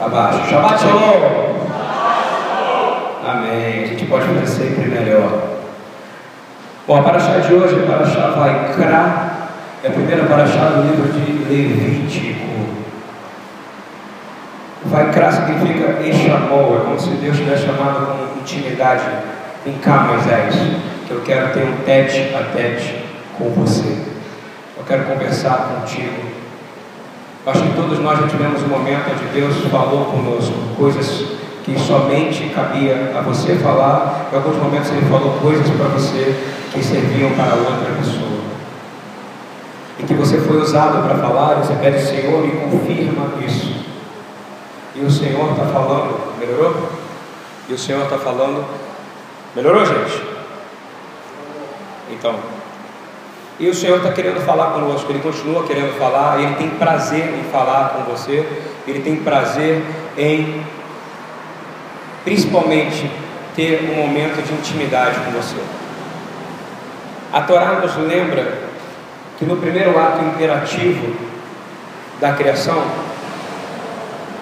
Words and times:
Abaixo. 0.00 0.48
Shabbat 0.48 0.80
Shalom. 0.80 1.60
Amém. 3.22 3.84
A 3.84 3.86
gente 3.86 4.06
pode 4.06 4.24
fazer 4.24 4.46
sempre 4.46 4.88
melhor. 4.88 5.42
Bom, 6.86 6.98
a 6.98 7.02
paraxá 7.02 7.38
de 7.38 7.52
hoje 7.52 7.78
é 7.78 7.86
paraxá 7.86 8.30
Vaikra. 8.30 9.30
É 9.84 9.88
a 9.88 9.90
primeira 9.90 10.24
paraxá 10.24 10.70
do 10.70 10.82
livro 10.88 11.12
de 11.12 11.44
Levítico. 11.44 12.40
Vaikra 14.86 15.32
significa 15.32 16.02
Echamol. 16.02 16.78
É 16.78 16.80
como 16.80 16.98
se 16.98 17.10
Deus 17.10 17.36
tivesse 17.36 17.66
chamado 17.66 18.06
com 18.06 18.40
intimidade. 18.40 19.04
Vem 19.66 19.74
cá, 19.74 20.04
Moisés, 20.04 20.54
que 21.06 21.10
eu 21.10 21.20
quero 21.20 21.52
ter 21.52 21.64
um 21.64 21.76
tete 21.84 22.34
a 22.34 22.56
tete 22.56 23.04
com 23.36 23.50
você. 23.50 23.98
Eu 24.78 24.84
quero 24.86 25.04
conversar 25.04 25.74
contigo. 25.74 26.29
Acho 27.46 27.62
que 27.62 27.74
todos 27.74 27.98
nós 28.00 28.18
já 28.20 28.28
tivemos 28.28 28.62
um 28.62 28.68
momento 28.68 29.10
onde 29.10 29.40
Deus 29.40 29.56
falou 29.70 30.04
conosco 30.06 30.52
coisas 30.76 31.24
que 31.64 31.78
somente 31.78 32.50
cabia 32.54 33.12
a 33.16 33.20
você 33.22 33.54
falar, 33.56 34.28
em 34.32 34.36
alguns 34.36 34.56
momentos 34.56 34.90
Ele 34.90 35.08
falou 35.08 35.38
coisas 35.40 35.68
para 35.70 35.88
você 35.88 36.34
que 36.72 36.82
serviam 36.82 37.30
para 37.32 37.54
outra 37.54 37.94
pessoa. 37.98 38.40
E 39.98 40.02
que 40.02 40.14
você 40.14 40.38
foi 40.38 40.60
usado 40.60 41.02
para 41.02 41.18
falar, 41.18 41.56
você 41.56 41.74
pede, 41.74 42.02
Senhor, 42.02 42.42
me 42.42 42.52
confirma 42.52 43.26
isso. 43.46 43.74
E 44.94 45.00
o 45.00 45.10
Senhor 45.10 45.52
está 45.52 45.64
falando, 45.66 46.38
melhorou? 46.38 46.90
E 47.68 47.72
o 47.72 47.78
Senhor 47.78 48.02
está 48.02 48.18
falando, 48.18 48.64
melhorou, 49.54 49.84
gente? 49.86 50.22
Então, 52.10 52.34
e 53.60 53.68
o 53.68 53.74
Senhor 53.74 53.98
está 53.98 54.10
querendo 54.10 54.40
falar 54.40 54.70
conosco, 54.72 55.12
Ele 55.12 55.18
continua 55.18 55.64
querendo 55.64 55.98
falar, 55.98 56.40
Ele 56.40 56.54
tem 56.54 56.70
prazer 56.70 57.34
em 57.38 57.44
falar 57.52 57.90
com 57.90 58.10
você, 58.10 58.48
Ele 58.88 59.00
tem 59.00 59.16
prazer 59.16 59.84
em, 60.16 60.64
principalmente, 62.24 63.10
ter 63.54 63.90
um 63.92 63.96
momento 63.96 64.42
de 64.42 64.54
intimidade 64.54 65.20
com 65.20 65.30
você. 65.32 65.56
A 67.30 67.42
Torá 67.42 67.80
nos 67.80 67.94
lembra 67.98 68.60
que 69.38 69.44
no 69.44 69.58
primeiro 69.58 69.98
ato 69.98 70.24
imperativo 70.24 71.14
da 72.18 72.32
criação, 72.32 72.82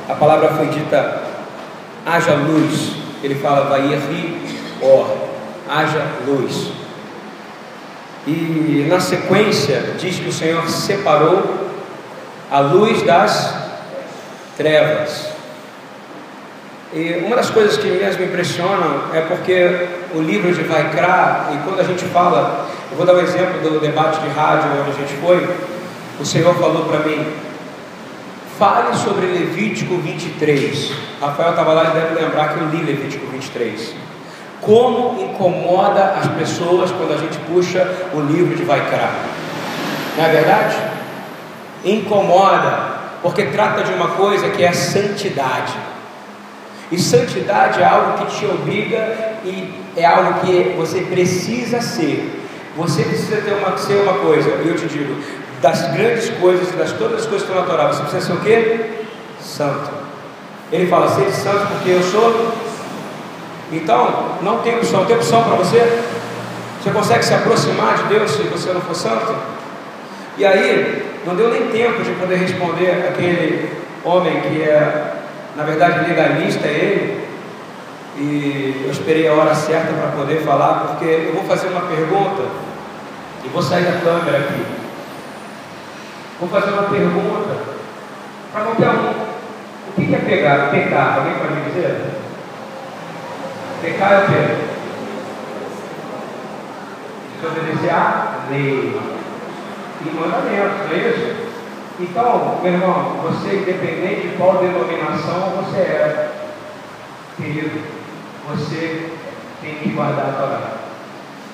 a 0.09 0.15
palavra 0.15 0.51
foi 0.51 0.67
dita, 0.69 1.23
haja 2.07 2.35
luz. 2.35 2.93
Ele 3.23 3.35
fala, 3.35 3.69
vai 3.69 3.81
rir, 3.81 4.61
or, 4.81 5.09
haja 5.69 6.07
luz. 6.25 6.71
E 8.29 8.87
na 8.87 9.01
sequência 9.01 9.95
diz 9.99 10.19
que 10.19 10.29
o 10.29 10.33
Senhor 10.33 10.69
separou 10.69 11.71
a 12.51 12.61
luz 12.61 13.01
das 13.03 13.55
trevas. 14.55 15.31
E 16.93 17.23
uma 17.25 17.37
das 17.37 17.49
coisas 17.49 17.79
que 17.79 17.91
mais 17.91 18.19
me 18.19 18.27
impressionam 18.27 19.05
é 19.15 19.23
porque 19.23 19.89
o 20.15 20.21
livro 20.21 20.53
de 20.53 20.63
Vaikra, 20.63 21.53
e 21.55 21.57
quando 21.65 21.81
a 21.81 21.85
gente 21.85 22.05
fala, 22.05 22.69
eu 22.91 22.99
vou 22.99 23.07
dar 23.07 23.15
um 23.15 23.21
exemplo 23.21 23.63
do 23.63 23.81
debate 23.81 24.21
de 24.21 24.29
rádio 24.29 24.73
onde 24.79 24.91
a 24.91 24.95
gente 24.95 25.15
foi, 25.23 25.49
o 26.21 26.27
Senhor 26.27 26.55
falou 26.57 26.85
para 26.85 26.99
mim, 26.99 27.27
fale 28.59 28.95
sobre 28.95 29.25
Levítico 29.25 29.97
23. 29.97 30.93
Rafael 31.19 31.51
estava 31.51 31.73
lá 31.73 31.85
e 31.85 31.99
deve 31.99 32.21
lembrar 32.21 32.53
que 32.53 32.61
eu 32.61 32.69
li 32.69 32.85
Levítico 32.85 33.27
23 33.29 34.08
como 34.61 35.21
incomoda 35.23 36.15
as 36.21 36.27
pessoas 36.33 36.91
quando 36.91 37.15
a 37.15 37.17
gente 37.17 37.39
puxa 37.51 37.87
o 38.13 38.21
livro 38.21 38.57
de 38.57 38.65
Vaikra. 38.65 39.11
Não 40.17 40.25
é 40.25 40.29
verdade? 40.29 40.77
Incomoda, 41.85 42.99
porque 43.23 43.45
trata 43.47 43.85
de 43.85 43.93
uma 43.93 44.09
coisa 44.09 44.49
que 44.51 44.65
é 44.65 44.73
santidade. 44.73 45.75
E 46.91 46.99
santidade 46.99 47.81
é 47.81 47.85
algo 47.85 48.19
que 48.19 48.37
te 48.37 48.47
obriga 48.47 49.37
e 49.45 49.75
é 49.97 50.05
algo 50.05 50.41
que 50.41 50.75
você 50.77 51.03
precisa 51.03 51.81
ser. 51.81 52.45
Você 52.77 53.03
precisa 53.03 53.41
ter 53.41 53.53
uma, 53.53 53.77
ser 53.77 54.03
uma 54.03 54.15
coisa, 54.15 54.51
e 54.51 54.69
eu 54.69 54.77
te 54.77 54.87
digo, 54.87 55.21
das 55.61 55.91
grandes 55.93 56.31
coisas, 56.41 56.71
das 56.77 56.93
todas 56.93 57.21
as 57.21 57.27
coisas 57.27 57.47
que 57.47 57.53
estão 57.53 57.61
na 57.61 57.67
Torá, 57.67 57.89
você 57.89 58.03
precisa 58.03 58.27
ser 58.27 58.33
o 58.33 58.41
quê? 58.41 58.91
Santo. 59.41 59.91
Ele 60.71 60.87
fala, 60.87 61.09
seja 61.09 61.31
santo 61.31 61.67
porque 61.69 61.91
eu 61.91 62.03
sou 62.03 62.53
então, 63.73 64.39
não 64.43 64.59
tem 64.59 64.77
opção. 64.77 65.05
Tem 65.05 65.17
opção 65.17 65.43
para 65.45 65.57
você? 65.57 66.03
Você 66.81 66.91
consegue 66.91 67.25
se 67.25 67.35
aproximar 67.35 67.99
de 67.99 68.05
Deus 68.05 68.31
se 68.31 68.43
você 68.45 68.73
não 68.73 68.81
for 68.81 68.95
santo? 68.95 69.35
E 70.39 70.47
aí, 70.47 71.21
não 71.27 71.35
deu 71.35 71.51
nem 71.51 71.69
tempo 71.69 72.03
de 72.03 72.13
poder 72.13 72.37
responder 72.37 73.09
aquele 73.09 73.71
homem 74.05 74.41
que 74.41 74.63
é, 74.63 75.17
na 75.57 75.65
verdade, 75.65 76.09
legalista, 76.09 76.67
é 76.67 76.71
ele. 76.71 77.29
E 78.17 78.83
eu 78.85 78.91
esperei 78.91 79.29
a 79.29 79.35
hora 79.35 79.55
certa 79.55 79.93
para 79.93 80.13
poder 80.13 80.43
falar, 80.43 80.87
porque 80.89 81.05
eu 81.05 81.35
vou 81.35 81.45
fazer 81.45 81.69
uma 81.69 81.83
pergunta 81.83 82.43
e 83.45 83.49
vou 83.49 83.63
sair 83.63 83.85
da 83.85 84.01
câmera 84.01 84.39
aqui. 84.39 84.63
Vou 86.41 86.49
fazer 86.49 86.71
uma 86.71 86.85
pergunta 86.85 87.57
para 88.53 88.65
qualquer 88.65 88.89
um. 88.89 89.29
O 89.89 89.93
que 89.95 90.15
é 90.15 90.19
pegar? 90.19 90.71
Pecar? 90.71 91.19
Alguém 91.19 91.35
pode 91.35 91.55
me 91.55 91.71
dizer? 91.71 92.28
Pecar 93.81 94.13
é 94.13 94.19
o 94.19 94.27
quê? 94.27 94.57
Desobedecer 97.41 97.95
a 97.95 98.47
lei 98.51 99.01
e 100.01 100.11
mandamentos, 100.15 100.89
não 100.89 100.97
é 100.97 101.09
isso? 101.09 101.49
Então, 102.01 102.59
meu 102.63 102.73
irmão, 102.73 103.17
você, 103.23 103.57
independente 103.57 104.29
de 104.29 104.37
qual 104.37 104.59
denominação 104.59 105.51
você 105.57 105.79
é, 105.79 106.31
querido, 107.37 107.81
você 108.49 109.11
tem 109.61 109.75
que 109.75 109.91
guardar 109.91 110.29
a 110.29 110.33
Torá. 110.33 110.61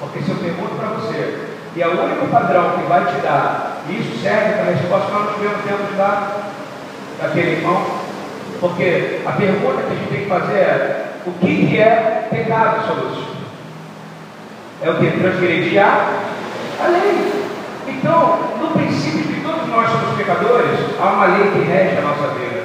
Porque 0.01 0.21
se 0.23 0.31
eu 0.31 0.37
pergunto 0.37 0.77
para 0.77 0.89
você, 0.89 1.49
e 1.77 1.83
é 1.83 1.89
o 1.89 2.05
único 2.05 2.27
padrão 2.29 2.79
que 2.79 2.87
vai 2.87 3.05
te 3.06 3.21
dar, 3.21 3.83
e 3.89 4.01
isso 4.01 4.23
serve 4.23 4.53
para 4.53 4.62
a 4.62 4.75
resposta 4.75 5.06
que 5.06 5.12
nós 5.12 5.25
não 5.25 5.35
tivemos 5.35 5.65
tempo 5.65 5.91
de 5.91 5.97
dar 5.97 6.53
daquele 7.21 7.53
irmão, 7.53 7.87
porque 8.61 9.21
a 9.27 9.33
pergunta 9.33 9.83
que 9.83 9.93
a 9.93 9.97
gente 9.97 10.09
tem 10.09 10.23
que 10.23 10.29
fazer 10.29 10.59
é 10.59 11.04
o 11.27 11.33
que, 11.41 11.67
que 11.67 11.79
é 11.79 12.29
pecado, 12.31 13.03
Lúcio? 13.03 13.35
É 14.83 14.91
o 14.91 14.97
que? 14.97 15.11
Transgredir 15.11 15.83
a, 15.83 16.21
a 16.85 16.89
lei. 16.89 17.33
Então, 17.89 18.39
no 18.61 18.69
princípio 18.73 19.33
de 19.33 19.41
todos 19.41 19.69
nós 19.69 19.91
somos 19.91 20.17
pecadores, 20.17 20.79
há 21.01 21.05
uma 21.05 21.27
lei 21.27 21.51
que 21.51 21.71
rege 21.71 21.97
a 21.97 22.03
nossa 22.03 22.35
vida. 22.35 22.65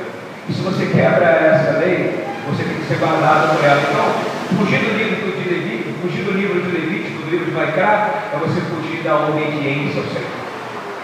E 0.50 0.54
se 0.54 0.62
você 0.62 0.88
quebra 0.88 1.26
essa 1.26 1.80
lei, 1.80 2.26
você 2.50 2.64
tem 2.64 2.76
que 2.76 2.88
ser 2.88 2.98
guardado 2.98 3.56
por 3.56 3.64
ela. 3.64 3.80
Então, 3.80 4.58
fugir 4.58 4.80
do 4.80 4.98
livro 4.98 5.32
de 5.32 5.50
Levítico, 5.50 6.02
fugir 6.02 6.24
do 6.24 6.32
livro 6.32 6.62
de 6.62 6.72
Levítico, 6.72 7.24
do 7.24 7.32
livro 7.32 7.46
de 7.46 7.52
Maicá, 7.52 8.10
é 8.34 8.38
você 8.38 8.60
fugir 8.62 9.04
da 9.04 9.16
obediência 9.16 10.02
ao 10.02 10.08
Senhor. 10.08 10.40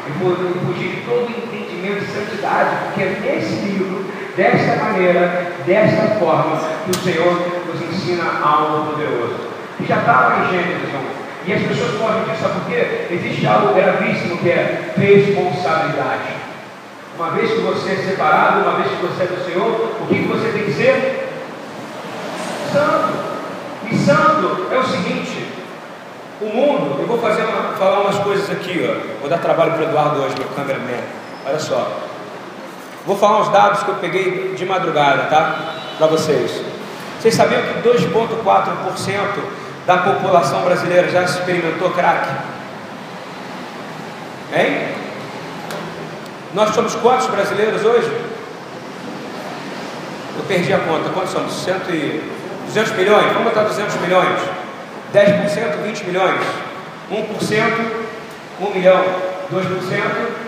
E 0.07 0.11
fugir 0.65 0.89
de 0.89 1.01
todo 1.01 1.29
entendimento 1.29 1.64
de 1.93 2.05
santidade, 2.07 2.77
porque 2.85 3.01
é 3.03 3.35
nesse 3.35 3.65
livro 3.65 4.05
desta 4.35 4.83
maneira, 4.83 5.53
desta 5.65 6.15
forma, 6.19 6.59
que 6.85 6.91
o 6.91 7.03
Senhor 7.03 7.65
nos 7.67 7.81
ensina 7.81 8.23
algo 8.43 8.91
poderoso. 8.91 9.35
Que 9.77 9.85
já 9.85 9.99
estava 9.99 10.45
em 10.45 10.49
Gênesis 10.49 10.89
1. 10.89 11.47
E 11.47 11.53
as 11.53 11.61
pessoas 11.61 12.01
podem 12.01 12.21
dizer, 12.21 12.37
sabe 12.41 12.53
por 12.59 12.65
quê? 12.69 13.07
Existe 13.11 13.45
algo 13.45 13.73
gravíssimo 13.73 14.37
que 14.37 14.49
é 14.49 14.93
responsabilidade. 14.97 16.45
Uma 17.17 17.29
vez 17.31 17.51
que 17.51 17.59
você 17.59 17.91
é 17.91 17.95
separado, 17.95 18.61
uma 18.61 18.77
vez 18.77 18.89
que 18.89 19.05
você 19.05 19.23
é 19.23 19.27
do 19.27 19.45
Senhor, 19.45 19.69
o 20.01 20.07
que 20.07 20.27
você 20.27 20.49
tem 20.49 20.63
que 20.63 20.73
ser? 20.73 21.29
Santo. 22.73 23.13
E 23.89 23.95
santo 23.95 24.67
é 24.71 24.77
o 24.77 24.83
seguinte: 24.83 25.47
o 26.41 26.45
mundo, 26.45 26.99
eu 26.99 27.07
vou 27.07 27.19
fazer 27.19 27.43
uma, 27.43 27.73
falar 27.77 28.01
umas 28.01 28.17
coisas 28.19 28.49
aqui, 28.49 28.83
ó. 28.83 29.21
Vou 29.21 29.29
dar 29.29 29.37
trabalho 29.37 29.73
para 29.73 29.81
o 29.81 29.83
Eduardo 29.85 30.21
hoje, 30.21 30.35
meu 30.37 30.49
cameraman. 30.49 31.24
Olha 31.45 31.59
só. 31.59 31.99
Vou 33.05 33.15
falar 33.15 33.41
uns 33.41 33.49
dados 33.49 33.83
que 33.83 33.89
eu 33.89 33.95
peguei 33.95 34.55
de 34.55 34.65
madrugada, 34.65 35.25
tá? 35.25 35.75
Para 35.97 36.07
vocês. 36.07 36.61
Vocês 37.19 37.35
sabiam 37.35 37.61
que 37.61 37.87
2,4% 37.87 39.19
da 39.85 39.97
população 39.97 40.61
brasileira 40.63 41.09
já 41.09 41.23
experimentou 41.23 41.91
crack? 41.91 42.27
Hein? 44.53 44.95
Nós 46.53 46.73
somos 46.73 46.95
quantos 46.95 47.27
brasileiros 47.27 47.83
hoje? 47.83 48.09
Eu 50.37 50.43
perdi 50.47 50.73
a 50.73 50.79
conta. 50.79 51.09
Quantos 51.09 51.31
somos? 51.31 51.53
100 51.63 51.73
e... 51.89 52.31
200 52.67 52.93
milhões? 52.93 53.25
Vamos 53.33 53.43
botar 53.43 53.63
200 53.63 53.95
milhões. 54.01 54.41
10%, 55.13 55.83
20 55.83 56.03
milhões. 56.05 56.41
1%, 57.11 57.25
1 58.61 58.69
milhão. 58.73 59.03
2%, 59.53 60.44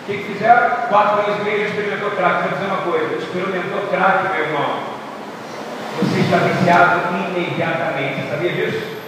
o 0.00 0.04
que 0.04 0.32
fizeram? 0.32 0.70
Quatro 0.88 1.20
anos 1.20 1.40
e 1.40 1.44
meio 1.44 1.66
experimentou 1.66 2.10
crack. 2.12 2.48
Vou 2.48 2.58
dizer 2.58 2.66
uma 2.66 2.82
coisa: 2.82 3.16
experimentou 3.16 3.88
crack, 3.90 4.32
meu 4.32 4.44
irmão. 4.44 4.80
Você 5.98 6.20
está 6.20 6.36
viciado 6.38 7.00
imediatamente. 7.14 8.28
Sabia 8.28 8.52
disso? 8.52 9.00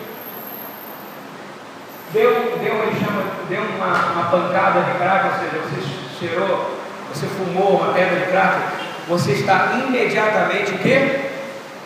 Deu, 2.12 2.58
deu, 2.62 2.82
ele 2.82 3.04
chama, 3.04 3.22
deu 3.48 3.62
uma, 3.62 4.12
uma 4.12 4.24
pancada 4.30 4.82
de 4.82 4.98
crack, 4.98 5.28
ou 5.28 5.34
seja, 5.40 5.62
você 5.62 6.18
cheirou 6.18 6.82
você 7.14 7.26
fumou 7.26 7.76
uma 7.76 7.92
pedra 7.92 8.20
de 8.20 8.26
crack, 8.30 8.58
você 9.06 9.32
está 9.32 9.72
imediatamente 9.74 10.72
o 10.72 10.78
quê? 10.78 11.20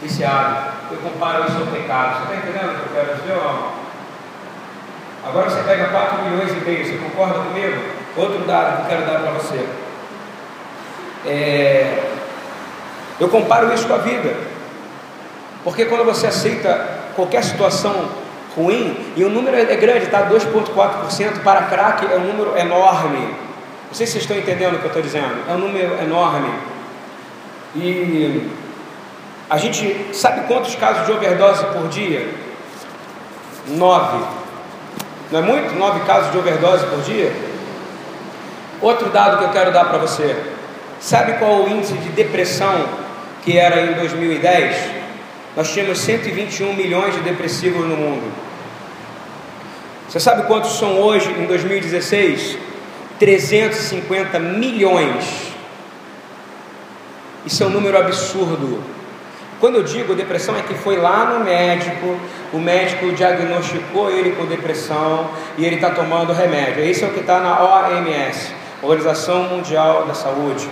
Viciado. 0.00 0.76
Eu 0.91 0.99
comparo 0.99 1.49
isso 1.49 1.59
ao 1.59 1.67
pecado. 1.67 2.17
Você 2.17 2.35
está 2.35 2.37
entendendo 2.37 2.70
o 2.70 2.79
que 2.79 2.87
eu 2.87 2.94
quero 2.94 3.17
dizer? 3.17 3.32
Agora 5.26 5.50
você 5.50 5.62
pega 5.64 5.88
4 5.88 6.23
milhões 6.23 6.52
e 6.52 6.61
meio, 6.64 6.87
você 6.87 6.97
concorda 6.99 7.41
comigo? 7.41 7.96
Outro 8.17 8.39
dado 8.47 8.83
que 8.83 8.89
quero 8.89 9.07
dar 9.07 9.21
para 9.21 9.33
você. 9.33 9.67
É... 11.27 12.03
Eu 13.21 13.29
comparo 13.29 13.73
isso 13.73 13.87
com 13.87 13.95
a 13.95 13.99
vida. 13.99 14.35
Porque 15.65 15.85
quando 15.87 16.05
você 16.05 16.27
aceita 16.27 16.89
qualquer 17.15 17.43
situação 17.43 18.09
ruim, 18.57 18.97
e 19.17 19.25
o 19.25 19.29
número 19.29 19.57
é 19.57 19.77
grande, 19.77 20.07
tá? 20.07 20.29
2,4% 20.31 21.43
para 21.43 21.63
crack 21.63 22.07
é 22.07 22.17
um 22.17 22.25
número 22.25 22.57
enorme. 22.57 23.19
Não 23.19 23.95
sei 23.95 24.07
se 24.07 24.13
vocês 24.13 24.25
estão 24.25 24.37
entendendo 24.37 24.77
o 24.77 24.79
que 24.79 24.85
eu 24.85 24.89
estou 24.89 25.03
dizendo. 25.03 25.45
É 25.49 25.53
um 25.53 25.59
número 25.59 25.95
enorme. 26.03 26.51
E 27.75 28.51
a 29.51 29.59
gente 29.59 30.15
sabe 30.15 30.47
quantos 30.47 30.75
casos 30.75 31.07
de 31.07 31.12
overdose 31.12 31.65
por 31.67 31.89
dia? 31.89 32.29
Nove. 33.69 34.25
Não 35.31 35.41
é 35.41 35.43
muito? 35.43 35.75
Nove 35.75 36.01
casos 36.01 36.33
de 36.33 36.39
overdose 36.39 36.87
por 36.87 37.01
dia? 37.03 37.33
Outro 38.81 39.11
dado 39.11 39.38
que 39.38 39.44
eu 39.44 39.50
quero 39.50 39.73
dar 39.73 39.87
para 39.87 39.99
você. 39.99 40.37
Sabe 41.00 41.34
qual 41.34 41.64
o 41.64 41.69
índice 41.69 41.94
de 41.94 42.08
depressão 42.11 42.87
que 43.44 43.58
era 43.58 43.81
em 43.82 43.94
2010? 43.94 44.76
Nós 45.56 45.73
tínhamos 45.73 45.99
121 45.99 46.75
milhões 46.75 47.14
de 47.14 47.20
depressivos 47.20 47.87
no 47.87 47.96
mundo. 47.96 48.32
Você 50.08 50.20
sabe 50.20 50.43
quantos 50.46 50.78
são 50.78 51.00
hoje 51.00 51.31
em 51.31 51.46
2016? 51.46 52.58
350 53.19 54.38
milhões. 54.38 55.25
Isso 57.44 57.62
é 57.62 57.67
um 57.67 57.70
número 57.70 57.96
absurdo. 57.96 58.82
Quando 59.58 59.76
eu 59.76 59.82
digo 59.82 60.14
depressão, 60.14 60.55
é 60.56 60.62
que 60.62 60.75
foi 60.75 60.96
lá 60.96 61.25
no 61.25 61.44
médico, 61.44 62.19
o 62.52 62.58
médico 62.58 63.11
diagnosticou 63.12 64.11
ele 64.11 64.32
com 64.32 64.44
depressão 64.44 65.31
e 65.56 65.64
ele 65.64 65.76
está 65.76 65.90
tomando 65.90 66.32
remédio. 66.32 66.84
Isso 66.84 67.05
é 67.05 67.08
o 67.08 67.12
que 67.12 67.20
está 67.20 67.40
na 67.40 67.62
OMS, 67.62 68.55
Organização 68.82 69.44
Mundial 69.44 70.05
da 70.06 70.14
Saúde. 70.14 70.69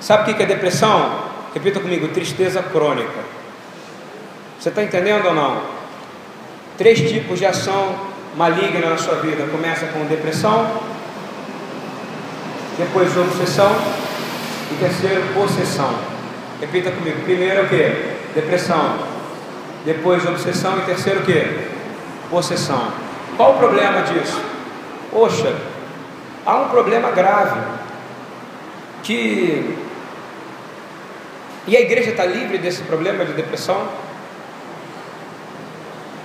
Sabe 0.00 0.30
o 0.30 0.34
que 0.34 0.42
é 0.42 0.46
depressão? 0.46 1.18
Repita 1.54 1.80
comigo: 1.80 2.08
tristeza 2.08 2.62
crônica. 2.62 3.20
Você 4.58 4.68
está 4.68 4.82
entendendo 4.82 5.26
ou 5.26 5.34
não? 5.34 5.62
Três 6.76 6.98
tipos 7.10 7.38
de 7.38 7.46
ação 7.46 7.94
maligna 8.36 8.90
na 8.90 8.98
sua 8.98 9.16
vida: 9.16 9.46
começa 9.50 9.86
com 9.86 10.04
depressão, 10.06 10.70
depois 12.76 13.16
obsessão 13.16 13.74
e 14.72 14.74
terceiro, 14.76 15.22
possessão. 15.34 15.90
Repita 16.60 16.90
comigo: 16.90 17.22
primeiro 17.22 17.60
é 17.60 17.62
o 17.62 17.68
que? 17.68 18.14
Depressão, 18.34 18.98
depois 19.84 20.26
obsessão 20.26 20.78
e 20.78 20.82
terceiro 20.82 21.20
o 21.20 21.24
que? 21.24 21.68
Possessão. 22.28 22.88
Qual 23.36 23.52
o 23.52 23.58
problema 23.58 24.02
disso? 24.02 24.40
Poxa, 25.10 25.54
há 26.44 26.56
um 26.56 26.68
problema 26.68 27.10
grave 27.10 27.60
que 29.02 29.76
e 31.66 31.76
a 31.76 31.80
igreja 31.80 32.10
está 32.10 32.26
livre 32.26 32.58
desse 32.58 32.82
problema 32.82 33.24
de 33.24 33.32
depressão? 33.32 33.88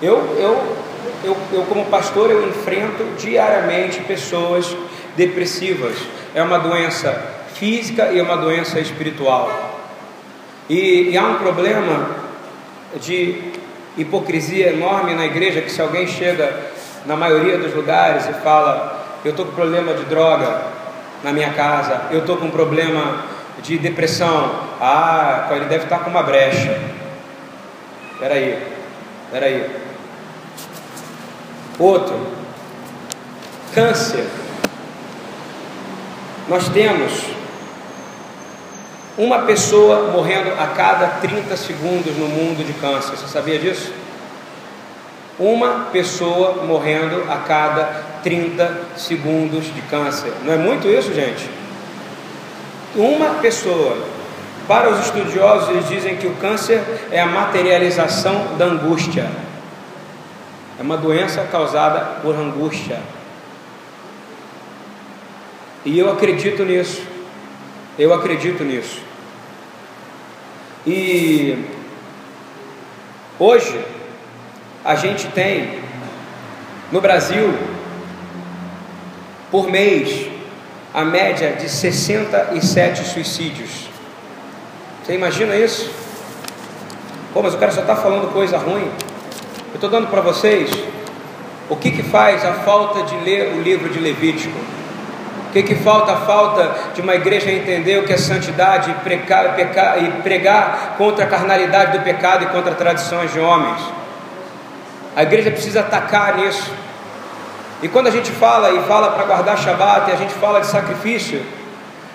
Eu, 0.02 0.18
eu, 0.38 0.78
eu, 1.24 1.38
eu, 1.54 1.64
como 1.64 1.86
pastor, 1.86 2.30
eu 2.30 2.48
enfrento 2.48 3.06
diariamente 3.18 4.02
pessoas 4.02 4.76
depressivas. 5.16 5.96
É 6.36 6.44
uma 6.44 6.60
doença 6.60 7.14
física 7.54 8.12
e 8.12 8.20
é 8.20 8.24
uma 8.24 8.36
doença 8.36 8.82
espiritual. 8.82 9.80
E, 10.70 11.12
e 11.12 11.18
há 11.18 11.24
um 11.24 11.36
problema 11.36 12.16
de 13.00 13.54
hipocrisia 13.98 14.74
enorme 14.74 15.14
na 15.14 15.26
igreja 15.26 15.62
que 15.62 15.72
se 15.72 15.82
alguém 15.82 16.06
chega 16.06 16.70
na 17.06 17.16
maioria 17.16 17.58
dos 17.58 17.74
lugares 17.74 18.28
e 18.28 18.34
fala, 18.34 18.99
eu 19.24 19.32
estou 19.32 19.46
com 19.46 19.52
problema 19.52 19.94
de 19.94 20.06
droga 20.06 20.62
na 21.24 21.34
minha 21.34 21.54
casa, 21.54 22.04
eu 22.12 22.20
estou 22.20 22.38
com 22.38 22.50
problema 22.50 23.26
de 23.62 23.78
depressão. 23.78 24.68
Ah, 24.80 25.50
ele 25.52 25.66
deve 25.66 25.84
estar 25.84 26.00
com 26.00 26.10
uma 26.10 26.24
brecha. 26.24 26.80
Espera 28.14 28.36
aí, 28.36 28.68
espera 29.26 29.46
aí. 29.46 29.76
Outro, 31.78 32.28
câncer. 33.74 34.26
Nós 36.48 36.68
temos 36.70 37.26
uma 39.18 39.40
pessoa 39.40 40.12
morrendo 40.12 40.52
a 40.60 40.68
cada 40.68 41.08
30 41.08 41.56
segundos 41.58 42.16
no 42.18 42.28
mundo 42.28 42.66
de 42.66 42.74
câncer. 42.74 43.18
Você 43.18 43.28
sabia 43.28 43.60
disso? 43.60 43.94
Uma 45.40 45.86
pessoa 45.92 46.66
morrendo 46.66 47.24
a 47.32 47.38
cada 47.38 47.86
30 48.22 48.82
segundos 48.98 49.74
de 49.74 49.82
câncer. 49.84 50.34
Não 50.44 50.54
é 50.54 50.58
muito 50.58 50.88
isso, 50.88 51.14
gente? 51.14 51.50
Uma 52.96 53.36
pessoa. 53.36 53.98
Para 54.68 54.90
os 54.90 55.00
estudiosos, 55.06 55.70
eles 55.70 55.88
dizem 55.88 56.18
que 56.18 56.28
o 56.28 56.36
câncer 56.36 56.84
é 57.10 57.22
a 57.22 57.26
materialização 57.26 58.58
da 58.58 58.66
angústia. 58.66 59.32
É 60.78 60.84
uma 60.84 60.98
doença 60.98 61.42
causada 61.52 62.22
por 62.22 62.36
angústia. 62.36 63.00
E 65.86 65.98
eu 65.98 66.12
acredito 66.12 66.64
nisso. 66.64 67.02
Eu 67.98 68.14
acredito 68.14 68.64
nisso. 68.64 69.02
E 70.86 71.66
hoje 73.40 73.80
a 74.84 74.96
gente 74.96 75.28
tem 75.28 75.80
no 76.92 77.02
Brasil 77.02 77.54
por 79.52 79.70
mês 79.70 80.28
a 80.94 81.04
média 81.04 81.54
de 81.54 81.70
67 81.70 83.04
suicídios. 83.06 83.90
Você 85.04 85.14
imagina 85.14 85.56
isso? 85.56 85.92
Pô, 87.34 87.42
mas 87.42 87.54
o 87.54 87.58
cara 87.58 87.72
só 87.72 87.82
está 87.82 87.96
falando 87.96 88.32
coisa 88.34 88.58
ruim. 88.58 88.90
Eu 89.70 89.76
estou 89.76 89.90
dando 89.90 90.08
para 90.08 90.22
vocês 90.22 90.72
o 91.70 91.76
que, 91.76 91.92
que 91.92 92.04
faz 92.04 92.44
a 92.44 92.54
falta 92.54 93.04
de 93.04 93.16
ler 93.18 93.54
o 93.56 93.62
livro 93.62 93.90
de 93.90 94.00
Levítico. 94.00 94.58
O 95.50 95.52
que, 95.52 95.64
que 95.64 95.76
falta? 95.76 96.12
A 96.14 96.18
falta 96.18 96.94
de 96.94 97.02
uma 97.02 97.16
igreja 97.16 97.52
entender 97.52 98.00
o 98.00 98.06
que 98.06 98.14
é 98.14 98.18
santidade 98.18 98.92
e 98.92 100.04
e 100.04 100.22
pregar 100.22 100.96
contra 100.98 101.26
a 101.26 101.28
carnalidade 101.28 101.98
do 101.98 102.04
pecado 102.04 102.44
e 102.44 102.48
contra 102.48 102.74
tradições 102.76 103.32
de 103.32 103.40
homens. 103.40 103.80
A 105.20 105.24
igreja 105.24 105.52
precisa 105.52 105.82
atacar 105.82 106.38
nisso. 106.38 106.72
E 107.84 107.90
quando 107.90 108.08
a 108.08 108.10
gente 108.10 108.32
fala 108.32 108.72
e 108.72 108.82
fala 108.84 109.12
para 109.12 109.26
guardar 109.26 109.58
Shabat 109.58 110.10
e 110.10 110.14
a 110.14 110.16
gente 110.16 110.34
fala 110.36 110.62
de 110.62 110.68
sacrifício, 110.68 111.46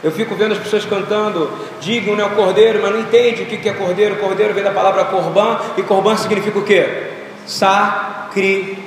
eu 0.03 0.11
fico 0.11 0.35
vendo 0.35 0.53
as 0.53 0.59
pessoas 0.59 0.87
cantando, 0.87 1.53
digam 1.83 2.17
né, 2.17 2.25
o 2.25 2.31
cordeiro, 2.31 2.81
mas 2.81 2.93
não 2.93 3.01
entende 3.01 3.43
o 3.43 3.47
que 3.47 3.69
é 3.69 3.75
cordeiro. 3.75 4.17
Cordeiro 4.17 4.55
vem 4.55 4.65
da 4.65 4.71
palavra 4.71 5.05
corban 5.05 5.61
e 5.77 5.83
corban 5.83 6.17
significa 6.17 6.59
o 6.59 6.65
quê? 6.65 7.11
Sacrifício. 7.47 8.81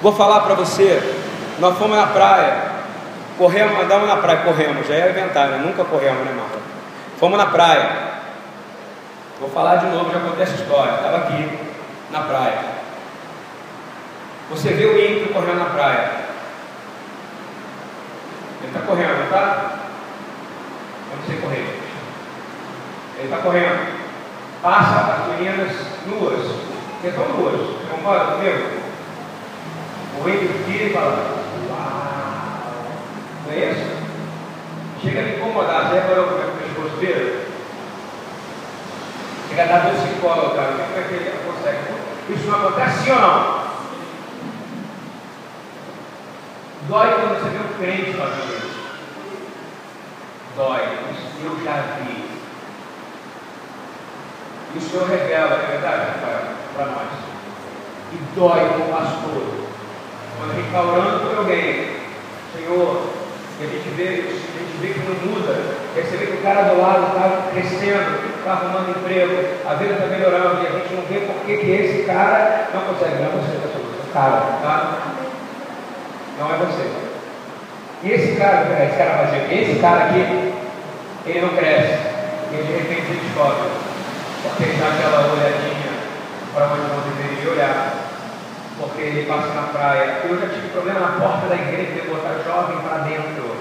Vou 0.00 0.12
falar 0.12 0.42
para 0.42 0.54
você, 0.54 1.02
nós 1.58 1.76
fomos 1.76 1.96
na 1.96 2.06
praia, 2.06 2.70
corremos, 3.36 3.82
andamos 3.82 4.06
na 4.06 4.18
praia, 4.18 4.42
corremos, 4.42 4.86
já 4.86 4.94
é 4.94 5.10
inventário, 5.10 5.56
né? 5.56 5.64
nunca 5.66 5.82
corremos, 5.82 6.24
né, 6.24 6.32
Marco? 6.36 6.58
Fomos 7.18 7.36
na 7.36 7.46
praia. 7.46 8.12
Vou 9.40 9.50
falar 9.50 9.74
de 9.74 9.86
novo, 9.86 10.12
já 10.12 10.20
contei 10.20 10.44
essa 10.44 10.54
história. 10.54 10.92
Estava 10.92 11.16
aqui 11.16 11.71
na 12.12 12.20
praia. 12.20 12.82
Você 14.50 14.68
vê 14.68 14.84
o 14.84 15.00
ímpio 15.00 15.32
correndo 15.32 15.60
na 15.60 15.70
praia. 15.70 16.10
Ele 18.60 18.68
está 18.68 18.80
correndo, 18.80 19.30
tá? 19.30 19.78
Eu 21.10 21.16
não 21.16 21.26
sei 21.26 21.36
correr. 21.38 21.80
Ele 23.16 23.24
está 23.24 23.38
correndo. 23.38 24.02
Passa 24.62 25.12
as 25.12 25.28
meninas 25.28 25.72
nuas. 26.06 26.46
Porque 26.92 27.08
estão 27.08 27.28
nuas. 27.28 27.60
Concorda 27.90 28.32
comigo? 28.34 28.82
O 30.22 30.28
ímpio 30.28 30.64
tira 30.66 30.84
e 30.84 30.92
fala: 30.92 31.44
Uau! 31.70 32.84
Não 33.46 33.52
é 33.52 33.70
isso? 33.70 34.02
Chega 35.02 35.20
a 35.20 35.22
me 35.24 35.36
incomodar. 35.36 35.88
Você 35.88 35.94
reparou 35.94 36.26
como 36.26 36.38
é 36.38 36.44
que 36.44 36.50
o 36.50 36.74
pescoço 36.74 36.96
vira? 37.00 37.46
Chega 39.48 39.62
a 39.62 39.66
dar 39.66 39.80
dois 39.80 40.00
psicólogos, 40.02 40.56
cara. 40.56 40.72
Como 40.72 40.98
é 40.98 41.08
que 41.08 41.14
ele 41.14 41.30
consegue? 41.44 42.01
Isso 42.28 42.46
não 42.46 42.58
acontece 42.58 43.04
sim 43.04 43.10
ou 43.10 43.20
não? 43.20 43.62
Dói 46.88 47.08
quando 47.12 47.40
você 47.40 47.50
vê 47.50 47.58
um 47.58 47.78
crente 47.78 48.16
fazendo 48.16 48.56
isso. 48.58 48.80
Dói. 50.56 50.80
Isso 51.12 51.44
eu 51.44 51.64
já 51.64 51.96
vi. 51.98 52.32
E 54.74 54.78
o 54.78 54.80
Senhor 54.80 55.08
revela, 55.08 55.54
é 55.54 55.66
verdade, 55.66 56.18
para 56.74 56.86
nós. 56.86 57.08
E 58.12 58.16
dói 58.34 58.68
como 58.68 58.92
pastor. 58.92 59.62
Quando 60.38 60.50
a 60.50 60.54
gente 60.54 60.66
está 60.66 60.82
orando 60.82 61.20
por 61.20 61.38
alguém, 61.38 61.96
Senhor, 62.54 63.12
E 63.60 63.64
a 63.64 63.68
gente 63.68 63.88
vê 63.96 64.08
a 64.08 64.32
gente 64.32 64.76
vê 64.80 64.94
que 64.94 65.00
não 65.00 65.32
muda. 65.32 65.52
Vê 65.94 66.02
que 66.02 66.32
o 66.32 66.42
cara 66.42 66.62
do 66.62 66.80
lado 66.80 67.08
está 67.08 67.50
crescendo, 67.52 68.31
está 68.42 68.52
arrumando 68.52 68.90
emprego, 68.90 69.38
a 69.64 69.74
vida 69.74 69.94
está 69.94 70.06
melhorando, 70.06 70.62
e 70.62 70.66
a 70.66 70.70
gente 70.70 70.94
não 70.94 71.02
vê 71.06 71.20
por 71.26 71.46
que, 71.46 71.56
que 71.56 71.70
esse 71.70 72.02
cara 72.02 72.68
não 72.74 72.80
consegue. 72.82 73.22
Não 73.22 73.26
é 73.26 73.38
você, 73.38 73.56
é 73.56 74.12
cara, 74.12 74.42
tá? 74.60 74.98
Não 76.38 76.54
é 76.54 76.58
você. 76.58 76.90
E 78.02 78.10
esse 78.10 78.36
cara, 78.36 78.66
esse 78.84 78.96
cara 78.98 79.24
dizer, 79.26 79.62
esse 79.62 79.80
cara 79.80 80.04
aqui, 80.06 80.52
ele 81.26 81.40
não 81.40 81.50
cresce. 81.50 81.98
E 82.52 82.56
de 82.56 82.72
repente 82.72 83.10
ele 83.10 83.20
descobre. 83.22 83.70
Porque 84.42 84.64
ele 84.64 84.78
dá 84.78 84.88
aquela 84.88 85.32
olhadinha 85.32 85.92
para 86.52 86.66
onde 86.66 86.82
não 86.82 87.16
deveria 87.16 87.52
olhar 87.52 88.02
porque 88.78 89.02
ele 89.02 89.26
passa 89.26 89.54
na 89.54 89.68
praia. 89.68 90.22
Eu 90.24 90.40
já 90.40 90.48
tive 90.48 90.68
problema 90.70 91.00
na 91.00 91.20
porta 91.20 91.46
da 91.46 91.54
igreja 91.54 91.92
de 91.92 92.08
botar 92.08 92.42
jovem 92.44 92.78
para 92.78 93.04
dentro. 93.04 93.54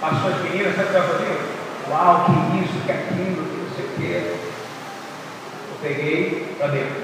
Passou 0.00 0.30
as 0.30 0.42
meninas, 0.42 0.74
sabe 0.74 0.88
o 0.88 0.90
que 0.90 0.96
eu 0.96 1.02
fazia? 1.02 1.64
Uau, 1.88 2.24
que 2.24 2.58
isso, 2.58 2.84
que 2.84 2.92
aquilo, 2.92 3.53
quê. 3.96 4.34
Eu 5.70 5.76
peguei 5.82 6.54
para 6.58 6.68
dentro. 6.68 7.02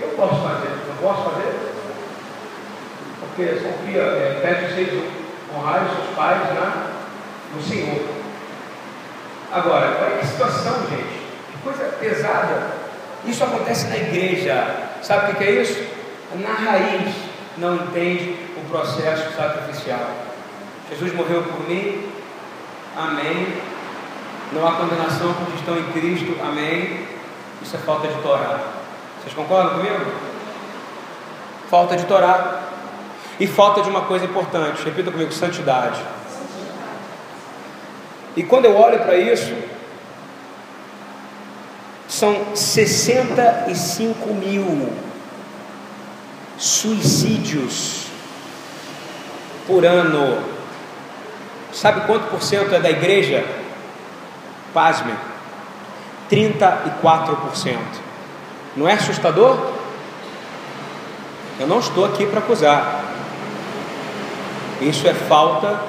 Eu 0.00 0.08
posso 0.10 0.42
fazer, 0.42 0.70
não 0.88 0.96
posso 1.00 1.30
fazer? 1.30 1.52
Porque 3.20 3.60
Sofia, 3.60 4.02
é, 4.02 4.40
pede 4.42 4.74
vocês 4.74 4.88
os 4.92 5.92
seus 5.92 6.14
pais 6.14 6.40
né, 6.54 6.86
no 7.54 7.62
Senhor. 7.62 8.02
Agora, 9.52 9.98
olha 10.02 10.18
que 10.18 10.26
situação, 10.26 10.86
gente. 10.88 11.20
Que 11.52 11.58
coisa 11.62 11.84
pesada. 11.98 12.72
Isso 13.24 13.42
acontece 13.42 13.86
na 13.88 13.96
igreja. 13.96 14.88
Sabe 15.02 15.32
o 15.32 15.34
que 15.36 15.44
é 15.44 15.50
isso? 15.62 15.96
na 16.34 16.52
raiz 16.52 17.14
não 17.56 17.76
entende 17.76 18.36
o 18.56 18.68
processo 18.68 19.34
sacrificial. 19.36 20.10
Jesus 20.90 21.14
morreu 21.14 21.42
por 21.44 21.68
mim, 21.68 22.10
amém. 22.96 23.54
Não 24.52 24.66
há 24.66 24.72
condenação 24.72 25.32
para 25.34 25.44
os 25.44 25.52
que 25.52 25.58
estão 25.58 25.76
em 25.76 25.92
Cristo, 25.92 26.36
amém. 26.42 27.06
Isso 27.62 27.76
é 27.76 27.78
falta 27.80 28.08
de 28.08 28.14
Torá. 28.22 28.60
Vocês 29.20 29.34
concordam 29.34 29.74
comigo? 29.74 30.12
Falta 31.68 31.96
de 31.96 32.04
Torá. 32.04 32.62
E 33.38 33.46
falta 33.46 33.82
de 33.82 33.90
uma 33.90 34.02
coisa 34.02 34.24
importante, 34.24 34.82
repita 34.84 35.10
comigo: 35.10 35.32
santidade. 35.32 36.00
E 38.36 38.42
quando 38.42 38.66
eu 38.66 38.76
olho 38.76 38.98
para 39.00 39.16
isso, 39.16 39.54
são 42.06 42.54
65 42.54 44.32
mil 44.34 44.92
suicídios 46.56 48.06
por 49.66 49.84
ano. 49.84 50.42
Sabe 51.72 52.06
quanto 52.06 52.30
por 52.30 52.42
cento 52.42 52.74
é 52.74 52.80
da 52.80 52.90
igreja? 52.90 53.44
Pasme, 54.76 55.14
34%. 56.30 57.78
Não 58.76 58.86
é 58.86 58.92
assustador? 58.92 59.56
Eu 61.58 61.66
não 61.66 61.78
estou 61.78 62.04
aqui 62.04 62.26
para 62.26 62.40
acusar. 62.40 63.00
Isso 64.82 65.08
é 65.08 65.14
falta 65.14 65.80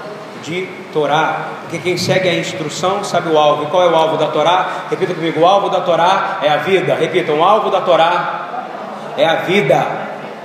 de 0.41 0.69
Torá. 0.93 1.49
Porque 1.63 1.79
quem 1.79 1.97
segue 1.97 2.29
a 2.29 2.39
instrução 2.39 3.03
sabe 3.03 3.27
o 3.29 3.37
alvo. 3.37 3.63
E 3.63 3.65
qual 3.65 3.83
é 3.83 3.89
o 3.89 3.95
alvo 3.95 4.15
da 4.15 4.27
Torá? 4.27 4.85
Repita 4.89 5.13
comigo: 5.13 5.41
o 5.41 5.45
alvo 5.45 5.67
da 5.67 5.81
Torá 5.81 6.39
é 6.41 6.47
a 6.47 6.55
vida. 6.55 6.95
Repitam: 6.95 7.39
o 7.39 7.43
alvo 7.43 7.69
da 7.69 7.81
Torá 7.81 8.67
é 9.17 9.25
a 9.25 9.35
vida. 9.41 9.85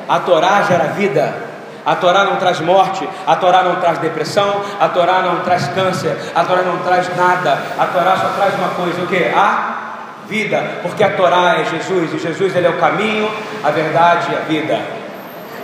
A 0.09 0.19
Torá 0.19 0.63
gera 0.63 0.89
vida. 0.89 1.52
A 1.85 1.97
Torá 1.97 2.25
não 2.25 2.37
traz 2.37 2.61
morte, 2.61 3.09
a 3.27 3.37
Torá 3.37 3.63
não 3.63 3.77
traz 3.77 3.99
depressão, 3.99 4.63
a 4.79 4.89
Torá 4.89 5.21
não 5.23 5.41
traz 5.41 5.67
câncer, 5.69 6.17
a 6.35 6.45
Torá 6.45 6.63
não 6.63 6.79
traz 6.79 7.09
nada. 7.17 7.59
A 7.79 7.87
Torá 7.87 8.17
só 8.17 8.29
traz 8.37 8.55
uma 8.55 8.69
coisa, 8.69 9.03
o 9.03 9.07
que? 9.07 9.25
A 9.35 9.83
vida, 10.29 10.63
porque 10.83 11.03
a 11.03 11.11
Torá 11.11 11.59
é 11.59 11.65
Jesus 11.65 12.15
e 12.15 12.19
Jesus 12.19 12.55
ele 12.55 12.67
é 12.67 12.71
o 12.71 12.79
caminho, 12.79 13.29
a 13.65 13.71
verdade 13.71 14.29
e 14.33 14.37
a 14.37 14.41
vida. 14.41 14.81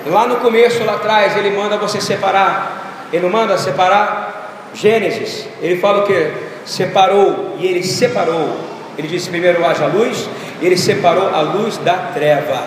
Lá 0.06 0.26
no 0.26 0.37
começo, 0.37 0.84
lá 0.84 0.94
atrás, 0.94 1.37
ele 1.37 1.56
manda 1.56 1.76
você 1.76 2.00
separar. 2.00 3.08
Ele 3.12 3.22
não 3.22 3.30
manda 3.30 3.56
separar 3.56 4.28
Gênesis. 4.75 5.46
Ele 5.60 5.80
fala 5.80 6.02
o 6.02 6.06
que? 6.06 6.30
Separou 6.64 7.56
e 7.58 7.66
ele 7.66 7.82
separou. 7.82 8.58
Ele 8.96 9.08
disse 9.08 9.30
primeiro 9.30 9.64
haja 9.64 9.87
luz, 9.87 10.28
ele 10.60 10.76
separou 10.76 11.32
a 11.34 11.40
luz 11.40 11.78
da 11.78 11.94
treva. 12.12 12.60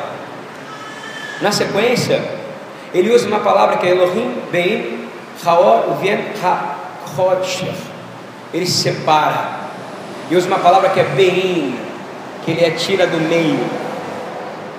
Na 1.41 1.51
sequência, 1.51 2.21
ele 2.93 3.13
usa 3.13 3.27
uma 3.27 3.39
palavra 3.39 3.77
que 3.77 3.87
é 3.87 3.91
Elohim 3.91 4.41
Ben 4.51 5.07
Haor 5.45 5.91
Uvien 5.91 6.19
HaKodsher. 6.41 7.73
Ele 8.53 8.67
separa. 8.67 9.61
E 10.29 10.35
usa 10.35 10.47
uma 10.47 10.59
palavra 10.59 10.89
que 10.89 10.99
é 10.99 11.03
Bein, 11.03 11.77
que 12.45 12.51
ele 12.51 12.63
é 12.63 12.71
tira 12.71 13.07
do 13.07 13.17
meio. 13.17 13.59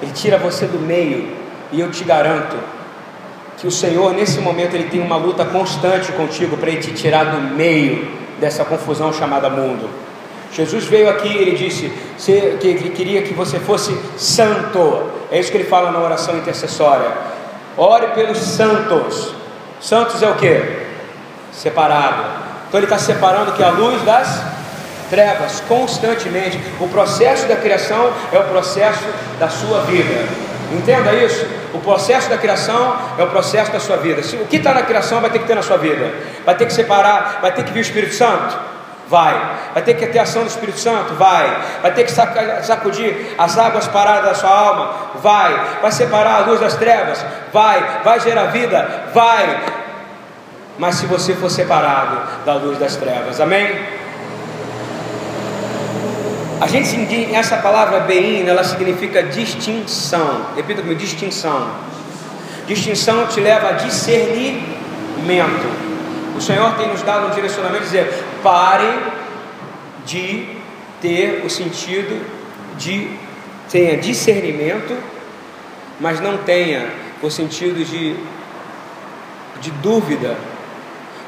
Ele 0.01 0.13
tira 0.13 0.39
você 0.39 0.67
do 0.67 0.79
meio. 0.79 1.37
E 1.71 1.81
eu 1.81 1.91
te 1.91 2.05
garanto 2.05 2.57
que 3.59 3.67
o 3.67 3.71
Senhor, 3.71 4.13
nesse 4.13 4.41
momento, 4.41 4.75
ele 4.75 4.89
tem 4.89 5.01
uma 5.01 5.17
luta 5.17 5.45
constante 5.45 6.13
contigo 6.13 6.57
para 6.57 6.71
ele 6.71 6.81
te 6.81 6.93
tirar 6.93 7.25
do 7.25 7.55
meio 7.55 8.09
dessa 8.39 8.65
confusão 8.65 9.13
chamada 9.13 9.49
mundo. 9.49 9.89
Jesus 10.53 10.85
veio 10.85 11.09
aqui, 11.09 11.29
ele 11.29 11.53
disse 11.53 11.91
que 12.61 12.67
ele 12.67 12.91
queria 12.91 13.23
que 13.23 13.33
você 13.33 13.59
fosse 13.59 13.97
santo. 14.19 15.11
É 15.31 15.41
isso 15.41 15.51
que 15.51 15.57
ele 15.57 15.65
fala 15.65 15.91
na 15.91 16.01
oração 16.01 16.37
intercessória. 16.37 17.11
Ore 17.77 18.09
pelos 18.09 18.39
santos. 18.39 19.35
Santos 19.81 20.23
é 20.23 20.29
o 20.29 20.35
que? 20.35 20.61
Separado. 21.53 22.25
Então 22.69 22.79
ele 22.79 22.87
está 22.87 22.99
separando 22.99 23.53
que 23.53 23.63
a 23.63 23.71
luz 23.71 24.03
das 24.03 24.43
trevas 25.11 25.63
constantemente. 25.69 26.59
O 26.81 26.89
processo 26.89 27.47
da 27.47 27.57
criação 27.57 28.11
é 28.33 28.39
o 28.39 28.45
processo 28.45 29.05
da 29.39 29.49
sua 29.49 29.81
vida. 29.81 30.27
Entenda 30.73 31.13
isso. 31.13 31.47
O 31.75 31.81
processo 31.81 32.31
da 32.31 32.39
criação 32.39 32.97
é 33.19 33.23
o 33.23 33.27
processo 33.27 33.71
da 33.71 33.79
sua 33.79 33.99
vida. 33.99 34.23
O 34.43 34.47
que 34.47 34.57
está 34.57 34.73
na 34.73 34.83
criação 34.83 35.21
vai 35.21 35.29
ter 35.29 35.41
que 35.41 35.47
ter 35.47 35.55
na 35.55 35.63
sua 35.63 35.77
vida. 35.77 36.11
Vai 36.47 36.55
ter 36.55 36.65
que 36.65 36.73
separar, 36.73 37.41
vai 37.43 37.53
ter 37.53 37.63
que 37.63 37.73
vir 37.73 37.81
o 37.81 37.83
Espírito 37.83 38.15
Santo. 38.15 38.57
Vai. 39.13 39.59
Vai 39.75 39.83
ter 39.83 39.93
que 39.93 40.07
ter 40.07 40.21
ação 40.21 40.41
do 40.41 40.49
Espírito 40.49 40.81
Santo? 40.81 41.13
Vai. 41.17 41.47
Vai 41.83 41.93
ter 41.93 42.05
que 42.05 42.13
sacudir 42.13 43.35
as 43.37 43.59
águas 43.59 43.87
paradas 43.87 44.25
da 44.25 44.35
sua 44.35 44.49
alma? 44.49 44.91
Vai. 45.23 45.55
Vai 45.83 45.93
separar 45.93 46.37
a 46.37 46.47
luz 46.47 46.59
das 46.59 46.77
trevas? 46.77 47.23
Vai. 47.53 48.01
Vai 48.03 48.21
gerar 48.21 48.45
vida? 48.45 49.11
Vai. 49.13 49.61
Mas 50.79 50.95
se 50.95 51.05
você 51.05 51.35
for 51.35 51.51
separado 51.51 52.23
da 52.47 52.55
luz 52.55 52.79
das 52.79 52.97
trevas, 52.97 53.39
amém? 53.39 53.71
A 56.59 56.67
gente 56.67 57.35
essa 57.35 57.59
palavra 57.59 58.01
bein, 58.01 58.49
ela 58.49 58.65
significa 58.65 59.23
distinção. 59.25 60.47
Repita 60.57 60.81
comigo, 60.81 60.99
distinção. 60.99 61.69
Distinção 62.67 63.27
te 63.27 63.43
leva 63.43 63.69
a 63.69 63.73
discernimento. 63.73 64.63
O 66.35 66.41
Senhor 66.41 66.73
tem 66.77 66.89
nos 66.89 67.03
dado 67.03 67.27
um 67.27 67.31
direcionamento 67.31 67.85
dizer: 67.85 68.32
parem 68.43 68.99
de 70.05 70.47
ter 71.01 71.43
o 71.45 71.51
sentido 71.51 72.25
de 72.77 73.09
tenha 73.71 73.97
discernimento, 73.97 74.97
mas 75.99 76.21
não 76.21 76.39
tenha 76.39 76.91
o 77.23 77.31
sentido 77.31 77.83
de, 77.85 78.15
de 79.61 79.71
dúvida 79.83 80.37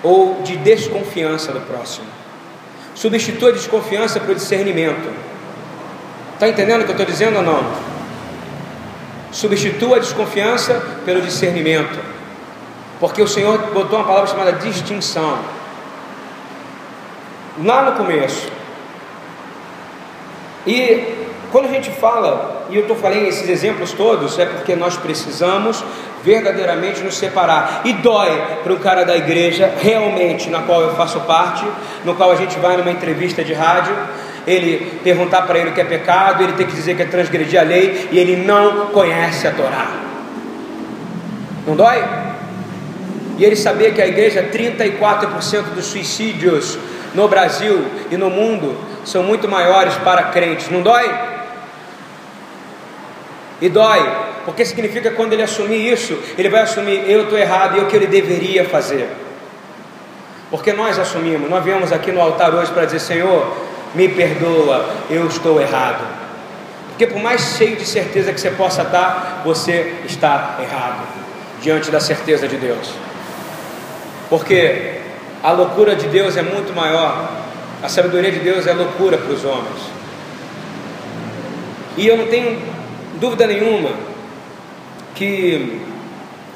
ou 0.02 0.42
de 0.42 0.56
desconfiança 0.58 1.52
do 1.52 1.60
próximo. 1.60 2.06
Substitua 2.94 3.48
a 3.48 3.52
desconfiança 3.52 4.20
pelo 4.20 4.34
discernimento. 4.34 5.10
Está 6.34 6.48
entendendo 6.48 6.82
o 6.82 6.84
que 6.84 6.90
eu 6.90 6.96
estou 6.96 7.06
dizendo 7.06 7.36
ou 7.36 7.42
não? 7.42 7.64
Substitua 9.32 9.96
a 9.96 10.00
desconfiança 10.00 10.80
pelo 11.04 11.22
discernimento. 11.22 11.98
Porque 13.00 13.22
o 13.22 13.26
Senhor 13.26 13.58
botou 13.72 13.98
uma 13.98 14.06
palavra 14.06 14.28
chamada 14.28 14.52
distinção. 14.52 15.38
Lá 17.62 17.82
no 17.82 17.92
começo. 17.92 18.48
E 20.66 21.24
quando 21.52 21.66
a 21.66 21.68
gente 21.68 21.90
fala, 21.90 22.66
e 22.68 22.74
eu 22.74 22.82
estou 22.82 22.96
falando 22.96 23.28
esses 23.28 23.48
exemplos 23.48 23.92
todos, 23.92 24.38
é 24.38 24.46
porque 24.46 24.74
nós 24.74 24.96
precisamos 24.96 25.84
verdadeiramente 26.24 27.00
nos 27.02 27.16
separar. 27.16 27.82
E 27.84 27.92
dói 27.92 28.42
para 28.62 28.72
um 28.72 28.78
cara 28.78 29.04
da 29.04 29.16
igreja, 29.16 29.72
realmente, 29.80 30.50
na 30.50 30.62
qual 30.62 30.80
eu 30.80 30.96
faço 30.96 31.20
parte, 31.20 31.64
no 32.04 32.14
qual 32.16 32.32
a 32.32 32.34
gente 32.34 32.58
vai 32.58 32.76
numa 32.76 32.90
entrevista 32.90 33.44
de 33.44 33.52
rádio, 33.52 33.94
ele 34.46 34.98
perguntar 35.04 35.42
para 35.42 35.58
ele 35.58 35.70
o 35.70 35.72
que 35.72 35.80
é 35.80 35.84
pecado, 35.84 36.42
ele 36.42 36.54
tem 36.54 36.66
que 36.66 36.74
dizer 36.74 36.96
que 36.96 37.02
é 37.02 37.06
transgredir 37.06 37.60
a 37.60 37.62
lei, 37.62 38.08
e 38.10 38.18
ele 38.18 38.36
não 38.36 38.86
conhece 38.86 39.46
a 39.46 39.52
Torá. 39.52 39.86
Não 41.66 41.76
dói? 41.76 42.02
E 43.38 43.44
ele 43.44 43.56
sabia 43.56 43.90
que 43.90 44.02
a 44.02 44.06
igreja, 44.06 44.48
34% 44.52 45.74
dos 45.74 45.86
suicídios 45.86 46.78
no 47.14 47.28
Brasil 47.28 47.84
e 48.10 48.16
no 48.16 48.28
mundo 48.28 48.76
são 49.04 49.22
muito 49.22 49.48
maiores 49.48 49.94
para 49.96 50.24
crentes. 50.24 50.68
Não 50.70 50.82
dói? 50.82 51.10
E 53.60 53.68
dói, 53.68 54.12
porque 54.44 54.64
significa 54.64 55.10
que 55.10 55.16
quando 55.16 55.32
ele 55.32 55.42
assumir 55.42 55.92
isso, 55.92 56.18
ele 56.36 56.48
vai 56.48 56.62
assumir: 56.62 57.08
eu 57.08 57.22
estou 57.22 57.38
errado 57.38 57.76
e 57.76 57.80
é 57.80 57.82
o 57.82 57.86
que 57.86 57.96
ele 57.96 58.06
deveria 58.06 58.64
fazer. 58.68 59.08
Porque 60.50 60.72
nós 60.72 60.98
assumimos, 60.98 61.48
nós 61.48 61.64
viemos 61.64 61.92
aqui 61.92 62.12
no 62.12 62.20
altar 62.20 62.54
hoje 62.54 62.70
para 62.72 62.84
dizer: 62.84 63.00
Senhor, 63.00 63.56
me 63.94 64.08
perdoa, 64.08 64.88
eu 65.08 65.26
estou 65.26 65.60
errado. 65.60 66.04
Porque 66.88 67.06
por 67.06 67.20
mais 67.20 67.56
cheio 67.56 67.76
de 67.76 67.86
certeza 67.86 68.32
que 68.32 68.40
você 68.40 68.50
possa 68.50 68.82
estar, 68.82 69.42
você 69.44 69.94
está 70.04 70.58
errado 70.60 71.04
diante 71.60 71.90
da 71.90 71.98
certeza 71.98 72.46
de 72.46 72.56
Deus. 72.56 72.90
Porque 74.28 74.93
a 75.44 75.50
loucura 75.50 75.94
de 75.94 76.08
Deus 76.08 76.38
é 76.38 76.42
muito 76.42 76.74
maior, 76.74 77.28
a 77.82 77.88
sabedoria 77.88 78.32
de 78.32 78.38
Deus 78.38 78.66
é 78.66 78.72
loucura 78.72 79.18
para 79.18 79.30
os 79.30 79.44
homens. 79.44 79.78
E 81.98 82.06
eu 82.06 82.16
não 82.16 82.28
tenho 82.28 82.62
dúvida 83.20 83.46
nenhuma 83.46 83.90
que 85.14 85.82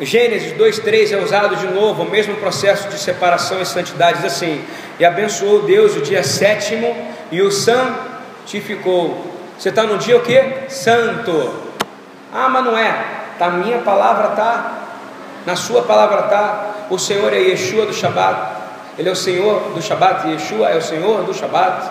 Gênesis 0.01 0.55
2:3 0.55 1.13
é 1.13 1.19
usado 1.19 1.55
de 1.57 1.67
novo, 1.67 2.03
o 2.03 2.11
mesmo 2.11 2.35
processo 2.37 2.89
de 2.89 2.99
separação 2.99 3.61
e 3.61 3.67
santidade, 3.67 4.23
diz 4.23 4.33
assim: 4.33 4.65
"E 4.99 5.05
abençoou 5.05 5.65
Deus 5.65 5.95
o 5.95 6.01
dia 6.01 6.23
sétimo 6.23 6.97
e 7.31 7.43
o 7.43 7.53
santificou". 7.53 9.23
Você 9.59 9.69
está 9.69 9.83
no 9.83 9.99
dia 9.99 10.17
o 10.17 10.23
que? 10.23 10.41
Santo. 10.71 11.53
Ah, 12.33 12.49
mas 12.49 12.65
não 12.65 12.79
é. 12.79 13.05
Tá 13.39 13.51
minha 13.51 13.79
palavra 13.79 14.29
tá, 14.29 14.73
na 15.45 15.57
sua 15.57 15.83
palavra 15.83 16.23
tá. 16.23 16.87
O 16.89 16.99
Senhor 16.99 17.35
é 17.35 17.39
Yeshua 17.39 17.85
do 17.85 17.93
Shabat. 17.93 18.58
Ele 18.99 19.09
é 19.09 19.13
o 19.13 19.17
Senhor 19.17 19.71
do 19.75 19.81
Shabat. 19.81 20.29
Yeshua 20.29 20.71
é 20.71 20.77
o 20.77 20.83
Senhor 20.83 21.23
do 21.23 21.33
Shabat. 21.33 21.89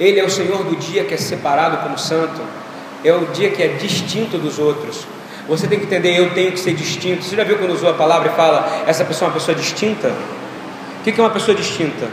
Ele 0.00 0.18
é 0.18 0.24
o 0.24 0.30
Senhor 0.30 0.64
do 0.64 0.76
dia 0.76 1.04
que 1.04 1.14
é 1.14 1.16
separado 1.16 1.78
como 1.78 1.98
santo. 1.98 2.40
É 3.04 3.12
o 3.12 3.26
dia 3.26 3.50
que 3.50 3.62
é 3.62 3.68
distinto 3.68 4.38
dos 4.38 4.58
outros. 4.58 5.06
Você 5.48 5.68
tem 5.68 5.78
que 5.78 5.84
entender, 5.84 6.18
eu 6.18 6.30
tenho 6.34 6.50
que 6.50 6.58
ser 6.58 6.72
distinto. 6.72 7.22
Você 7.22 7.36
já 7.36 7.44
viu 7.44 7.58
quando 7.58 7.72
usou 7.72 7.90
a 7.90 7.94
palavra 7.94 8.32
e 8.32 8.34
fala, 8.34 8.84
essa 8.86 9.04
pessoa 9.04 9.28
é 9.28 9.30
uma 9.30 9.38
pessoa 9.38 9.54
distinta? 9.54 10.12
O 11.00 11.04
que 11.04 11.20
é 11.20 11.22
uma 11.22 11.30
pessoa 11.30 11.54
distinta? 11.54 12.08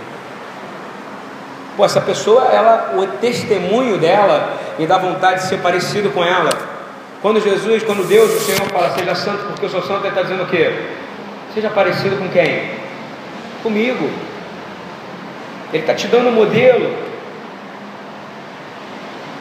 Pô, 1.76 1.84
essa 1.84 2.00
pessoa, 2.02 2.44
ela, 2.52 2.94
o 2.96 3.08
testemunho 3.18 3.98
dela 3.98 4.60
me 4.78 4.86
dá 4.86 5.00
vontade 5.00 5.42
de 5.42 5.48
ser 5.48 5.58
parecido 5.62 6.12
com 6.12 6.24
ela. 6.24 6.52
Quando 7.22 7.42
Jesus, 7.42 7.82
quando 7.82 8.08
Deus, 8.08 8.32
o 8.36 8.40
Senhor 8.42 8.70
fala, 8.70 8.92
seja 8.92 9.16
santo, 9.16 9.46
porque 9.48 9.66
eu 9.66 9.70
sou 9.70 9.82
santo, 9.82 10.02
ele 10.02 10.10
está 10.10 10.22
dizendo 10.22 10.44
o 10.44 10.48
quê? 10.48 10.72
Seja 11.56 11.70
parecido 11.70 12.18
com 12.18 12.30
quem? 12.30 12.83
Comigo. 13.64 14.10
Ele 15.72 15.82
está 15.82 15.96
te 15.96 16.08
dando 16.08 16.30
um 16.30 16.34
modelo. 16.34 16.96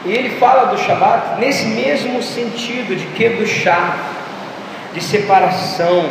E 0.05 0.11
ele 0.11 0.37
fala 0.37 0.65
do 0.65 0.77
Shabat 0.77 1.39
nesse 1.39 1.65
mesmo 1.65 2.23
sentido 2.23 2.95
de 2.95 3.05
que 3.07 3.29
do 3.29 3.45
chá, 3.45 3.97
de 4.93 5.01
separação, 5.01 6.09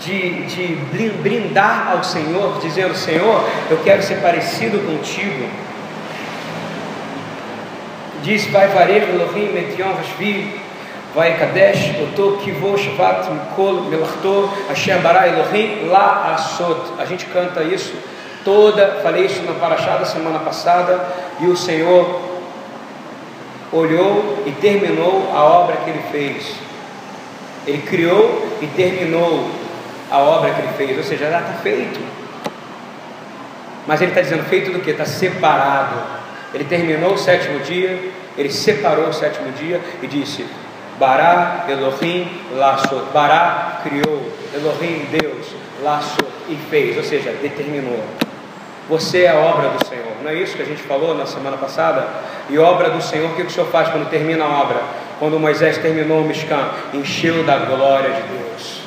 de, 0.00 0.42
de 0.46 0.74
brindar 1.22 1.92
ao 1.92 2.04
Senhor, 2.04 2.58
dizendo: 2.60 2.94
Senhor, 2.94 3.48
eu 3.70 3.78
quero 3.78 4.02
ser 4.02 4.20
parecido 4.20 4.78
contigo. 4.80 5.48
Diz: 8.22 8.46
Vai 8.46 8.68
varer 8.68 9.08
Elohim 9.08 9.52
Medion 9.52 9.94
Vashvi, 9.94 10.61
Oto 11.14 12.38
Kivo 12.42 12.78
Shavat 12.78 13.28
Mikol 13.30 13.82
Melachto, 13.90 14.48
Hashem 14.68 15.02
Bara 15.02 15.28
Elohim 15.28 15.88
La 15.88 16.34
Asot. 16.34 16.94
A 16.98 17.04
gente 17.04 17.26
canta 17.26 17.62
isso 17.62 17.92
toda, 18.44 19.00
falei 19.02 19.26
isso 19.26 19.42
na 19.42 19.52
Paraxá 19.52 19.98
da 19.98 20.06
semana 20.06 20.38
passada, 20.38 21.04
e 21.38 21.46
o 21.46 21.56
Senhor 21.56 22.20
olhou 23.70 24.42
e 24.46 24.52
terminou 24.52 25.30
a 25.34 25.42
obra 25.42 25.76
que 25.76 25.90
ele 25.90 26.02
fez. 26.10 26.54
Ele 27.66 27.82
criou 27.82 28.58
e 28.60 28.66
terminou 28.68 29.50
a 30.10 30.18
obra 30.18 30.50
que 30.50 30.60
ele 30.60 30.72
fez, 30.76 30.96
ou 30.96 31.04
seja, 31.04 31.30
já 31.30 31.40
está 31.40 31.52
feito. 31.62 32.00
Mas 33.86 34.00
ele 34.00 34.12
está 34.12 34.22
dizendo 34.22 34.44
feito 34.44 34.72
do 34.72 34.80
que? 34.80 34.90
Está 34.90 35.04
separado. 35.04 35.96
Ele 36.54 36.64
terminou 36.64 37.14
o 37.14 37.18
sétimo 37.18 37.60
dia, 37.60 38.12
ele 38.36 38.50
separou 38.50 39.08
o 39.08 39.12
sétimo 39.12 39.52
dia 39.52 39.80
e 40.02 40.06
disse: 40.06 40.46
Bará, 41.02 41.64
Elohim, 41.68 42.30
laçou. 42.54 43.06
Bará 43.12 43.80
criou, 43.82 44.22
Elohim, 44.54 45.04
Deus, 45.10 45.48
laçou 45.82 46.28
e 46.48 46.54
fez, 46.70 46.96
ou 46.96 47.02
seja, 47.02 47.32
determinou. 47.42 47.98
Você 48.88 49.24
é 49.24 49.34
obra 49.34 49.70
do 49.70 49.84
Senhor. 49.84 50.12
Não 50.22 50.30
é 50.30 50.34
isso 50.36 50.54
que 50.54 50.62
a 50.62 50.64
gente 50.64 50.80
falou 50.80 51.12
na 51.16 51.26
semana 51.26 51.56
passada? 51.56 52.06
E 52.48 52.56
obra 52.56 52.90
do 52.90 53.02
Senhor, 53.02 53.32
o 53.32 53.34
que 53.34 53.42
o 53.42 53.50
Senhor 53.50 53.66
faz 53.66 53.88
quando 53.88 54.08
termina 54.10 54.44
a 54.44 54.60
obra? 54.60 54.80
Quando 55.18 55.40
Moisés 55.40 55.76
terminou 55.78 56.20
o 56.20 56.24
Mishkan, 56.24 56.68
encheu 56.94 57.42
da 57.42 57.56
glória 57.58 58.10
de 58.10 58.22
Deus. 58.22 58.82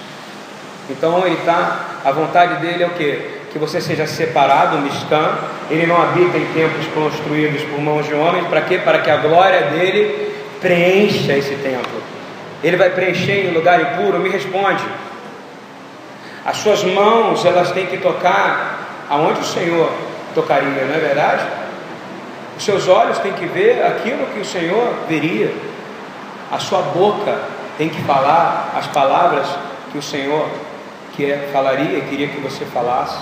Então 0.89 1.27
ele 1.27 1.35
está, 1.35 1.99
a 2.05 2.11
vontade 2.13 2.65
dele 2.65 2.81
é 2.81 2.87
o 2.87 2.91
que? 2.91 3.41
Que 3.51 3.59
você 3.59 3.81
seja 3.81 4.07
separado, 4.07 4.77
o 4.77 4.81
Mishkan. 4.81 5.37
Ele 5.69 5.85
não 5.85 6.01
habita 6.01 6.37
em 6.37 6.45
templos 6.53 6.87
construídos 6.93 7.61
por 7.63 7.81
mãos 7.81 8.07
de 8.07 8.13
homens. 8.13 8.47
Para 8.47 8.61
quê? 8.61 8.77
Para 8.77 8.99
que 8.99 9.11
a 9.11 9.17
glória 9.17 9.63
dele 9.63 10.34
preencha 10.65 11.33
esse 11.33 11.53
templo. 11.57 12.01
Ele 12.63 12.75
vai 12.75 12.89
preencher 12.89 13.45
em 13.45 13.53
lugar 13.53 13.79
impuro? 13.79 14.19
Me 14.19 14.29
responde. 14.29 14.83
As 16.43 16.57
suas 16.57 16.83
mãos, 16.83 17.45
elas 17.45 17.71
têm 17.71 17.85
que 17.85 17.97
tocar 17.97 19.05
aonde 19.07 19.41
o 19.41 19.43
Senhor 19.43 19.91
tocaria, 20.33 20.85
não 20.85 20.95
é 20.95 20.97
verdade? 20.97 21.45
Os 22.57 22.63
seus 22.63 22.87
olhos 22.87 23.19
têm 23.19 23.33
que 23.33 23.45
ver 23.45 23.85
aquilo 23.85 24.25
que 24.33 24.39
o 24.39 24.45
Senhor 24.45 24.91
veria. 25.07 25.53
A 26.51 26.57
sua 26.57 26.81
boca 26.81 27.37
tem 27.77 27.87
que 27.87 28.01
falar 28.01 28.73
as 28.75 28.87
palavras 28.87 29.47
que 29.91 29.99
o 29.99 30.01
Senhor 30.01 30.49
quer, 31.15 31.49
falaria 31.53 32.01
queria 32.01 32.27
que 32.27 32.39
você 32.39 32.65
falasse. 32.65 33.19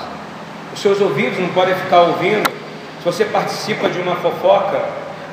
Os 0.73 0.81
seus 0.81 1.01
ouvidos 1.01 1.39
não 1.39 1.49
podem 1.49 1.75
ficar 1.75 2.03
ouvindo. 2.03 2.49
Se 2.99 3.05
você 3.05 3.25
participa 3.25 3.89
de 3.89 3.99
uma 3.99 4.15
fofoca, 4.15 4.79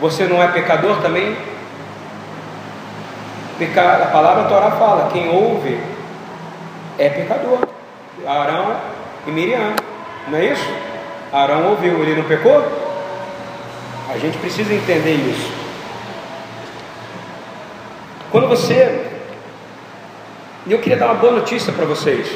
você 0.01 0.25
não 0.25 0.43
é 0.43 0.49
pecador 0.49 0.97
também? 1.01 1.37
A 3.63 4.07
palavra 4.07 4.45
Torá 4.45 4.71
fala: 4.71 5.11
quem 5.13 5.29
ouve 5.29 5.79
é 6.99 7.09
pecador. 7.11 7.67
Arão 8.27 8.77
e 9.27 9.31
Miriam. 9.31 9.75
Não 10.29 10.39
é 10.39 10.47
isso? 10.47 10.67
Arão 11.33 11.71
ouviu, 11.71 12.03
ele 12.03 12.17
não 12.17 12.25
pecou? 12.25 12.65
A 14.13 14.19
gente 14.19 14.39
precisa 14.39 14.73
entender 14.73 15.15
isso. 15.15 15.53
Quando 18.31 18.49
você. 18.49 19.07
Eu 20.67 20.79
queria 20.79 20.97
dar 20.97 21.07
uma 21.07 21.15
boa 21.15 21.33
notícia 21.33 21.73
para 21.73 21.85
vocês. 21.85 22.29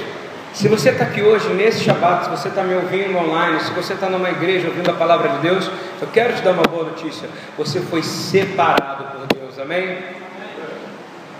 Se 0.52 0.68
você 0.68 0.90
está 0.90 1.04
aqui 1.04 1.20
hoje 1.20 1.48
nesse 1.48 1.82
Shabat, 1.82 2.24
se 2.24 2.30
você 2.30 2.48
está 2.48 2.62
me 2.62 2.74
ouvindo 2.74 3.16
online, 3.18 3.60
se 3.60 3.72
você 3.72 3.94
está 3.94 4.08
numa 4.08 4.30
igreja 4.30 4.68
ouvindo 4.68 4.90
a 4.90 4.94
palavra 4.94 5.28
de 5.30 5.38
Deus, 5.38 5.70
eu 6.00 6.08
quero 6.12 6.32
te 6.34 6.42
dar 6.42 6.52
uma 6.52 6.62
boa 6.62 6.84
notícia. 6.84 7.28
Você 7.58 7.80
foi 7.80 8.02
separado 8.02 9.04
por 9.04 9.26
Deus, 9.36 9.58
amém? 9.58 9.98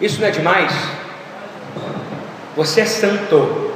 Isso 0.01 0.21
não 0.21 0.29
é 0.29 0.31
demais? 0.31 0.73
Você 2.57 2.83
é 2.83 2.87
santo. 2.87 3.73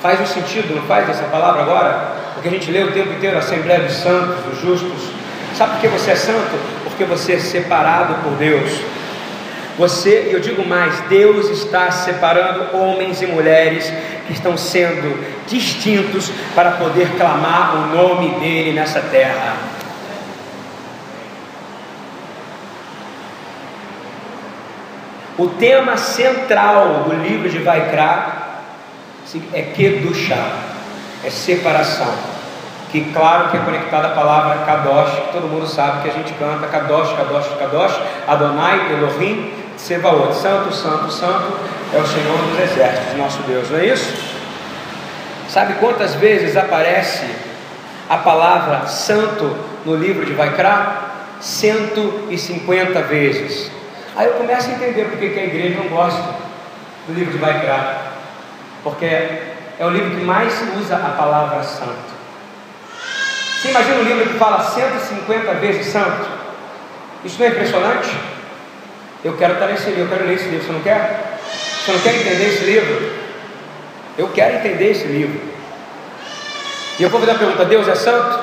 Faz 0.00 0.20
um 0.20 0.26
sentido, 0.26 0.74
não 0.74 0.82
faz 0.82 1.08
essa 1.08 1.24
palavra 1.24 1.62
agora? 1.62 2.12
Porque 2.34 2.48
a 2.48 2.52
gente 2.52 2.70
lê 2.70 2.82
o 2.84 2.92
tempo 2.92 3.12
inteiro 3.12 3.36
a 3.36 3.40
Assembleia 3.40 3.80
dos 3.80 3.94
Santos, 3.94 4.44
dos 4.44 4.60
Justos. 4.60 5.10
Sabe 5.56 5.72
por 5.72 5.80
que 5.80 5.88
você 5.88 6.12
é 6.12 6.16
santo? 6.16 6.56
Porque 6.84 7.04
você 7.04 7.32
é 7.32 7.38
separado 7.38 8.14
por 8.22 8.32
Deus. 8.34 8.80
Você, 9.76 10.30
eu 10.32 10.40
digo 10.40 10.66
mais, 10.66 11.00
Deus 11.08 11.48
está 11.50 11.90
separando 11.90 12.76
homens 12.76 13.22
e 13.22 13.26
mulheres 13.26 13.92
que 14.26 14.32
estão 14.32 14.56
sendo 14.56 15.24
distintos 15.46 16.30
para 16.54 16.72
poder 16.72 17.08
clamar 17.16 17.76
o 17.76 17.96
nome 17.96 18.40
dele 18.40 18.72
nessa 18.72 19.00
terra. 19.00 19.56
O 25.38 25.46
tema 25.50 25.96
central 25.96 27.04
do 27.04 27.14
livro 27.14 27.48
de 27.48 27.58
Vaikra 27.60 28.38
é 29.54 29.62
Kedushá, 29.62 30.50
é 31.22 31.30
separação. 31.30 32.12
Que 32.90 33.12
claro 33.12 33.50
que 33.50 33.56
é 33.56 33.60
conectada 33.60 34.08
à 34.08 34.10
palavra 34.10 34.64
Kadosh, 34.64 35.26
que 35.26 35.32
todo 35.32 35.46
mundo 35.46 35.64
sabe 35.68 36.02
que 36.02 36.08
a 36.08 36.12
gente 36.12 36.32
canta 36.32 36.66
Kadosh, 36.66 37.12
Kadosh, 37.16 37.46
Kadosh, 37.56 38.00
Adonai, 38.26 38.92
Elohim, 38.94 39.52
Sebaot, 39.76 40.34
Santo, 40.34 40.74
Santo, 40.74 41.08
Santo, 41.12 41.56
é 41.94 41.98
o 41.98 42.06
Senhor 42.06 42.36
dos 42.36 42.58
Exércitos, 42.58 43.16
nosso 43.16 43.40
Deus, 43.42 43.70
não 43.70 43.78
é 43.78 43.86
isso? 43.86 44.12
Sabe 45.48 45.74
quantas 45.74 46.16
vezes 46.16 46.56
aparece 46.56 47.26
a 48.10 48.16
palavra 48.16 48.88
santo 48.88 49.56
no 49.86 49.94
livro 49.94 50.26
de 50.26 50.32
Vaikra? 50.32 51.06
150 51.40 53.02
vezes. 53.02 53.77
Aí 54.18 54.26
eu 54.26 54.32
começo 54.32 54.68
a 54.68 54.72
entender 54.72 55.04
porque 55.04 55.28
que 55.28 55.38
a 55.38 55.44
igreja 55.44 55.78
não 55.78 55.90
gosta 55.90 56.34
do 57.06 57.14
livro 57.14 57.30
de 57.30 57.38
Vaikra 57.38 57.98
porque 58.82 59.06
é 59.06 59.86
o 59.86 59.90
livro 59.90 60.10
que 60.10 60.24
mais 60.24 60.52
usa 60.76 60.96
a 60.96 61.10
palavra 61.10 61.62
santo. 61.62 62.18
Você 63.54 63.68
imagina 63.68 63.94
um 63.98 64.02
livro 64.02 64.28
que 64.28 64.36
fala 64.36 64.60
150 64.60 65.54
vezes 65.54 65.86
santo? 65.86 66.26
Isso 67.24 67.38
não 67.38 67.46
é 67.46 67.50
impressionante? 67.50 68.10
Eu 69.24 69.36
quero 69.36 69.52
estar 69.52 69.66
nesse 69.68 69.86
livro, 69.90 70.02
eu 70.02 70.08
quero 70.08 70.26
ler 70.26 70.34
esse 70.34 70.48
livro, 70.48 70.66
você 70.66 70.72
não 70.72 70.80
quer? 70.80 71.38
Você 71.84 71.92
não 71.92 72.00
quer 72.00 72.14
entender 72.16 72.48
esse 72.48 72.64
livro? 72.64 73.12
Eu 74.18 74.28
quero 74.30 74.56
entender 74.56 74.90
esse 74.90 75.06
livro. 75.06 75.40
E 76.98 77.02
eu 77.04 77.08
vou 77.08 77.20
fazer 77.20 77.32
uma 77.32 77.38
pergunta: 77.38 77.64
Deus 77.64 77.86
é 77.86 77.94
santo? 77.94 78.36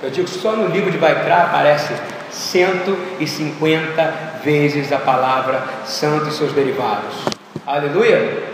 Eu 0.00 0.10
digo 0.10 0.28
só 0.28 0.52
no 0.52 0.68
livro 0.68 0.92
de 0.92 0.98
Baikra 0.98 1.42
aparece 1.42 1.92
150 2.30 4.14
vezes 4.44 4.92
a 4.92 4.98
palavra 4.98 5.62
santo 5.84 6.28
e 6.28 6.32
seus 6.32 6.52
derivados. 6.52 7.14
Aleluia! 7.66 8.50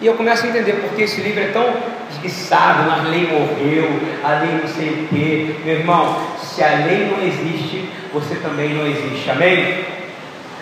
E 0.00 0.06
eu 0.06 0.14
começo 0.14 0.46
a 0.46 0.48
entender 0.48 0.72
porque 0.74 1.02
esse 1.02 1.20
livro 1.20 1.42
é 1.42 1.48
tão 1.48 1.74
esguiçado, 2.10 2.90
a 2.90 3.02
lei 3.08 3.26
morreu, 3.26 4.00
a 4.24 4.40
lei 4.40 4.60
não 4.62 4.68
sei 4.68 4.88
o 4.88 5.08
quê. 5.08 5.56
Meu 5.64 5.74
irmão, 5.74 6.16
se 6.42 6.64
a 6.64 6.86
lei 6.86 7.10
não 7.10 7.22
existe, 7.22 7.90
você 8.12 8.36
também 8.36 8.70
não 8.74 8.86
existe. 8.86 9.30
Amém? 9.30 9.84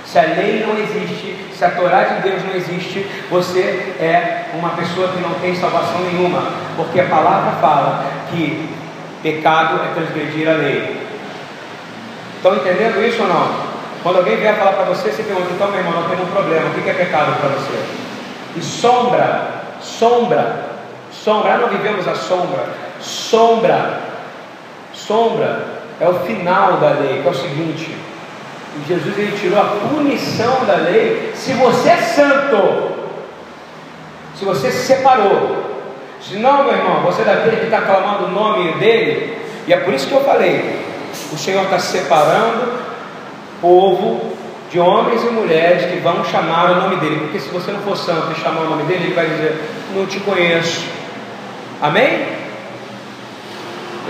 Se 0.05 0.19
a 0.19 0.23
lei 0.23 0.65
não 0.67 0.77
existe, 0.79 1.37
se 1.55 1.65
a 1.65 1.71
Torá 1.71 2.03
de 2.03 2.23
Deus 2.23 2.43
não 2.45 2.55
existe, 2.55 3.07
você 3.31 3.61
é 4.01 4.47
uma 4.55 4.71
pessoa 4.71 5.09
que 5.09 5.21
não 5.21 5.35
tem 5.35 5.55
salvação 5.55 6.01
nenhuma, 6.01 6.51
porque 6.77 6.99
a 6.99 7.05
palavra 7.05 7.61
fala 7.61 8.07
que 8.31 8.69
pecado 9.23 9.81
é 9.85 9.95
transgredir 9.95 10.49
a 10.49 10.55
lei. 10.55 10.98
Estão 12.39 12.55
entendendo 12.55 13.05
isso 13.05 13.21
ou 13.21 13.29
não? 13.29 13.51
Quando 14.03 14.19
alguém 14.19 14.37
vier 14.37 14.57
falar 14.57 14.73
para 14.73 14.85
você, 14.85 15.11
você 15.11 15.25
pergunta, 15.25 15.49
então 15.53 15.71
meu 15.71 15.81
irmão, 15.81 16.05
tem 16.09 16.21
um 16.21 16.31
problema, 16.31 16.69
o 16.69 16.83
que 16.83 16.89
é 16.89 16.95
pecado 16.95 17.37
para 17.41 17.49
você? 17.51 17.83
E 18.57 18.63
sombra, 18.63 19.65
sombra, 19.81 20.65
sombra, 21.11 21.59
não 21.59 21.69
vivemos 21.69 22.07
a 22.07 22.15
sombra, 22.15 22.65
sombra, 23.01 24.01
sombra 24.95 25.79
é 26.01 26.09
o 26.09 26.15
final 26.21 26.75
da 26.75 26.91
lei, 26.91 27.23
que 27.23 27.27
é 27.27 27.31
o 27.31 27.35
seguinte, 27.35 27.97
Jesus 28.87 29.19
ele 29.19 29.37
tirou 29.37 29.61
a 29.61 29.65
punição 29.65 30.65
da 30.65 30.77
lei. 30.77 31.33
Se 31.35 31.53
você 31.55 31.89
é 31.89 31.97
santo, 31.97 32.93
se 34.37 34.45
você 34.45 34.71
se 34.71 34.87
separou, 34.87 35.65
se 36.21 36.37
não, 36.37 36.65
meu 36.65 36.75
irmão, 36.75 37.01
você 37.03 37.23
é 37.23 37.25
daquele 37.25 37.57
que 37.57 37.65
está 37.65 37.81
clamando 37.81 38.27
o 38.27 38.31
nome 38.31 38.73
dele, 38.75 39.37
e 39.67 39.73
é 39.73 39.79
por 39.79 39.93
isso 39.93 40.07
que 40.07 40.15
eu 40.15 40.25
falei: 40.25 40.78
o 41.33 41.37
Senhor 41.39 41.65
está 41.65 41.79
separando 41.79 42.79
povo 43.61 44.37
de 44.71 44.79
homens 44.79 45.23
e 45.23 45.27
mulheres 45.27 45.91
que 45.91 45.99
vão 45.99 46.25
chamar 46.25 46.73
o 46.73 46.75
nome 46.77 46.97
dele, 46.97 47.21
porque 47.21 47.41
se 47.41 47.49
você 47.49 47.73
não 47.73 47.81
for 47.81 47.97
santo 47.97 48.33
e 48.33 48.41
chamar 48.41 48.63
o 48.63 48.71
nome 48.71 48.85
dele, 48.85 49.05
ele 49.05 49.15
vai 49.15 49.27
dizer: 49.27 49.61
Não 49.95 50.07
te 50.07 50.21
conheço. 50.21 50.85
Amém? 51.81 52.27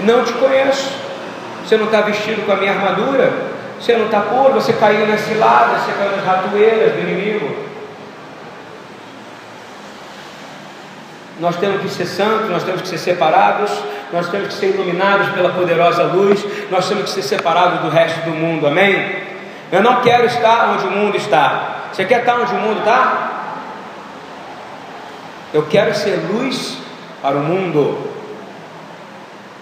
Não 0.05 0.25
te 0.25 0.33
conheço. 0.35 0.91
Você 1.65 1.77
não 1.77 1.87
está 1.87 2.01
vestido 2.01 2.45
com 2.47 2.53
a 2.53 2.57
minha 2.57 2.73
armadura? 2.73 3.33
Você 3.81 3.97
não 3.97 4.07
está 4.07 4.21
puro, 4.21 4.55
você 4.55 4.73
caiu 4.73 5.07
nas 5.07 5.21
ciladas, 5.21 5.83
você 5.83 5.93
caiu 5.93 6.17
nas 6.17 6.25
ratoeiras 6.25 6.95
do 6.95 7.01
inimigo. 7.01 7.69
Nós 11.39 11.57
temos 11.57 11.83
que 11.83 11.89
ser 11.89 12.07
santos, 12.07 12.51
nós 12.51 12.65
temos 12.65 12.83
que 12.83 12.89
ser 12.89 12.99
separados, 12.99 13.71
nós 14.13 14.29
temos 14.29 14.49
que 14.49 14.55
ser 14.55 14.75
iluminados 14.75 15.29
pela 15.31 15.51
poderosa 15.51 16.05
luz, 16.05 16.45
nós 16.71 16.89
temos 16.89 17.05
que 17.05 17.11
ser 17.11 17.23
separados 17.23 17.81
do 17.81 17.89
resto 17.89 18.21
do 18.21 18.31
mundo, 18.31 18.67
amém? 18.67 19.29
Eu 19.71 19.83
não 19.83 20.01
quero 20.01 20.25
estar 20.27 20.71
onde 20.75 20.87
o 20.87 20.91
mundo 20.91 21.17
está. 21.17 21.89
Você 21.93 22.05
quer 22.05 22.21
estar 22.21 22.37
onde 22.37 22.53
o 22.53 22.59
mundo 22.59 22.79
está? 22.79 23.29
Eu 25.53 25.67
quero 25.67 25.95
ser 25.95 26.21
luz 26.31 26.79
para 27.23 27.37
o 27.37 27.41
mundo, 27.41 27.99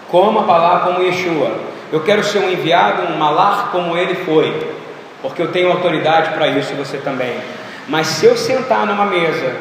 como 0.09 0.39
a 0.39 0.43
palavra, 0.43 0.91
como 0.91 1.03
Yeshua. 1.05 1.51
Eu 1.91 2.01
quero 2.01 2.23
ser 2.23 2.39
um 2.39 2.49
enviado, 2.49 3.13
um 3.13 3.17
malar 3.17 3.69
como 3.71 3.97
ele 3.97 4.15
foi, 4.15 4.75
porque 5.21 5.41
eu 5.41 5.51
tenho 5.51 5.71
autoridade 5.71 6.33
para 6.33 6.47
isso 6.47 6.73
e 6.73 6.75
você 6.75 6.97
também. 6.97 7.39
Mas 7.87 8.07
se 8.07 8.25
eu 8.25 8.35
sentar 8.35 8.85
numa 8.85 9.05
mesa 9.05 9.55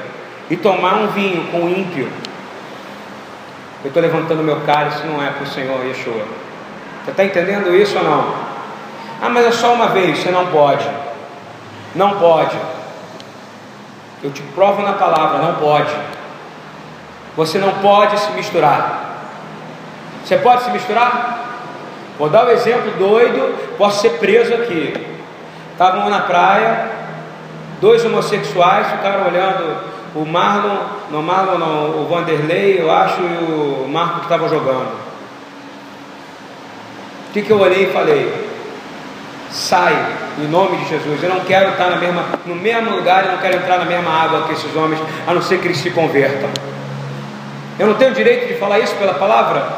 e 0.50 0.56
tomar 0.56 0.94
um 0.94 1.08
vinho 1.08 1.44
com 1.50 1.58
um 1.58 1.68
ímpio, 1.68 2.08
eu 3.84 3.88
estou 3.88 4.02
levantando 4.02 4.42
meu 4.42 4.60
cálice, 4.62 5.06
não 5.06 5.22
é 5.22 5.30
para 5.30 5.44
o 5.44 5.46
Senhor 5.46 5.84
Yeshua. 5.84 6.24
Você 7.04 7.10
está 7.10 7.24
entendendo 7.24 7.74
isso 7.74 7.96
ou 7.98 8.04
não? 8.04 8.34
Ah, 9.22 9.28
mas 9.28 9.46
é 9.46 9.52
só 9.52 9.72
uma 9.72 9.88
vez, 9.88 10.18
você 10.18 10.30
não 10.30 10.46
pode. 10.46 10.86
Não 11.94 12.18
pode. 12.18 12.56
Eu 14.22 14.30
te 14.30 14.42
provo 14.42 14.82
na 14.82 14.94
palavra, 14.94 15.38
não 15.38 15.54
pode. 15.54 15.94
Você 17.36 17.58
não 17.58 17.72
pode 17.74 18.18
se 18.18 18.32
misturar. 18.32 19.06
Você 20.24 20.36
pode 20.38 20.64
se 20.64 20.70
misturar? 20.70 21.44
Vou 22.18 22.28
dar 22.28 22.46
um 22.46 22.50
exemplo 22.50 22.90
doido, 22.92 23.76
posso 23.76 24.00
ser 24.00 24.18
preso 24.18 24.54
aqui. 24.54 24.94
Estavam 25.72 26.08
na 26.08 26.20
praia, 26.20 26.88
dois 27.80 28.04
homossexuais 28.04 28.90
ficaram 28.90 29.26
olhando 29.26 29.95
o 30.16 30.24
Marlon, 30.24 30.78
não 31.10 31.22
Marlon 31.22 31.58
não, 31.58 32.02
o 32.02 32.08
Vanderlei, 32.08 32.80
eu 32.80 32.90
acho, 32.90 33.20
e 33.20 33.84
o 33.84 33.86
Marco 33.86 34.20
que 34.20 34.24
estavam 34.24 34.48
jogando. 34.48 34.88
O 37.28 37.32
que, 37.34 37.42
que 37.42 37.50
eu 37.50 37.60
olhei 37.60 37.84
e 37.84 37.92
falei? 37.92 38.46
Sai, 39.50 39.94
em 40.38 40.48
nome 40.48 40.78
de 40.78 40.88
Jesus. 40.88 41.22
Eu 41.22 41.28
não 41.28 41.40
quero 41.40 41.72
estar 41.72 41.90
na 41.90 41.96
mesma, 41.96 42.24
no 42.46 42.54
mesmo 42.54 42.96
lugar, 42.96 43.26
eu 43.26 43.32
não 43.32 43.38
quero 43.38 43.56
entrar 43.56 43.78
na 43.78 43.84
mesma 43.84 44.10
água 44.10 44.44
que 44.44 44.54
esses 44.54 44.74
homens, 44.74 45.02
a 45.26 45.34
não 45.34 45.42
ser 45.42 45.60
que 45.60 45.66
eles 45.66 45.78
se 45.78 45.90
convertam. 45.90 46.48
Eu 47.78 47.88
não 47.88 47.94
tenho 47.94 48.14
direito 48.14 48.48
de 48.48 48.58
falar 48.58 48.78
isso 48.78 48.94
pela 48.94 49.12
palavra? 49.14 49.68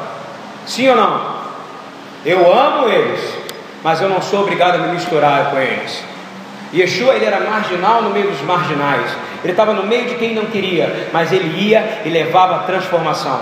Sim 0.67 0.89
ou 0.91 0.97
não? 0.97 1.39
Eu 2.25 2.53
amo 2.53 2.89
eles, 2.89 3.21
mas 3.83 4.01
eu 4.01 4.09
não 4.09 4.23
sou 4.23 4.43
obrigado 4.43 4.77
a 4.77 4.79
me 4.79 4.93
misturar 4.93 5.51
com 5.51 5.59
eles. 5.59 6.05
Yeshua 6.73 7.15
ele 7.15 7.25
era 7.25 7.41
marginal 7.41 8.03
no 8.03 8.11
meio 8.11 8.31
dos 8.31 8.41
marginais. 8.43 9.11
Ele 9.43 9.53
estava 9.53 9.73
no 9.73 9.87
meio 9.87 10.09
de 10.09 10.17
quem 10.17 10.35
não 10.35 10.47
queria, 10.47 11.09
mas 11.13 11.33
ele 11.33 11.69
ia 11.69 12.03
e 12.05 12.09
levava 12.09 12.57
a 12.57 12.59
transformação. 12.61 13.41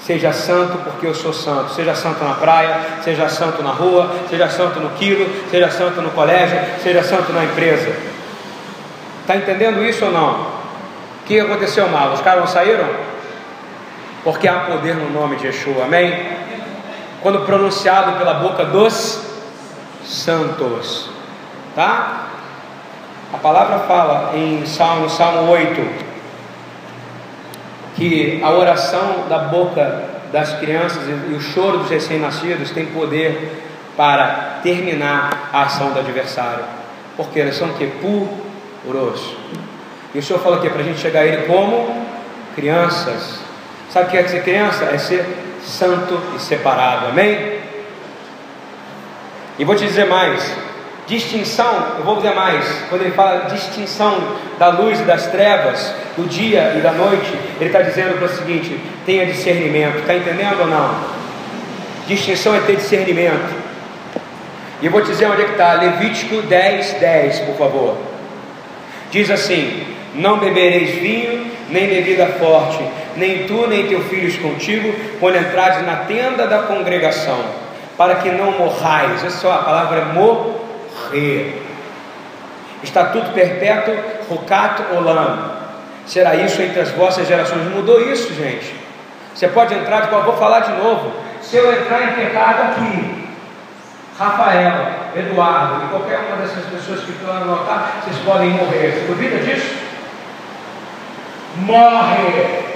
Seja 0.00 0.32
santo 0.32 0.78
porque 0.84 1.06
eu 1.06 1.14
sou 1.14 1.32
santo. 1.32 1.72
Seja 1.72 1.94
santo 1.94 2.22
na 2.22 2.34
praia, 2.34 2.78
seja 3.02 3.28
santo 3.28 3.62
na 3.62 3.70
rua, 3.70 4.14
seja 4.30 4.48
santo 4.48 4.78
no 4.78 4.90
quilo, 4.90 5.26
seja 5.50 5.70
santo 5.70 6.00
no 6.00 6.10
colégio, 6.10 6.58
seja 6.82 7.02
santo 7.02 7.32
na 7.32 7.44
empresa. 7.44 7.92
Está 9.22 9.36
entendendo 9.36 9.84
isso 9.84 10.04
ou 10.04 10.12
não? 10.12 10.32
O 10.32 11.26
que 11.26 11.40
aconteceu 11.40 11.88
mal? 11.88 12.12
Os 12.12 12.20
caras 12.20 12.40
não 12.40 12.46
saíram? 12.46 12.86
Porque 14.22 14.46
há 14.46 14.60
poder 14.60 14.94
no 14.94 15.10
nome 15.10 15.36
de 15.36 15.46
Yeshua, 15.46 15.84
amém? 15.84 16.36
quando 17.26 17.40
pronunciado 17.40 18.12
pela 18.18 18.34
boca 18.34 18.64
dos 18.64 19.20
santos. 20.04 21.10
Tá? 21.74 22.25
A 23.36 23.38
palavra 23.38 23.80
fala 23.80 24.34
em 24.34 24.64
Salmo, 24.64 25.10
Salmo 25.10 25.50
8 25.52 26.06
que 27.94 28.40
a 28.42 28.50
oração 28.50 29.26
da 29.28 29.40
boca 29.40 30.04
das 30.32 30.54
crianças 30.54 31.02
e 31.06 31.34
o 31.34 31.40
choro 31.40 31.78
dos 31.78 31.90
recém-nascidos 31.90 32.70
tem 32.70 32.86
poder 32.86 33.62
para 33.94 34.60
terminar 34.62 35.50
a 35.52 35.64
ação 35.64 35.92
do 35.92 35.98
adversário. 35.98 36.64
Porque 37.14 37.38
eles 37.38 37.56
são 37.56 37.68
que 37.74 37.86
puros. 37.86 39.36
E 40.14 40.18
o 40.18 40.22
Senhor 40.22 40.38
fala 40.38 40.58
que 40.58 40.70
para 40.70 40.80
a 40.80 40.84
gente 40.84 40.98
chegar 40.98 41.20
a 41.20 41.26
Ele 41.26 41.46
como 41.46 42.06
crianças. 42.54 43.38
Sabe 43.90 44.06
o 44.06 44.10
que 44.12 44.16
é 44.16 44.26
ser 44.26 44.44
criança? 44.44 44.84
É 44.86 44.96
ser 44.96 45.26
santo 45.62 46.18
e 46.34 46.40
separado, 46.40 47.08
amém? 47.08 47.60
E 49.58 49.64
vou 49.64 49.76
te 49.76 49.84
dizer 49.84 50.06
mais: 50.06 50.65
distinção, 51.06 51.96
eu 51.98 52.04
vou 52.04 52.16
dizer 52.16 52.34
mais, 52.34 52.64
quando 52.88 53.02
ele 53.02 53.12
fala 53.12 53.48
distinção 53.48 54.36
da 54.58 54.68
luz 54.68 55.00
e 55.00 55.04
das 55.04 55.26
trevas, 55.26 55.94
do 56.16 56.26
dia 56.26 56.74
e 56.76 56.80
da 56.80 56.92
noite, 56.92 57.32
ele 57.60 57.66
está 57.66 57.82
dizendo 57.82 58.18
para 58.18 58.26
o 58.26 58.28
seguinte: 58.28 58.80
tenha 59.04 59.26
discernimento, 59.26 59.98
está 59.98 60.14
entendendo 60.14 60.60
ou 60.60 60.66
não? 60.66 60.94
Distinção 62.06 62.54
é 62.54 62.60
ter 62.60 62.76
discernimento. 62.76 63.66
E 64.80 64.86
eu 64.86 64.92
vou 64.92 65.00
te 65.00 65.08
dizer 65.08 65.26
onde 65.26 65.42
é 65.42 65.44
que 65.44 65.52
está, 65.52 65.74
Levítico 65.74 66.42
10, 66.42 66.94
10, 66.94 67.40
por 67.40 67.56
favor. 67.56 67.96
Diz 69.10 69.30
assim: 69.30 69.86
Não 70.14 70.38
bebereis 70.38 70.90
vinho, 70.96 71.50
nem 71.70 71.88
bebida 71.88 72.26
forte, 72.38 72.82
nem 73.16 73.46
tu 73.46 73.66
nem 73.66 73.86
teu 73.86 74.02
filhos 74.04 74.36
contigo, 74.36 74.92
quando 75.18 75.36
entrares 75.36 75.84
na 75.86 75.96
tenda 75.96 76.46
da 76.46 76.62
congregação, 76.62 77.40
para 77.96 78.16
que 78.16 78.30
não 78.30 78.52
morrais. 78.52 79.24
Essa 79.24 79.38
só 79.38 79.52
a 79.52 79.58
palavra 79.58 80.00
é 80.00 80.04
morrer. 81.06 81.62
Estatuto 82.82 83.32
perpétuo, 83.32 83.94
rocato 84.28 84.82
olam. 84.94 85.56
Será 86.06 86.36
isso 86.36 86.60
entre 86.62 86.80
as 86.80 86.90
vossas 86.90 87.26
gerações. 87.26 87.68
Mudou 87.74 88.00
isso, 88.00 88.32
gente. 88.34 88.74
Você 89.34 89.48
pode 89.48 89.74
entrar 89.74 90.02
de 90.02 90.08
qual 90.08 90.22
vou 90.22 90.36
falar 90.36 90.60
de 90.60 90.72
novo. 90.72 91.12
Se 91.42 91.56
eu 91.56 91.72
entrar 91.72 92.02
em 92.02 92.12
pecado 92.12 92.62
aqui, 92.62 93.28
Rafael, 94.18 95.06
Eduardo 95.14 95.84
e 95.84 95.88
qualquer 95.88 96.20
uma 96.20 96.36
dessas 96.36 96.64
pessoas 96.66 97.00
que 97.00 97.12
estão 97.12 97.34
anotar, 97.34 98.02
vocês 98.02 98.16
podem 98.24 98.50
morrer. 98.50 98.92
Você 98.92 99.06
duvida 99.06 99.38
disso? 99.38 99.76
Morre! 101.56 102.66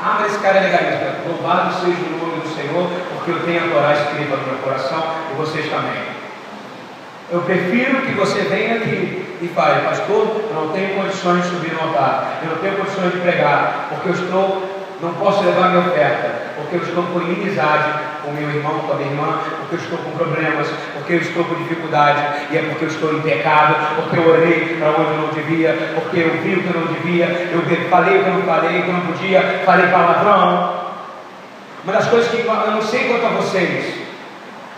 Mas 0.00 0.26
esse 0.26 0.38
cara 0.38 0.60
legalista. 0.60 1.16
Louvado 1.26 1.72
seja 1.74 1.96
o 1.96 2.18
nome 2.18 2.40
do 2.40 2.48
Senhor, 2.54 2.90
porque 3.14 3.30
eu 3.30 3.40
tenho 3.40 3.64
a 3.64 3.74
Torá 3.74 3.92
escrita 3.94 4.36
no 4.36 4.46
meu 4.46 4.56
coração 4.62 5.02
e 5.32 5.36
vocês 5.36 5.70
também. 5.70 6.13
Eu 7.30 7.40
prefiro 7.40 8.02
que 8.02 8.12
você 8.12 8.40
venha 8.42 8.76
aqui 8.76 9.38
e 9.40 9.48
fale, 9.48 9.80
pastor, 9.86 10.44
eu 10.50 10.54
não 10.54 10.68
tenho 10.72 10.94
condições 10.94 11.42
de 11.42 11.48
subir 11.48 11.72
no 11.72 11.80
altar, 11.80 12.40
eu 12.42 12.50
não 12.50 12.58
tenho 12.58 12.76
condições 12.76 13.12
de 13.12 13.18
pregar, 13.18 13.88
porque 13.88 14.08
eu 14.10 14.12
estou, 14.12 14.62
não 15.00 15.14
posso 15.14 15.42
levar 15.42 15.70
minha 15.70 15.86
oferta, 15.86 16.52
porque 16.56 16.76
eu 16.76 16.82
estou 16.82 17.02
com 17.04 17.20
inimizade 17.22 18.14
com 18.24 18.30
meu 18.32 18.48
irmão, 18.48 18.78
com 18.80 18.92
a 18.92 18.96
minha 18.96 19.10
irmã, 19.10 19.38
porque 19.60 19.74
eu 19.74 19.78
estou 19.78 19.98
com 19.98 20.10
problemas, 20.12 20.68
porque 20.94 21.12
eu 21.12 21.18
estou 21.18 21.44
com 21.44 21.54
dificuldade, 21.56 22.20
e 22.50 22.56
é 22.56 22.62
porque 22.62 22.84
eu 22.84 22.88
estou 22.88 23.14
em 23.14 23.20
pecado, 23.20 23.74
porque 23.96 24.18
eu 24.18 24.28
orei 24.28 24.76
para 24.78 24.90
onde 24.90 25.10
eu 25.10 25.18
não 25.18 25.28
devia, 25.28 25.92
porque 25.94 26.20
eu 26.20 26.30
vi 26.42 26.54
o 26.54 26.62
que 26.62 26.74
eu 26.74 26.80
não 26.80 26.92
devia, 26.92 27.26
eu 27.26 27.88
falei 27.90 28.18
o 28.18 28.22
que 28.22 28.28
eu 28.28 28.34
não 28.34 28.42
falei, 28.42 28.80
o 28.80 28.82
que 28.82 28.88
eu 28.88 28.94
não 28.94 29.00
podia, 29.00 29.62
falei 29.64 29.86
palavrão. 29.88 30.84
Uma 31.84 31.92
das 31.92 32.06
coisas 32.06 32.30
que 32.30 32.46
eu 32.46 32.70
não 32.70 32.82
sei 32.82 33.08
quanto 33.08 33.26
a 33.26 33.40
vocês, 33.40 33.94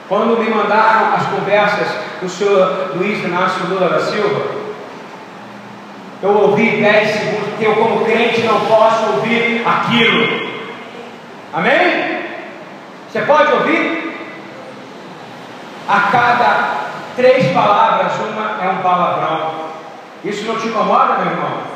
quando 0.09 0.39
me 0.39 0.51
mandaram 0.51 1.15
as 1.15 1.27
conversas 1.27 2.06
do 2.21 2.29
senhor 2.29 2.93
Luiz 2.97 3.25
Inácio 3.25 3.67
Lula 3.69 3.89
da 3.89 4.01
Silva, 4.01 4.67
eu 6.23 6.31
ouvi 6.31 6.81
10 6.81 7.11
segundos, 7.11 7.49
porque 7.51 7.67
eu, 7.67 7.77
como 7.77 8.05
crente, 8.05 8.43
não 8.43 8.61
posso 8.61 9.13
ouvir 9.13 9.63
aquilo. 9.67 10.51
Amém? 11.53 12.25
Você 13.11 13.21
pode 13.23 13.53
ouvir? 13.53 14.07
A 15.89 16.01
cada 16.11 16.87
três 17.15 17.53
palavras, 17.53 18.13
uma 18.17 18.65
é 18.65 18.69
um 18.71 18.83
palavrão. 18.83 19.67
Isso 20.25 20.45
não 20.47 20.59
te 20.59 20.69
incomoda, 20.69 21.19
meu 21.19 21.33
irmão? 21.33 21.76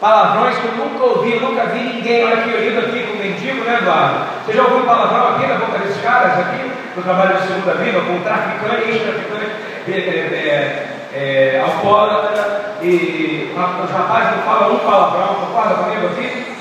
Palavrões 0.00 0.58
que 0.58 0.66
eu 0.66 0.72
nunca 0.72 1.04
ouvi, 1.04 1.40
nunca 1.40 1.66
vi 1.66 1.80
ninguém. 1.80 2.24
Olha 2.24 2.38
aqui, 2.38 2.50
eu 2.50 2.78
aqui 2.78 3.06
com 3.06 3.14
o 3.14 3.16
mendigo, 3.16 3.64
né, 3.64 3.78
Eduardo? 3.80 4.26
Você 4.44 4.52
já 4.52 4.62
ouviu 4.62 4.84
palavrão 4.84 5.34
aqui 5.34 5.46
na 5.46 5.54
boca 5.54 5.78
desses 5.78 6.02
caras 6.02 6.38
aqui? 6.38 6.70
No 6.94 7.02
trabalho 7.02 7.36
de 7.36 7.46
segunda 7.46 7.74
vida, 7.74 8.00
com 8.00 8.20
traficante, 8.20 8.90
ex-traficante, 8.90 9.50
é, 9.88 9.92
é, 9.92 10.86
é, 11.14 11.60
alcoólatra, 11.60 12.76
e 12.82 13.54
os 13.54 13.90
rapazes 13.90 14.36
não 14.36 14.42
falam 14.42 14.74
um 14.74 14.78
palavrão, 14.78 15.34
concorda 15.34 15.74
comigo 15.74 16.06
aqui? 16.06 16.56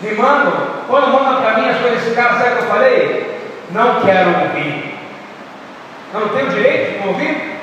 Me 0.00 0.14
mandam, 0.14 0.52
quando 0.88 1.12
mandam 1.12 1.40
para 1.40 1.54
mim 1.54 1.68
as 1.68 1.78
coisas 1.78 2.02
desse 2.02 2.14
cara, 2.16 2.34
sabe 2.34 2.50
o 2.50 2.56
que 2.56 2.62
eu 2.62 2.68
falei? 2.68 3.40
Não 3.70 4.00
quero 4.00 4.30
ouvir. 4.40 4.98
Não 6.12 6.28
tenho 6.28 6.50
direito 6.50 7.00
de 7.00 7.08
ouvir? 7.08 7.60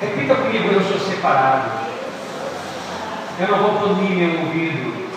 Repita 0.00 0.34
comigo, 0.34 0.72
eu 0.72 0.80
sou 0.82 0.98
separado. 0.98 1.92
Eu 3.38 3.48
não 3.48 3.58
vou 3.58 3.88
punir 3.88 4.10
meu 4.10 4.40
ouvido 4.40 5.08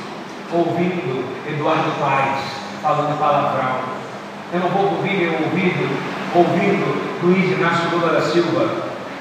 ouvindo 0.54 1.26
Eduardo 1.48 1.92
Paes 2.00 2.40
falando 2.82 3.20
palavrão. 3.20 3.80
Eu 4.54 4.60
não 4.62 4.70
vou 4.70 4.96
ouvir 4.96 5.18
meu 5.18 5.34
ouvido 5.34 5.90
ouvindo 6.34 7.22
Luiz 7.22 7.52
Inácio 7.52 7.90
Lula 7.92 8.14
da 8.14 8.22
Silva. 8.22 8.70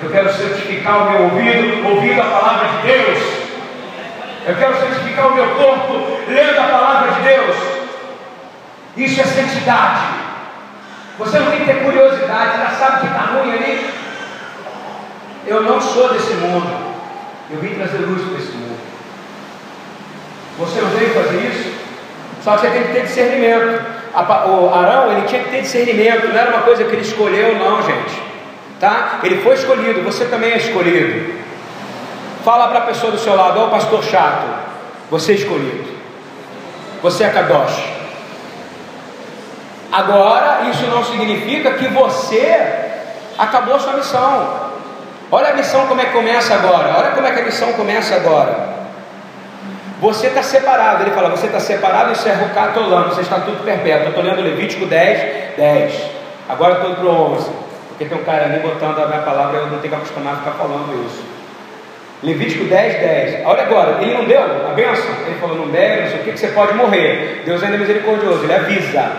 Eu 0.00 0.10
quero 0.10 0.32
certificar 0.32 1.06
o 1.06 1.10
meu 1.10 1.22
ouvido 1.22 1.88
ouvindo 1.88 2.20
a 2.20 2.24
palavra 2.24 2.68
de 2.68 2.86
Deus. 2.86 3.18
Eu 4.46 4.54
quero 4.54 4.76
certificar 4.76 5.26
o 5.26 5.34
meu 5.34 5.46
corpo 5.56 6.20
lendo 6.28 6.58
a 6.60 6.64
palavra 6.64 7.12
de 7.12 7.22
Deus. 7.22 7.56
Isso 8.96 9.20
é 9.20 9.24
santidade. 9.24 10.02
Você 11.18 11.38
não 11.40 11.50
tem 11.50 11.60
que 11.60 11.66
ter 11.66 11.82
curiosidade, 11.84 12.58
já 12.58 12.70
sabe 12.70 13.00
que 13.00 13.06
está 13.06 13.22
ruim 13.32 13.52
ali. 13.52 13.90
Eu 15.46 15.62
não 15.62 15.80
sou 15.80 16.12
desse 16.12 16.34
mundo. 16.34 16.94
Eu 17.50 17.58
vim 17.60 17.74
trazer 17.74 17.98
luz 17.98 18.22
para 18.22 18.38
esse. 18.38 18.53
Você 20.58 20.80
veio 20.80 21.10
fazer 21.14 21.36
isso? 21.38 21.74
Só 22.42 22.56
que 22.56 22.60
você 22.60 22.70
tem 22.70 22.82
que 22.84 22.92
ter 22.92 23.02
discernimento. 23.02 23.82
O 24.14 24.72
Arão, 24.72 25.10
ele 25.12 25.26
tinha 25.26 25.42
que 25.42 25.50
ter 25.50 25.62
discernimento, 25.62 26.28
não 26.28 26.38
era 26.38 26.50
uma 26.50 26.62
coisa 26.62 26.84
que 26.84 26.92
ele 26.92 27.02
escolheu, 27.02 27.58
não, 27.58 27.82
gente. 27.82 28.22
Tá? 28.78 29.18
Ele 29.24 29.42
foi 29.42 29.54
escolhido, 29.54 30.02
você 30.02 30.26
também 30.26 30.52
é 30.52 30.58
escolhido. 30.58 31.34
Fala 32.44 32.68
para 32.68 32.80
a 32.80 32.82
pessoa 32.82 33.10
do 33.10 33.18
seu 33.18 33.34
lado, 33.34 33.58
ó, 33.58 33.66
oh, 33.66 33.70
pastor 33.70 34.04
chato, 34.04 34.46
você 35.10 35.32
é 35.32 35.34
escolhido. 35.36 35.94
Você 37.02 37.24
é 37.24 37.30
Kadosh. 37.30 37.82
Agora, 39.90 40.68
isso 40.70 40.86
não 40.86 41.02
significa 41.04 41.72
que 41.72 41.88
você 41.88 42.92
acabou 43.38 43.80
sua 43.80 43.94
missão. 43.94 44.72
Olha 45.30 45.48
a 45.48 45.54
missão 45.54 45.86
como 45.86 46.00
é 46.00 46.04
que 46.04 46.12
começa 46.12 46.54
agora. 46.54 46.94
Olha 46.98 47.10
como 47.12 47.26
é 47.26 47.32
que 47.32 47.40
a 47.40 47.44
missão 47.44 47.72
começa 47.72 48.14
agora. 48.14 48.83
Você 50.04 50.26
está 50.26 50.42
separado, 50.42 51.02
ele 51.02 51.12
fala, 51.12 51.30
você 51.30 51.46
está 51.46 51.58
separado 51.58 52.12
e 52.12 52.14
servo 52.14 52.50
catolano, 52.50 53.08
você 53.08 53.22
está 53.22 53.40
tudo 53.40 53.64
perpétuo. 53.64 54.02
Eu 54.02 54.08
estou 54.10 54.22
lendo 54.22 54.42
Levítico 54.42 54.84
10, 54.84 55.56
10. 55.56 56.10
Agora 56.46 56.74
estou 56.74 56.94
para 56.96 57.06
o 57.06 57.32
11, 57.32 57.50
porque 57.88 58.04
tem 58.04 58.18
um 58.18 58.22
cara 58.22 58.44
ali 58.44 58.58
botando 58.58 58.98
a 58.98 59.06
minha 59.06 59.22
palavra, 59.22 59.60
eu 59.60 59.66
não 59.68 59.78
tenho 59.78 59.88
que 59.88 59.94
acostumar 59.94 60.34
a 60.34 60.36
ficar 60.36 60.50
falando 60.50 61.06
isso. 61.06 61.24
Levítico 62.22 62.64
10, 62.64 63.00
10. 63.00 63.46
Olha 63.46 63.62
agora, 63.62 64.02
ele 64.02 64.12
não 64.12 64.26
deu 64.26 64.42
a 64.42 64.74
benção. 64.74 65.10
Ele 65.26 65.38
falou, 65.40 65.56
não 65.56 65.68
deve, 65.68 66.02
não 66.02 66.10
sei 66.10 66.20
o 66.20 66.24
que, 66.24 66.32
que 66.32 66.38
você 66.38 66.48
pode 66.48 66.74
morrer. 66.74 67.40
Deus 67.46 67.62
ainda 67.62 67.76
é 67.76 67.78
misericordioso, 67.78 68.44
ele 68.44 68.54
avisa. 68.54 69.10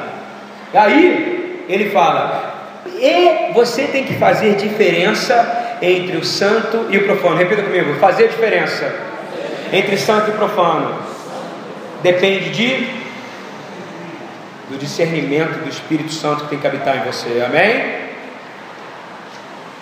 Aí 0.71 1.65
ele 1.67 1.89
fala, 1.89 2.53
e 2.85 3.51
você 3.55 3.85
tem 3.85 4.03
que 4.03 4.13
fazer 4.19 4.53
diferença 4.53 5.77
entre 5.81 6.15
o 6.15 6.23
santo 6.23 6.85
e 6.91 6.97
o 6.99 7.05
profano. 7.05 7.37
Repita 7.37 7.63
comigo, 7.63 7.95
fazer 7.95 8.27
diferença 8.27 9.14
entre 9.71 9.97
santo 9.97 10.32
e 10.32 10.34
profano? 10.34 10.99
Depende 12.01 12.49
de 12.51 13.06
do 14.69 14.78
discernimento 14.78 15.63
do 15.63 15.69
Espírito 15.69 16.12
Santo 16.12 16.43
que 16.43 16.49
tem 16.49 16.60
que 16.60 16.67
habitar 16.67 16.97
em 16.97 17.12
você. 17.12 17.43
Amém? 17.45 18.06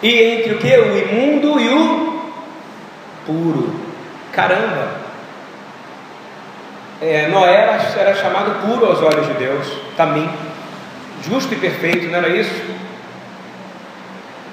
E 0.02 0.22
entre 0.22 0.54
o 0.54 0.58
que? 0.58 0.78
O 0.78 0.98
imundo 0.98 1.60
e 1.60 1.70
o 1.70 2.32
puro. 3.26 3.74
Caramba! 4.32 5.04
É, 7.02 7.28
Noé 7.28 7.54
era, 7.54 7.78
era 7.98 8.16
chamado 8.16 8.66
puro 8.66 8.86
aos 8.86 9.02
olhos 9.02 9.28
de 9.28 9.34
Deus, 9.34 9.68
também. 9.96 10.30
Justo 11.26 11.54
e 11.54 11.58
perfeito, 11.58 12.08
não 12.08 12.18
era 12.18 12.30
isso? 12.30 12.54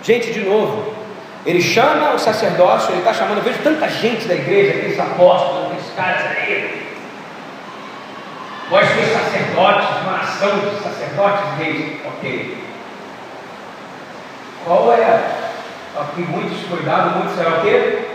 Gente, 0.03 0.33
de 0.33 0.41
novo, 0.41 0.95
ele 1.47 1.61
chama 1.61 2.13
o 2.13 2.19
sacerdócio, 2.19 2.91
ele 2.91 2.99
está 2.99 3.15
chamando, 3.15 3.39
eu 3.39 3.45
vejo 3.45 3.63
tanta 3.63 3.89
gente 3.89 4.29
da 4.29 4.35
igreja, 4.35 4.79
aqueles 4.79 5.01
apóstolos, 5.01 5.67
aqueles 5.67 5.95
caras 5.97 6.37
aí. 6.37 6.91
Vós 8.69 8.87
sois 8.89 9.13
sacerdotes, 9.13 9.89
uma 10.03 10.19
nação 10.19 10.59
de 10.61 10.83
sacerdotes 10.83 11.59
reis. 11.59 12.01
Ok. 12.07 12.65
Qual 14.65 14.93
é? 14.93 15.21
Aqui 15.99 16.21
muitos 16.21 16.67
cuidado, 16.69 17.19
muitos 17.19 17.35
será 17.35 17.59
o 17.59 17.63
quê? 17.63 18.09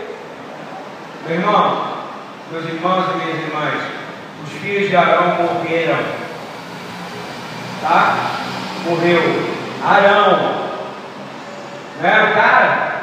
Meu 1.26 1.36
irmão, 1.36 1.96
meus 2.50 2.64
irmãos 2.64 3.04
e 3.12 3.16
minhas 3.16 3.42
irmãs, 3.42 3.82
os 4.44 4.52
filhos 4.52 4.88
de 4.88 4.96
Arão 4.96 5.36
morreram. 5.42 5.98
Tá? 7.82 8.16
Morreu. 8.86 9.20
Arão. 9.84 10.70
Não 12.00 12.08
era 12.08 12.30
o 12.30 12.34
cara? 12.34 12.95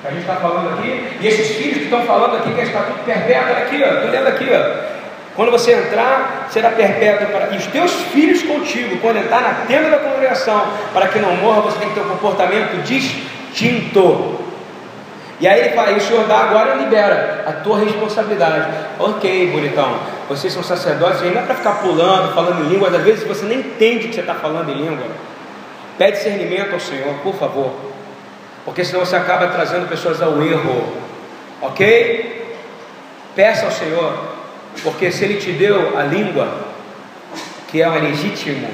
Que 0.00 0.08
a 0.08 0.10
gente 0.10 0.20
está 0.20 0.36
falando 0.36 0.78
aqui, 0.78 1.18
e 1.20 1.26
esses 1.26 1.56
filhos 1.56 1.78
que 1.78 1.84
estão 1.84 2.02
falando 2.02 2.36
aqui 2.36 2.54
que 2.54 2.60
é 2.60 2.64
estatuto 2.64 3.00
perpétuo, 3.04 3.52
aqui, 3.52 3.82
ó, 3.84 3.94
estou 3.94 4.10
lendo 4.10 4.26
aqui, 4.28 4.48
ó. 4.50 4.90
Quando 5.36 5.50
você 5.50 5.72
entrar, 5.72 6.48
será 6.50 6.70
perpétuo 6.70 7.28
para. 7.28 7.54
E 7.54 7.58
os 7.58 7.66
teus 7.66 7.92
filhos 7.92 8.42
contigo, 8.42 8.98
quando 8.98 9.18
entrar 9.18 9.40
na 9.40 9.66
tenda 9.66 9.90
da 9.90 9.98
congregação, 9.98 10.66
para 10.92 11.08
que 11.08 11.18
não 11.18 11.36
morra, 11.36 11.62
você 11.62 11.78
tem 11.78 11.88
que 11.88 11.94
ter 11.94 12.00
um 12.00 12.08
comportamento 12.08 12.82
distinto. 12.82 14.40
E 15.38 15.48
aí 15.48 15.60
ele 15.60 15.70
fala, 15.70 15.92
e 15.92 15.96
o 15.96 16.00
Senhor 16.00 16.26
dá 16.26 16.38
agora 16.38 16.76
e 16.76 16.84
libera 16.84 17.44
a 17.46 17.52
tua 17.52 17.78
responsabilidade. 17.78 18.68
Ok, 18.98 19.50
bonitão, 19.52 19.98
vocês 20.28 20.52
são 20.52 20.62
sacerdotes, 20.62 21.22
não 21.22 21.40
é 21.40 21.44
para 21.44 21.54
ficar 21.54 21.80
pulando, 21.80 22.34
falando 22.34 22.66
em 22.66 22.68
línguas, 22.68 22.94
às 22.94 23.02
vezes 23.02 23.26
você 23.26 23.46
nem 23.46 23.60
entende 23.60 24.08
que 24.08 24.14
você 24.14 24.20
está 24.20 24.34
falando 24.34 24.70
em 24.70 24.74
língua. 24.74 25.06
Pede 25.96 26.18
discernimento 26.18 26.74
ao 26.74 26.80
Senhor, 26.80 27.14
por 27.22 27.34
favor 27.34 27.89
porque 28.64 28.84
senão 28.84 29.04
você 29.04 29.16
acaba 29.16 29.48
trazendo 29.48 29.88
pessoas 29.88 30.20
ao 30.20 30.42
erro, 30.42 30.92
ok? 31.62 32.56
Peça 33.34 33.66
ao 33.66 33.72
Senhor, 33.72 34.18
porque 34.82 35.10
se 35.10 35.24
Ele 35.24 35.36
te 35.40 35.52
deu 35.52 35.98
a 35.98 36.02
língua, 36.02 36.48
que 37.68 37.80
é 37.80 37.88
legítimo, 37.88 38.68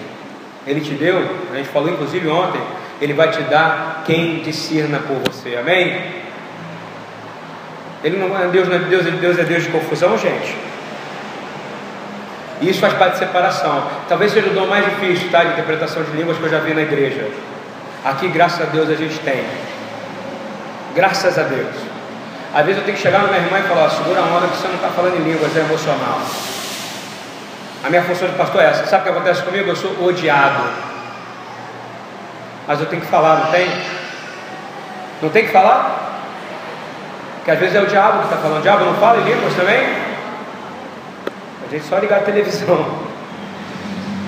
Ele 0.66 0.80
te 0.80 0.94
deu, 0.94 1.18
a 1.52 1.56
gente 1.56 1.68
falou 1.68 1.90
inclusive 1.90 2.28
ontem, 2.28 2.60
Ele 3.00 3.12
vai 3.12 3.30
te 3.30 3.42
dar 3.42 4.02
quem 4.06 4.40
discerna 4.40 4.98
por 4.98 5.16
você, 5.30 5.56
amém? 5.56 6.26
Ele 8.02 8.18
não 8.18 8.38
é 8.38 8.46
Deus, 8.48 8.68
não 8.68 8.76
é 8.76 8.78
Deus, 8.80 9.04
Deus 9.04 9.38
é 9.38 9.44
Deus 9.44 9.64
de 9.64 9.70
confusão, 9.70 10.16
gente. 10.18 10.56
Isso 12.60 12.80
faz 12.80 12.94
parte 12.94 13.14
de 13.14 13.18
separação. 13.18 13.86
Talvez 14.08 14.32
seja 14.32 14.48
o 14.48 14.54
dom 14.54 14.66
mais 14.66 14.84
difícil, 14.84 15.28
tá? 15.30 15.44
De 15.44 15.52
interpretação 15.52 16.02
de 16.02 16.12
línguas 16.12 16.38
que 16.38 16.44
eu 16.44 16.48
já 16.48 16.58
vi 16.58 16.72
na 16.72 16.82
igreja. 16.82 17.28
Aqui, 18.04 18.28
graças 18.28 18.60
a 18.62 18.70
Deus, 18.70 18.88
a 18.88 18.94
gente 18.94 19.18
tem. 19.18 19.44
Graças 20.96 21.38
a 21.38 21.42
Deus. 21.42 21.76
Às 22.54 22.64
vezes 22.64 22.78
eu 22.78 22.84
tenho 22.86 22.96
que 22.96 23.02
chegar 23.02 23.18
na 23.18 23.28
minha 23.28 23.42
irmã 23.42 23.58
e 23.58 23.62
falar, 23.64 23.90
segura 23.90 24.18
a 24.18 24.24
onda 24.24 24.48
que 24.48 24.56
você 24.56 24.66
não 24.66 24.76
está 24.76 24.88
falando 24.88 25.16
em 25.16 25.30
línguas, 25.30 25.54
é 25.54 25.60
emocional. 25.60 26.20
A 27.84 27.90
minha 27.90 28.02
função 28.02 28.26
de 28.26 28.34
pastor 28.34 28.62
é 28.62 28.70
essa. 28.70 28.86
Sabe 28.86 29.02
o 29.02 29.04
que 29.04 29.10
acontece 29.10 29.42
comigo? 29.42 29.68
Eu 29.68 29.76
sou 29.76 30.02
odiado. 30.02 30.64
Mas 32.66 32.80
eu 32.80 32.86
tenho 32.86 33.02
que 33.02 33.08
falar, 33.08 33.44
não 33.44 33.50
tem? 33.50 33.68
Não 35.20 35.28
tem 35.28 35.44
que 35.44 35.52
falar? 35.52 36.22
Que 37.44 37.50
às 37.50 37.58
vezes 37.58 37.76
é 37.76 37.80
o 37.82 37.86
diabo 37.86 38.20
que 38.20 38.24
está 38.24 38.38
falando. 38.38 38.60
O 38.60 38.62
diabo 38.62 38.86
não 38.86 38.94
fala 38.94 39.20
em 39.20 39.24
línguas 39.24 39.54
também? 39.54 39.86
A 41.66 41.70
gente 41.70 41.84
só 41.84 41.98
ligar 41.98 42.20
a 42.20 42.22
televisão. 42.22 43.06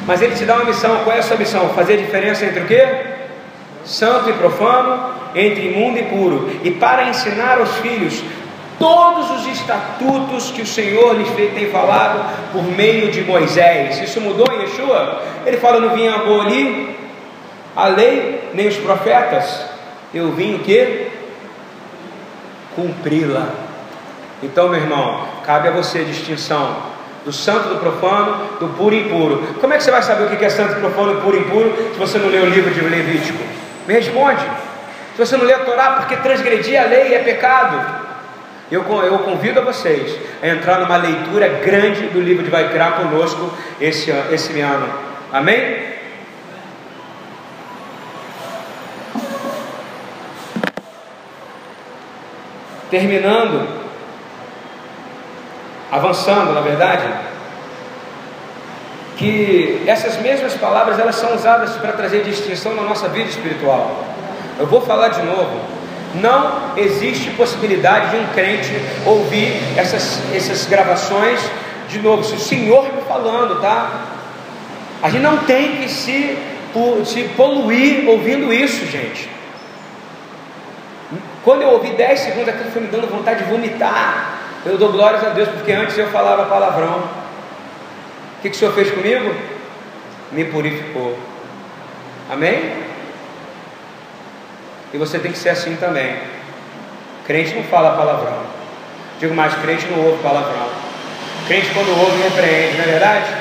Mas 0.07 0.21
ele 0.21 0.37
te 0.37 0.45
dá 0.45 0.57
uma 0.57 0.67
missão. 0.67 1.03
Qual 1.03 1.17
é 1.17 1.21
a 1.21 1.23
sua 1.23 1.39
missão? 1.39 1.71
Fazer 1.71 1.97
diferença 1.97 2.45
entre 2.45 2.61
o 2.61 2.67
quê? 2.67 3.08
Santo 3.89 4.29
e 4.29 4.35
profano, 4.35 5.15
entre 5.35 5.69
imundo 5.69 5.99
e 5.99 6.03
puro. 6.03 6.51
E 6.63 6.71
para 6.71 7.09
ensinar 7.09 7.59
aos 7.59 7.75
filhos 7.77 8.23
todos 8.79 9.31
os 9.31 9.47
estatutos 9.47 10.51
que 10.51 10.61
o 10.61 10.67
Senhor 10.67 11.17
lhes 11.17 11.31
tem 11.55 11.71
falado 11.71 12.53
por 12.53 12.63
meio 12.63 13.11
de 13.11 13.23
Moisés. 13.23 13.99
Isso 13.99 14.21
mudou 14.21 14.47
em 14.53 14.61
Yeshua? 14.61 15.23
Ele 15.47 15.57
fala: 15.57 15.81
não 15.81 15.95
vinha 15.95 16.15
abolir 16.15 16.91
a 17.75 17.89
lei, 17.89 18.51
nem 18.53 18.69
os 18.69 18.77
profetas. 18.77 19.65
Eu 20.13 20.33
vim 20.33 20.57
o 20.57 20.59
que? 20.59 21.09
Cumpri-la. 22.77 23.49
Então, 24.43 24.69
meu 24.69 24.81
irmão, 24.81 25.27
cabe 25.45 25.69
a 25.69 25.71
você 25.71 26.01
a 26.01 26.05
distinção 26.05 26.77
do 27.25 27.33
santo 27.33 27.71
do 27.71 27.77
profano, 27.77 28.59
do 28.61 28.69
puro 28.69 28.95
e 28.95 29.01
impuro. 29.01 29.43
Como 29.61 29.73
é 29.73 29.79
que 29.79 29.83
você 29.83 29.91
vai 29.91 30.03
saber 30.03 30.25
o 30.25 30.37
que 30.37 30.45
é 30.45 30.51
santo, 30.51 30.79
profano, 30.79 31.21
puro 31.23 31.37
e 31.37 31.41
impuro 31.41 31.75
se 31.93 31.99
você 31.99 32.19
não 32.19 32.29
lê 32.29 32.39
o 32.39 32.47
livro 32.47 32.71
de 32.71 32.81
Levítico? 32.81 33.59
Me 33.89 33.95
responde. 33.95 34.43
Se 35.17 35.19
você 35.25 35.35
não 35.39 35.47
lê 35.47 35.55
a 35.55 35.61
Torá, 35.61 35.93
porque 35.93 36.17
transgredir 36.19 36.79
a 36.79 36.85
lei 36.85 37.15
é 37.15 37.21
pecado. 37.21 38.05
Eu, 38.71 38.83
eu 39.03 39.19
convido 39.21 39.61
a 39.61 39.65
vocês 39.65 40.15
a 40.43 40.47
entrar 40.47 40.81
numa 40.81 40.99
leitura 40.99 41.49
grande 41.65 42.03
do 42.09 42.21
livro 42.21 42.45
de 42.45 42.51
Vaikra 42.51 42.93
conosco 42.93 43.51
esse, 43.81 44.11
esse 44.31 44.61
ano. 44.61 44.93
Amém? 45.33 45.89
Terminando, 52.91 53.67
avançando, 55.91 56.53
na 56.53 56.61
verdade, 56.61 57.09
que 59.19 59.83
essas 59.85 60.17
mesmas 60.19 60.55
palavras 60.55 60.99
elas 60.99 61.17
são 61.17 61.35
usadas 61.35 61.73
para 61.77 61.93
trazer 61.93 62.23
distinção 62.23 62.75
na 62.75 62.83
nossa 62.83 63.09
vida 63.09 63.29
espiritual. 63.29 64.05
Eu 64.59 64.67
vou 64.67 64.81
falar 64.81 65.09
de 65.09 65.23
novo. 65.23 65.61
Não 66.15 66.73
existe 66.77 67.31
possibilidade 67.31 68.13
de 68.13 68.17
um 68.17 68.27
crente 68.29 68.73
ouvir 69.05 69.53
essas, 69.77 70.23
essas 70.33 70.65
gravações 70.67 71.41
de 71.89 71.99
novo. 71.99 72.23
Se 72.23 72.35
o 72.35 72.39
Senhor 72.39 72.85
me 72.95 73.03
falando, 73.03 73.61
tá? 73.61 74.07
A 75.03 75.11
gente 75.11 75.23
não 75.23 75.39
tem 75.39 75.79
que 75.79 75.89
se, 75.89 76.39
se 77.05 77.25
poluir 77.37 78.09
ouvindo 78.09 78.53
isso, 78.53 78.87
gente. 78.87 79.29
Quando 81.45 81.63
eu 81.63 81.71
ouvi 81.71 81.91
10 81.91 82.21
segundos, 82.21 82.49
aquilo 82.51 82.71
foi 82.71 82.83
me 82.83 82.89
dando 82.89 83.11
vontade 83.11 83.45
de 83.45 83.51
vomitar. 83.51 84.39
Eu 84.65 84.79
dou 84.79 84.93
glórias 84.93 85.25
a 85.25 85.31
Deus, 85.31 85.49
porque 85.49 85.73
antes 85.73 85.99
eu 85.99 86.09
falava 86.09 86.47
palavrão. 86.47 87.18
O 88.39 88.41
que, 88.41 88.51
que 88.51 88.57
o 88.57 88.59
Senhor 88.59 88.73
fez 88.73 88.91
comigo? 88.91 89.35
Me 90.31 90.45
purificou. 90.45 91.19
Amém? 92.31 92.73
E 94.95 94.97
você 94.97 95.19
tem 95.19 95.33
que 95.33 95.39
ser 95.39 95.49
assim 95.49 95.75
também. 95.77 96.17
Crente 97.27 97.55
não 97.55 97.65
fala 97.65 97.97
palavrão. 97.97 98.43
Digo 99.19 99.35
mais, 99.35 99.53
crente 99.55 99.87
não 99.87 100.05
ouve 100.05 100.23
palavrão. 100.23 100.69
Crente 101.49 101.69
quando 101.75 101.99
ouve 101.99 102.23
repreende, 102.23 102.77
não 102.77 102.85
é 102.85 102.87
verdade? 102.87 103.35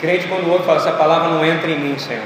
Crente 0.00 0.26
quando 0.28 0.50
ouve 0.50 0.64
fala, 0.64 0.78
essa 0.78 0.92
palavra 0.92 1.28
não 1.28 1.44
entra 1.44 1.70
em 1.70 1.78
mim, 1.78 1.98
Senhor. 1.98 2.22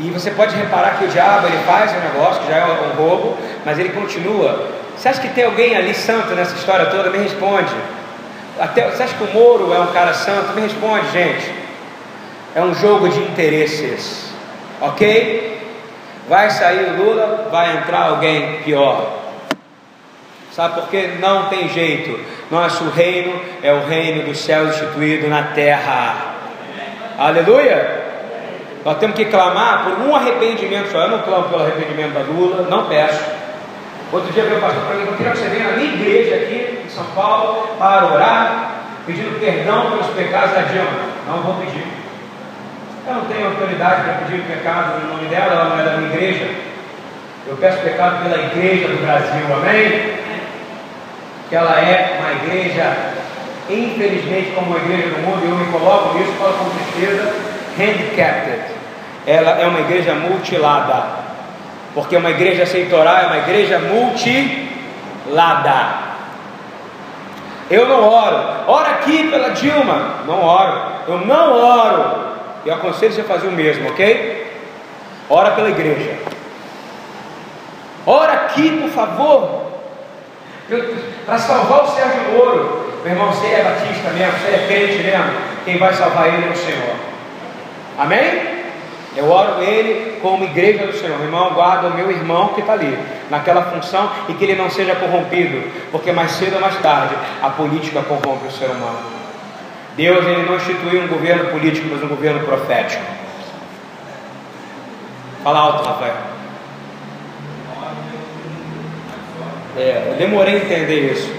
E 0.00 0.10
você 0.10 0.30
pode 0.32 0.54
reparar 0.54 0.98
que 0.98 1.04
o 1.04 1.08
diabo 1.08 1.46
ele 1.46 1.58
faz 1.64 1.92
um 1.92 2.00
negócio 2.00 2.42
que 2.42 2.50
já 2.50 2.58
é 2.58 2.64
um 2.64 2.96
roubo, 2.96 3.38
mas 3.64 3.78
ele 3.78 3.88
continua. 3.88 4.68
Você 4.96 5.08
acha 5.08 5.20
que 5.20 5.28
tem 5.28 5.44
alguém 5.44 5.74
ali 5.76 5.94
santo 5.94 6.34
nessa 6.34 6.54
história 6.54 6.86
toda? 6.86 7.08
Me 7.08 7.18
responde. 7.18 7.74
Até, 8.58 8.90
você 8.90 9.02
acha 9.02 9.14
que 9.14 9.24
o 9.24 9.32
Moro 9.32 9.72
é 9.72 9.80
um 9.80 9.86
cara 9.88 10.12
santo? 10.12 10.52
Me 10.52 10.60
responde, 10.60 11.10
gente. 11.10 11.50
É 12.54 12.60
um 12.60 12.74
jogo 12.74 13.08
de 13.08 13.18
interesses, 13.20 14.30
ok? 14.80 15.58
Vai 16.28 16.50
sair 16.50 16.90
o 16.90 16.96
Lula, 17.02 17.48
vai 17.50 17.78
entrar 17.78 18.08
alguém 18.08 18.60
pior. 18.62 19.20
Sabe 20.52 20.74
por 20.74 20.90
quê? 20.90 21.12
Não 21.18 21.46
tem 21.46 21.68
jeito. 21.70 22.20
Nosso 22.50 22.90
reino 22.90 23.40
é 23.62 23.72
o 23.72 23.86
reino 23.86 24.24
do 24.24 24.34
céu 24.34 24.68
instituído 24.68 25.28
na 25.28 25.44
terra. 25.54 26.34
Aleluia! 27.18 28.02
Nós 28.84 28.98
temos 28.98 29.16
que 29.16 29.24
clamar 29.26 29.84
por 29.84 30.06
um 30.06 30.14
arrependimento 30.14 30.90
só. 30.92 31.02
Eu 31.02 31.08
não 31.08 31.22
clamo 31.22 31.48
pelo 31.48 31.62
arrependimento 31.62 32.12
da 32.12 32.20
Lula, 32.20 32.66
não 32.68 32.84
peço. 32.86 33.24
Outro 34.12 34.30
dia 34.30 34.44
o 34.44 34.60
pastor 34.60 34.82
para 34.84 34.96
mim, 34.96 35.06
eu 35.06 35.16
queria 35.16 35.32
que 35.32 35.38
você 35.38 35.48
venha 35.48 35.70
na 35.70 35.76
minha 35.76 35.94
igreja 35.94 36.34
aqui 36.34 36.61
São 36.94 37.04
Paulo 37.14 37.76
para 37.78 38.06
orar, 38.06 38.72
pedindo 39.06 39.40
perdão 39.40 39.90
pelos 39.90 40.08
pecados 40.08 40.52
da 40.52 40.62
Dilma. 40.62 40.90
Não 41.26 41.42
vou 41.42 41.54
pedir. 41.54 41.86
Eu 43.06 43.14
não 43.14 43.24
tenho 43.24 43.46
autoridade 43.46 44.02
para 44.02 44.12
pedir 44.14 44.42
pecado 44.42 45.00
no 45.00 45.14
nome 45.14 45.28
dela, 45.28 45.52
ela 45.52 45.64
não 45.70 45.80
é 45.80 45.84
da 45.84 45.96
minha 45.96 46.12
igreja. 46.12 46.48
Eu 47.46 47.56
peço 47.56 47.78
pecado 47.78 48.22
pela 48.22 48.36
igreja 48.36 48.86
do 48.88 49.04
Brasil, 49.04 49.44
amém? 49.52 50.14
Que 51.48 51.56
ela 51.56 51.80
é 51.80 52.18
uma 52.20 52.32
igreja, 52.32 52.96
infelizmente, 53.68 54.52
como 54.54 54.68
uma 54.68 54.78
igreja 54.78 55.08
do 55.08 55.18
mundo, 55.18 55.44
e 55.44 55.48
eu 55.48 55.56
me 55.56 55.72
coloco 55.72 56.16
nisso, 56.16 56.32
falo 56.38 56.52
com 56.54 56.70
tristeza, 56.70 57.34
handicapped. 57.76 58.62
Ela 59.26 59.60
é 59.60 59.66
uma 59.66 59.80
igreja 59.80 60.14
mutilada, 60.14 61.04
porque 61.94 62.16
uma 62.16 62.30
igreja 62.30 62.64
sem 62.66 62.86
Torá 62.86 63.22
é 63.22 63.26
uma 63.26 63.38
igreja 63.38 63.80
mutilada. 63.80 64.72
Eu 67.72 67.88
não 67.88 68.08
oro, 68.08 68.36
ora 68.68 68.90
aqui 68.90 69.28
pela 69.28 69.48
Dilma, 69.50 70.20
não 70.26 70.44
oro, 70.44 70.82
eu 71.08 71.18
não 71.18 71.52
oro 71.52 72.22
eu 72.64 72.74
aconselho 72.74 73.12
você 73.12 73.20
a 73.22 73.24
fazer 73.24 73.48
o 73.48 73.52
mesmo, 73.52 73.88
ok? 73.88 74.46
Ora 75.28 75.50
pela 75.52 75.70
igreja. 75.70 76.16
Ora 78.06 78.32
aqui, 78.32 78.70
por 78.82 78.90
favor. 78.90 79.72
Para 81.26 81.38
salvar 81.38 81.84
o 81.84 81.88
Sérgio 81.88 82.32
Moro. 82.32 82.92
Meu 83.02 83.12
irmão, 83.12 83.32
você 83.32 83.46
é 83.48 83.64
batista 83.64 84.10
mesmo, 84.10 84.32
você 84.38 84.54
é 84.54 84.66
crente 84.68 85.02
mesmo. 85.02 85.32
Quem 85.64 85.76
vai 85.78 85.92
salvar 85.92 86.28
ele 86.28 86.46
é 86.46 86.50
o 86.50 86.56
Senhor. 86.56 86.94
Amém? 87.98 88.61
Eu 89.14 89.30
oro 89.30 89.62
ele 89.62 90.18
como 90.22 90.44
igreja 90.44 90.86
do 90.86 90.96
Senhor. 90.96 91.20
Irmão, 91.20 91.52
guarda 91.52 91.88
o 91.88 91.94
meu 91.94 92.10
irmão 92.10 92.48
que 92.48 92.60
está 92.60 92.72
ali, 92.72 92.98
naquela 93.28 93.62
função, 93.62 94.10
e 94.28 94.34
que 94.34 94.44
ele 94.44 94.54
não 94.54 94.70
seja 94.70 94.94
corrompido, 94.96 95.70
porque 95.90 96.12
mais 96.12 96.32
cedo 96.32 96.54
ou 96.54 96.60
mais 96.60 96.76
tarde 96.80 97.14
a 97.42 97.50
política 97.50 98.00
corrompe 98.02 98.46
o 98.46 98.50
ser 98.50 98.70
humano. 98.70 99.12
Deus 99.96 100.24
ele 100.26 100.44
não 100.44 100.56
instituiu 100.56 101.02
um 101.02 101.08
governo 101.08 101.50
político, 101.50 101.88
mas 101.90 102.02
um 102.02 102.08
governo 102.08 102.40
profético. 102.46 103.02
Fala 105.44 105.58
alto, 105.58 105.86
Rafael. 105.86 106.14
É, 109.76 110.08
eu 110.08 110.14
demorei 110.14 110.54
a 110.54 110.58
entender 110.58 111.12
isso. 111.12 111.30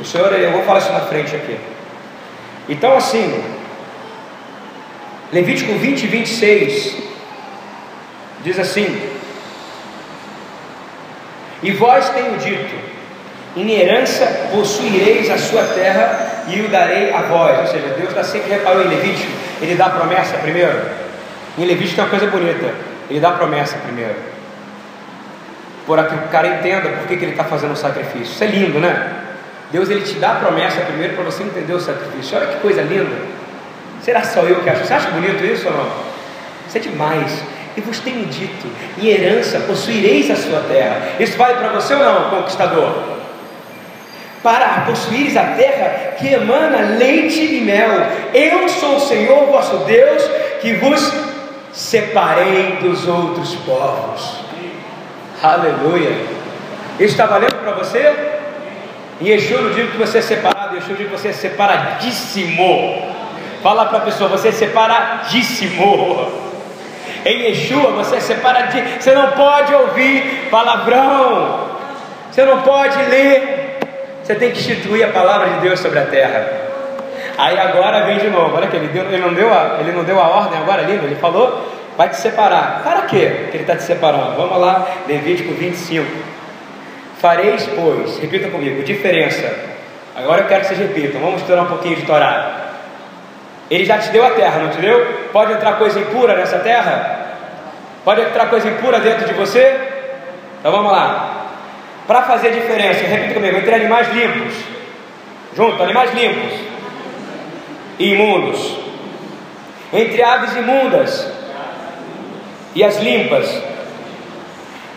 O 0.00 0.04
Senhor, 0.04 0.32
eu 0.32 0.52
vou 0.52 0.62
falar 0.64 0.80
isso 0.80 0.92
na 0.92 1.00
frente 1.00 1.34
aqui. 1.34 1.58
Então, 2.68 2.96
assim, 2.96 3.42
Levítico 5.32 5.72
20, 5.72 6.06
26 6.08 6.96
diz 8.44 8.58
assim: 8.58 9.10
E 11.62 11.70
vós 11.72 12.10
tenho 12.10 12.36
dito, 12.36 12.74
em 13.56 13.70
herança 13.70 14.26
possuireis 14.52 15.30
a 15.30 15.38
sua 15.38 15.62
terra 15.62 16.44
e 16.48 16.60
o 16.60 16.68
darei 16.68 17.12
a 17.12 17.22
vós. 17.22 17.60
Ou 17.60 17.66
seja, 17.66 17.94
Deus 17.96 18.10
está 18.10 18.22
sempre 18.22 18.50
reparou 18.50 18.84
em 18.84 18.88
Levítico, 18.88 19.32
ele 19.62 19.74
dá 19.74 19.86
a 19.86 19.90
promessa 19.90 20.36
primeiro. 20.36 20.78
Em 21.56 21.64
Levítico 21.64 21.96
tem 21.96 22.04
uma 22.04 22.10
coisa 22.10 22.26
bonita, 22.26 22.74
ele 23.08 23.20
dá 23.20 23.30
a 23.30 23.32
promessa 23.32 23.78
primeiro. 23.78 24.16
Por 25.86 26.06
que 26.06 26.14
o 26.14 26.28
cara 26.28 26.46
entenda 26.46 26.90
por 26.90 27.08
que, 27.08 27.16
que 27.16 27.24
ele 27.24 27.32
está 27.32 27.44
fazendo 27.44 27.72
o 27.72 27.76
sacrifício. 27.76 28.32
Isso 28.32 28.44
é 28.44 28.46
lindo, 28.46 28.78
né? 28.78 29.14
Deus 29.72 29.88
ele 29.88 30.02
te 30.02 30.14
dá 30.14 30.32
a 30.32 30.34
promessa 30.36 30.82
primeiro 30.82 31.14
para 31.14 31.24
você 31.24 31.42
entender 31.42 31.72
o 31.72 31.80
sacrifício. 31.80 32.36
Olha 32.36 32.46
que 32.48 32.60
coisa 32.60 32.82
linda. 32.82 33.31
Será 34.04 34.22
só 34.24 34.40
eu 34.42 34.62
que 34.62 34.70
acho? 34.70 34.84
Você 34.84 34.94
acha 34.94 35.10
bonito 35.10 35.44
isso 35.44 35.68
ou 35.68 35.74
não? 35.74 35.90
Isso 36.68 36.76
é 36.76 36.80
demais. 36.80 37.42
E 37.76 37.80
vos 37.80 38.00
tenho 38.00 38.26
dito: 38.26 38.66
em 38.98 39.06
herança 39.06 39.60
possuireis 39.60 40.30
a 40.30 40.36
sua 40.36 40.60
terra. 40.60 41.00
Isso 41.20 41.36
vale 41.36 41.54
para 41.54 41.68
você 41.68 41.94
ou 41.94 42.04
não, 42.04 42.30
conquistador? 42.30 43.12
para 44.42 44.80
possuires 44.86 45.36
a 45.36 45.44
terra 45.44 46.14
que 46.18 46.32
emana 46.32 46.96
leite 46.98 47.40
e 47.40 47.60
mel. 47.60 47.88
Eu 48.34 48.68
sou 48.68 48.96
o 48.96 49.00
Senhor 49.00 49.46
vosso 49.46 49.78
Deus 49.84 50.22
que 50.60 50.74
vos 50.74 51.12
separei 51.72 52.78
dos 52.82 53.06
outros 53.06 53.54
povos. 53.54 54.42
Aleluia. 55.42 56.10
Isso 56.98 57.12
está 57.12 57.26
valendo 57.26 57.54
para 57.62 57.72
você? 57.72 58.12
Em 59.20 59.28
Yeshua 59.28 59.62
não 59.62 59.70
digo 59.72 59.92
que 59.92 59.98
você 59.98 60.18
é 60.18 60.22
separado, 60.22 60.74
Yeshua 60.76 60.96
digo 60.96 61.10
que 61.10 61.16
você 61.16 61.28
é 61.28 61.32
separadíssimo. 61.32 63.11
Fala 63.62 63.86
para 63.86 63.98
a 63.98 64.00
pessoa, 64.00 64.28
você 64.28 64.48
é 64.48 64.52
separadíssimo. 64.52 66.32
Em 67.24 67.42
Yeshua 67.42 67.92
você 67.92 68.16
é 68.16 68.20
separadíssimo. 68.20 69.00
Você 69.00 69.12
não 69.12 69.30
pode 69.30 69.72
ouvir 69.72 70.48
palavrão. 70.50 71.70
Você 72.30 72.44
não 72.44 72.62
pode 72.62 72.98
ler. 73.04 73.78
Você 74.22 74.34
tem 74.34 74.50
que 74.50 74.58
instituir 74.58 75.04
a 75.04 75.12
palavra 75.12 75.48
de 75.50 75.60
Deus 75.60 75.78
sobre 75.78 76.00
a 76.00 76.06
terra. 76.06 76.62
Aí 77.38 77.58
agora 77.58 78.04
vem 78.04 78.18
de 78.18 78.28
novo. 78.28 78.56
Olha 78.56 78.66
que 78.66 78.76
ele, 78.76 78.88
deu, 78.88 79.04
ele, 79.04 79.18
não 79.18 79.32
deu 79.32 79.52
a, 79.52 79.78
ele 79.78 79.92
não 79.92 80.02
deu 80.02 80.18
a 80.20 80.28
ordem 80.28 80.58
agora, 80.58 80.82
lindo. 80.82 81.06
Ele 81.06 81.16
falou: 81.16 81.64
vai 81.96 82.08
te 82.08 82.16
separar. 82.16 82.82
Para 82.82 83.02
quê 83.02 83.48
que 83.50 83.56
ele 83.56 83.62
está 83.62 83.76
te 83.76 83.84
separando? 83.84 84.36
Vamos 84.36 84.60
lá, 84.60 84.86
Levítico 85.06 85.54
25. 85.54 86.04
Fareis, 87.20 87.68
pois, 87.76 88.18
repita 88.18 88.48
comigo, 88.48 88.82
diferença. 88.82 89.48
Agora 90.16 90.42
eu 90.42 90.48
quero 90.48 90.62
que 90.62 90.66
vocês 90.66 90.80
repitam. 90.80 91.20
Vamos 91.20 91.40
estudar 91.40 91.62
um 91.62 91.66
pouquinho 91.66 91.94
de 91.94 92.02
Torá. 92.02 92.61
Ele 93.70 93.84
já 93.84 93.98
te 93.98 94.10
deu 94.10 94.26
a 94.26 94.30
terra, 94.30 94.60
não 94.60 94.70
te 94.70 94.80
deu? 94.80 95.28
Pode 95.32 95.52
entrar 95.52 95.78
coisa 95.78 95.98
impura 95.98 96.36
nessa 96.36 96.58
terra? 96.58 97.22
Pode 98.04 98.20
entrar 98.20 98.46
coisa 98.46 98.68
impura 98.68 98.98
dentro 99.00 99.26
de 99.26 99.32
você? 99.34 99.78
Então 100.60 100.72
vamos 100.72 100.92
lá. 100.92 101.46
Para 102.06 102.22
fazer 102.22 102.50
diferença, 102.50 103.04
repita 103.04 103.34
comigo, 103.34 103.56
entre 103.56 103.74
animais 103.74 104.12
limpos, 104.12 104.54
junto, 105.56 105.82
animais 105.82 106.12
limpos 106.12 106.52
e 107.98 108.12
imundos, 108.12 108.78
entre 109.92 110.22
aves 110.22 110.56
imundas 110.56 111.32
e 112.74 112.82
as 112.82 112.98
limpas, 112.98 113.62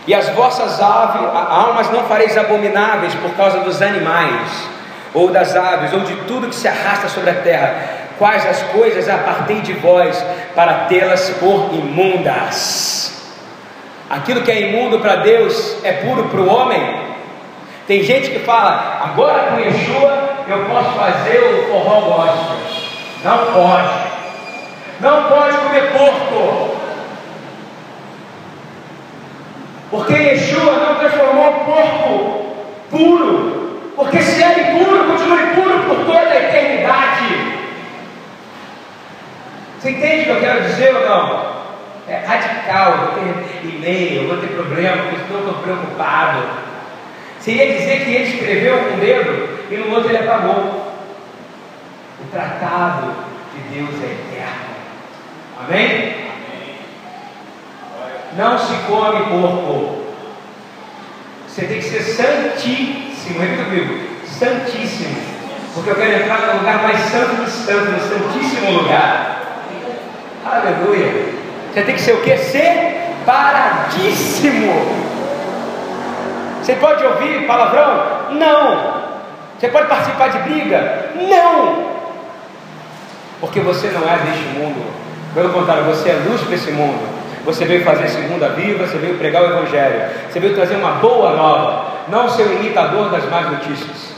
e 0.06 0.14
as 0.14 0.28
vossas 0.30 0.80
aves, 0.80 1.20
almas 1.50 1.90
não 1.90 2.04
fareis 2.04 2.36
abomináveis 2.36 3.14
por 3.16 3.30
causa 3.36 3.60
dos 3.60 3.80
animais, 3.82 4.68
ou 5.12 5.30
das 5.30 5.54
aves, 5.54 5.92
ou 5.92 6.00
de 6.00 6.14
tudo 6.26 6.48
que 6.48 6.54
se 6.54 6.68
arrasta 6.68 7.08
sobre 7.08 7.30
a 7.30 7.34
terra, 7.34 8.05
quais 8.18 8.46
as 8.46 8.62
coisas 8.64 9.08
apartei 9.08 9.60
de 9.60 9.72
vós 9.74 10.24
para 10.54 10.86
tê-las 10.86 11.30
por 11.38 11.70
imundas. 11.72 13.12
Aquilo 14.08 14.42
que 14.42 14.50
é 14.50 14.70
imundo 14.70 15.00
para 15.00 15.16
Deus 15.16 15.84
é 15.84 15.92
puro 15.92 16.28
para 16.28 16.40
o 16.40 16.48
homem. 16.48 17.06
Tem 17.86 18.02
gente 18.02 18.30
que 18.30 18.38
fala, 18.40 19.00
agora 19.04 19.50
com 19.50 19.60
Yeshua 19.60 20.36
eu 20.48 20.64
posso 20.66 20.90
fazer 20.92 21.38
o 21.38 21.72
forró 21.72 22.00
gospel. 22.00 22.56
Não 23.24 23.38
pode. 23.52 24.06
Não 25.00 25.24
pode 25.24 25.56
comer 25.58 25.92
porco. 25.92 26.76
Porque 29.90 30.14
Yeshua 30.14 30.72
não 30.72 30.94
transformou 30.96 31.48
o 31.48 31.64
porco 31.64 32.56
puro. 32.90 33.92
Porque 33.96 34.20
se 34.20 34.42
é 34.42 34.70
impuro, 34.70 35.04
continua 35.04 35.42
impuro 35.42 35.78
por 35.84 36.04
toda 36.04 36.30
a 36.30 36.36
eternidade. 36.36 37.55
Você 39.86 39.92
entende 39.92 40.22
o 40.22 40.24
que 40.24 40.30
eu 40.30 40.40
quero 40.40 40.62
dizer 40.64 40.96
ou 40.96 41.08
não? 41.08 41.56
É 42.08 42.16
radical, 42.26 42.90
eu 42.90 42.98
vou 42.98 43.08
ter 43.14 43.68
e-mail, 43.68 44.22
eu 44.22 44.28
vou 44.28 44.38
ter 44.38 44.48
problema, 44.48 45.04
porque 45.04 45.14
estou 45.14 45.54
preocupado. 45.62 46.42
Seria 47.38 47.72
dizer 47.72 48.04
que 48.04 48.10
ele 48.10 48.24
escreveu 48.24 48.78
com 48.78 48.94
um 48.94 48.98
dedo 48.98 49.48
e 49.70 49.76
no 49.76 49.94
outro 49.94 50.08
ele 50.08 50.18
apagou. 50.18 50.92
O 52.20 52.24
tratado 52.32 53.14
de 53.54 53.76
Deus 53.76 53.94
é 54.02 54.06
eterno. 54.06 54.74
Amém? 55.64 56.16
Não 58.36 58.58
se 58.58 58.74
come 58.88 59.24
porco. 59.26 60.02
Você 61.46 61.64
tem 61.64 61.78
que 61.78 61.84
ser 61.84 62.02
santíssimo. 62.02 63.38
Repita 63.38 63.64
comigo. 63.66 64.00
Santíssimo. 64.26 65.16
Porque 65.74 65.90
eu 65.90 65.94
quero 65.94 66.24
entrar 66.24 66.40
no 66.40 66.58
lugar 66.58 66.82
mais 66.82 66.98
santo 67.02 67.36
do 67.36 67.48
santo, 67.48 67.92
no 67.92 68.00
santíssimo 68.00 68.82
lugar. 68.82 69.35
Aleluia. 70.52 71.34
Você 71.72 71.82
tem 71.82 71.96
que 71.96 72.00
ser 72.00 72.12
o 72.12 72.22
que? 72.22 72.36
Separadíssimo. 72.36 74.72
Você 76.62 76.74
pode 76.74 77.04
ouvir 77.04 77.44
palavrão? 77.46 78.30
Não. 78.30 78.94
Você 79.58 79.66
pode 79.68 79.88
participar 79.88 80.28
de 80.28 80.38
briga? 80.38 81.10
Não. 81.16 81.96
Porque 83.40 83.58
você 83.60 83.88
não 83.88 84.08
é 84.08 84.18
deste 84.18 84.44
mundo. 84.58 84.84
Pelo 85.34 85.48
contrário, 85.50 85.82
você 85.84 86.10
é 86.10 86.22
luz 86.28 86.42
para 86.42 86.54
esse 86.54 86.70
mundo. 86.70 87.16
Você 87.44 87.64
veio 87.64 87.82
fazer 87.84 88.06
segunda 88.08 88.50
viva, 88.50 88.86
você 88.86 88.98
veio 88.98 89.18
pregar 89.18 89.42
o 89.42 89.46
Evangelho, 89.46 90.08
você 90.28 90.38
veio 90.40 90.54
trazer 90.54 90.74
uma 90.74 90.92
boa 90.92 91.36
nova, 91.36 91.84
não 92.08 92.28
ser 92.28 92.46
imitador 92.46 93.08
das 93.08 93.24
más 93.30 93.50
notícias. 93.50 94.16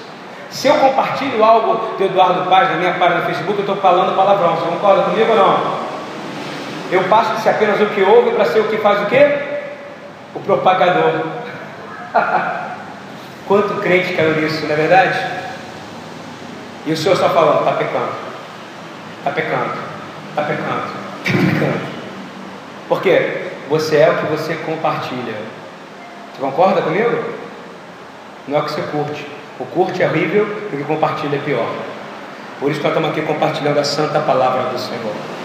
Se 0.48 0.68
eu 0.68 0.76
compartilho 0.76 1.44
algo 1.44 1.96
do 1.98 2.04
Eduardo 2.04 2.48
Paz 2.48 2.70
na 2.70 2.76
minha 2.76 2.94
página 2.94 3.20
no 3.20 3.26
Facebook, 3.26 3.58
eu 3.58 3.60
estou 3.60 3.76
falando 3.76 4.16
palavrão. 4.16 4.56
Você 4.56 4.64
concorda 4.66 5.02
comigo 5.02 5.30
ou 5.30 5.36
não? 5.36 5.87
Eu 6.90 7.04
passo 7.04 7.34
de 7.34 7.42
ser 7.42 7.50
apenas 7.50 7.80
o 7.80 7.86
que 7.86 8.02
ouve 8.02 8.30
para 8.30 8.46
ser 8.46 8.60
o 8.60 8.68
que 8.68 8.78
faz 8.78 9.02
o 9.02 9.06
quê? 9.06 9.38
O 10.34 10.40
propagador. 10.40 11.26
Quanto 13.46 13.80
crente 13.80 14.14
caiu 14.14 14.40
nisso, 14.40 14.64
não 14.66 14.72
é 14.72 14.76
verdade? 14.76 15.26
E 16.86 16.92
o 16.92 16.96
Senhor 16.96 17.16
só 17.16 17.28
falando, 17.28 17.60
está 17.60 17.72
pecando, 17.72 18.12
está 19.18 19.30
pecando, 19.30 19.74
está 20.30 20.42
pecando, 20.42 20.82
está 21.24 21.36
pecando. 21.52 21.80
Por 22.88 23.02
quê? 23.02 23.50
Você 23.68 23.96
é 23.98 24.10
o 24.10 24.18
que 24.18 24.26
você 24.26 24.54
compartilha. 24.54 25.34
Você 26.32 26.40
concorda 26.40 26.80
comigo? 26.80 27.34
Não 28.46 28.58
é 28.58 28.60
o 28.60 28.64
que 28.64 28.72
você 28.72 28.82
curte. 28.82 29.26
O 29.60 29.66
curte 29.66 30.02
é 30.02 30.06
horrível 30.06 30.46
e 30.72 30.76
o 30.76 30.78
que 30.78 30.84
compartilha 30.84 31.36
é 31.36 31.40
pior. 31.40 31.68
Por 32.60 32.70
isso 32.70 32.80
que 32.80 32.86
nós 32.86 32.96
estamos 32.96 33.10
aqui 33.10 33.26
compartilhando 33.26 33.78
a 33.78 33.84
santa 33.84 34.20
palavra 34.20 34.70
do 34.70 34.78
Senhor 34.78 35.37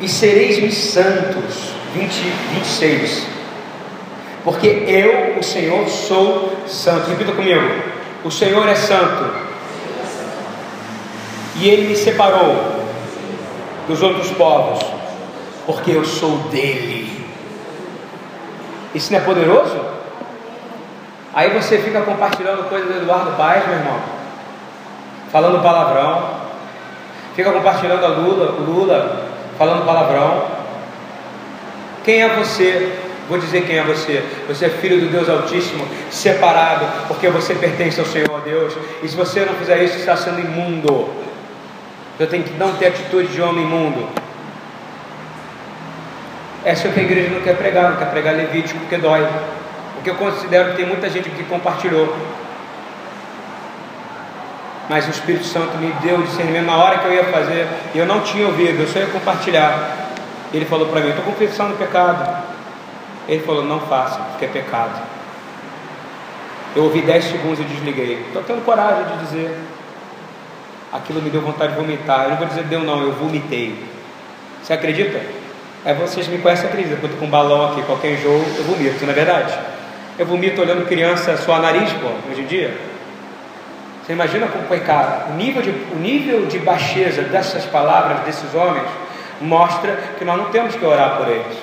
e 0.00 0.08
sereis-me 0.08 0.70
santos. 0.70 1.78
20, 1.94 2.10
26. 2.54 3.26
Porque 4.44 4.66
eu, 4.66 5.38
o 5.38 5.42
Senhor, 5.42 5.88
sou 5.88 6.56
santo. 6.66 7.10
Repita 7.10 7.32
comigo: 7.32 7.60
O 8.24 8.30
Senhor 8.30 8.68
é 8.68 8.74
santo. 8.74 9.48
E 11.56 11.68
Ele 11.68 11.88
me 11.88 11.96
separou 11.96 12.78
dos 13.88 14.02
outros 14.02 14.30
povos, 14.32 14.84
porque 15.66 15.90
eu 15.90 16.04
sou 16.04 16.38
dele. 16.50 17.26
Isso 18.94 19.12
não 19.12 19.18
é 19.18 19.22
poderoso? 19.22 19.76
Aí 21.34 21.50
você 21.50 21.78
fica 21.78 22.00
compartilhando 22.02 22.68
coisas 22.68 22.88
do 22.88 23.02
Eduardo 23.02 23.32
Paz, 23.32 23.66
meu 23.66 23.76
irmão, 23.76 24.00
falando 25.30 25.62
palavrão, 25.62 26.30
fica 27.34 27.52
compartilhando 27.52 28.04
a 28.04 28.08
Lula, 28.08 28.52
Lula 28.60 29.27
falando 29.58 29.84
palavrão. 29.84 30.46
Quem 32.04 32.22
é 32.22 32.28
você? 32.28 32.96
Vou 33.28 33.38
dizer 33.38 33.66
quem 33.66 33.76
é 33.76 33.82
você. 33.82 34.24
Você 34.46 34.66
é 34.66 34.68
filho 34.70 35.00
do 35.00 35.08
Deus 35.08 35.28
Altíssimo, 35.28 35.86
separado, 36.10 36.86
porque 37.08 37.28
você 37.28 37.54
pertence 37.54 38.00
ao 38.00 38.06
Senhor 38.06 38.40
Deus. 38.42 38.72
E 39.02 39.08
se 39.08 39.14
você 39.14 39.40
não 39.44 39.52
fizer 39.54 39.82
isso, 39.82 39.98
está 39.98 40.16
sendo 40.16 40.40
imundo. 40.40 41.10
Você 42.16 42.26
tem 42.26 42.42
que 42.42 42.54
não 42.54 42.72
ter 42.74 42.86
atitude 42.86 43.28
de 43.28 43.42
homem 43.42 43.64
imundo. 43.64 44.08
Essa 46.64 46.88
é 46.88 46.90
o 46.90 46.94
que 46.94 47.00
a 47.00 47.02
igreja 47.02 47.30
não 47.30 47.40
quer 47.42 47.56
pregar, 47.56 47.90
não 47.90 47.96
quer 47.96 48.10
pregar 48.10 48.34
Levítico 48.34 48.78
porque 48.80 48.96
dói. 48.96 49.26
Porque 49.94 50.10
eu 50.10 50.14
considero 50.14 50.70
que 50.70 50.76
tem 50.76 50.86
muita 50.86 51.10
gente 51.10 51.28
que 51.28 51.44
compartilhou 51.44 52.16
mas 54.88 55.06
o 55.06 55.10
Espírito 55.10 55.44
Santo 55.44 55.76
me 55.76 55.92
deu 56.02 56.22
discernimento 56.22 56.66
na 56.66 56.76
hora 56.76 56.98
que 56.98 57.06
eu 57.06 57.12
ia 57.12 57.24
fazer, 57.24 57.68
e 57.94 57.98
eu 57.98 58.06
não 58.06 58.20
tinha 58.20 58.46
ouvido, 58.46 58.82
eu 58.82 58.88
só 58.88 58.98
ia 58.98 59.06
compartilhar. 59.06 60.08
Ele 60.52 60.64
falou 60.64 60.88
para 60.88 61.00
mim: 61.00 61.10
Estou 61.10 61.24
confessando 61.24 61.74
o 61.74 61.76
pecado. 61.76 62.44
Ele 63.28 63.42
falou: 63.42 63.64
Não 63.64 63.80
faça, 63.80 64.18
porque 64.18 64.46
é 64.46 64.48
pecado. 64.48 64.98
Eu 66.74 66.84
ouvi 66.84 67.02
10 67.02 67.24
segundos 67.24 67.60
e 67.60 67.64
desliguei. 67.64 68.24
Estou 68.26 68.42
tendo 68.42 68.64
coragem 68.64 69.04
de 69.04 69.24
dizer. 69.24 69.58
Aquilo 70.92 71.20
me 71.20 71.28
deu 71.30 71.40
vontade 71.40 71.72
de 71.72 71.78
vomitar. 71.78 72.24
Eu 72.24 72.30
não 72.30 72.36
vou 72.36 72.46
dizer 72.46 72.64
deu, 72.64 72.80
não, 72.80 73.02
eu 73.02 73.12
vomitei. 73.12 73.84
Você 74.62 74.72
acredita? 74.72 75.20
É, 75.84 75.94
vocês 75.94 76.28
me 76.28 76.38
conhecem, 76.38 76.66
acredita. 76.66 76.96
Quando 76.96 77.18
com 77.18 77.26
balão 77.26 77.72
aqui, 77.72 77.82
qualquer 77.82 78.16
jogo, 78.18 78.44
eu 78.56 78.64
vomito, 78.64 79.04
não 79.04 79.12
é 79.12 79.14
verdade? 79.14 79.58
Eu 80.18 80.26
vomito 80.26 80.60
olhando 80.60 80.86
criança 80.86 81.36
suar 81.36 81.60
nariz, 81.60 81.92
pô, 81.94 82.08
hoje 82.30 82.42
em 82.42 82.46
dia. 82.46 82.76
Você 84.08 84.14
imagina 84.14 84.46
como 84.46 84.66
foi 84.66 84.80
caro? 84.80 85.32
O 85.32 85.34
nível, 85.34 85.60
de, 85.60 85.68
o 85.68 85.96
nível 85.96 86.46
de 86.46 86.58
baixeza 86.60 87.20
dessas 87.24 87.66
palavras, 87.66 88.20
desses 88.20 88.54
homens, 88.54 88.88
mostra 89.38 89.98
que 90.18 90.24
nós 90.24 90.38
não 90.38 90.46
temos 90.46 90.74
que 90.74 90.82
orar 90.82 91.18
por 91.18 91.28
eles. 91.28 91.58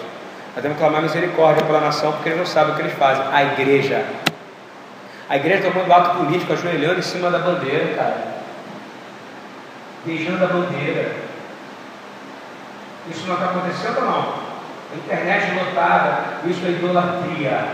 Nós 0.53 0.61
temos 0.61 0.77
que 0.77 0.83
clamar 0.83 1.01
misericórdia 1.01 1.65
pela 1.65 1.79
nação, 1.79 2.11
porque 2.11 2.29
eles 2.29 2.37
não 2.37 2.45
sabem 2.45 2.73
o 2.73 2.75
que 2.75 2.83
eles 2.83 2.93
fazem. 2.99 3.25
A 3.33 3.43
igreja. 3.45 4.05
A 5.27 5.37
igreja 5.37 5.71
tomando 5.71 5.91
ato 5.91 6.17
político, 6.19 6.53
ajoelhando 6.53 6.99
em 6.99 7.01
cima 7.01 7.31
da 7.31 7.39
bandeira, 7.39 7.95
cara. 7.95 8.27
Beijando 10.05 10.43
a 10.43 10.47
bandeira. 10.47 11.13
Isso 13.09 13.25
não 13.25 13.33
está 13.33 13.45
acontecendo 13.45 14.01
não? 14.01 14.19
A 14.93 14.95
internet 14.95 15.51
lotada, 15.51 16.19
isso 16.45 16.63
é 16.63 16.69
idolatria. 16.69 17.65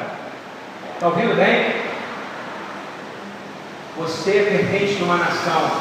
Está 0.94 1.08
ouvindo 1.08 1.36
bem? 1.36 1.91
Você 3.98 4.32
pertence 4.32 5.02
a 5.02 5.06
uma 5.06 5.18
nação, 5.18 5.72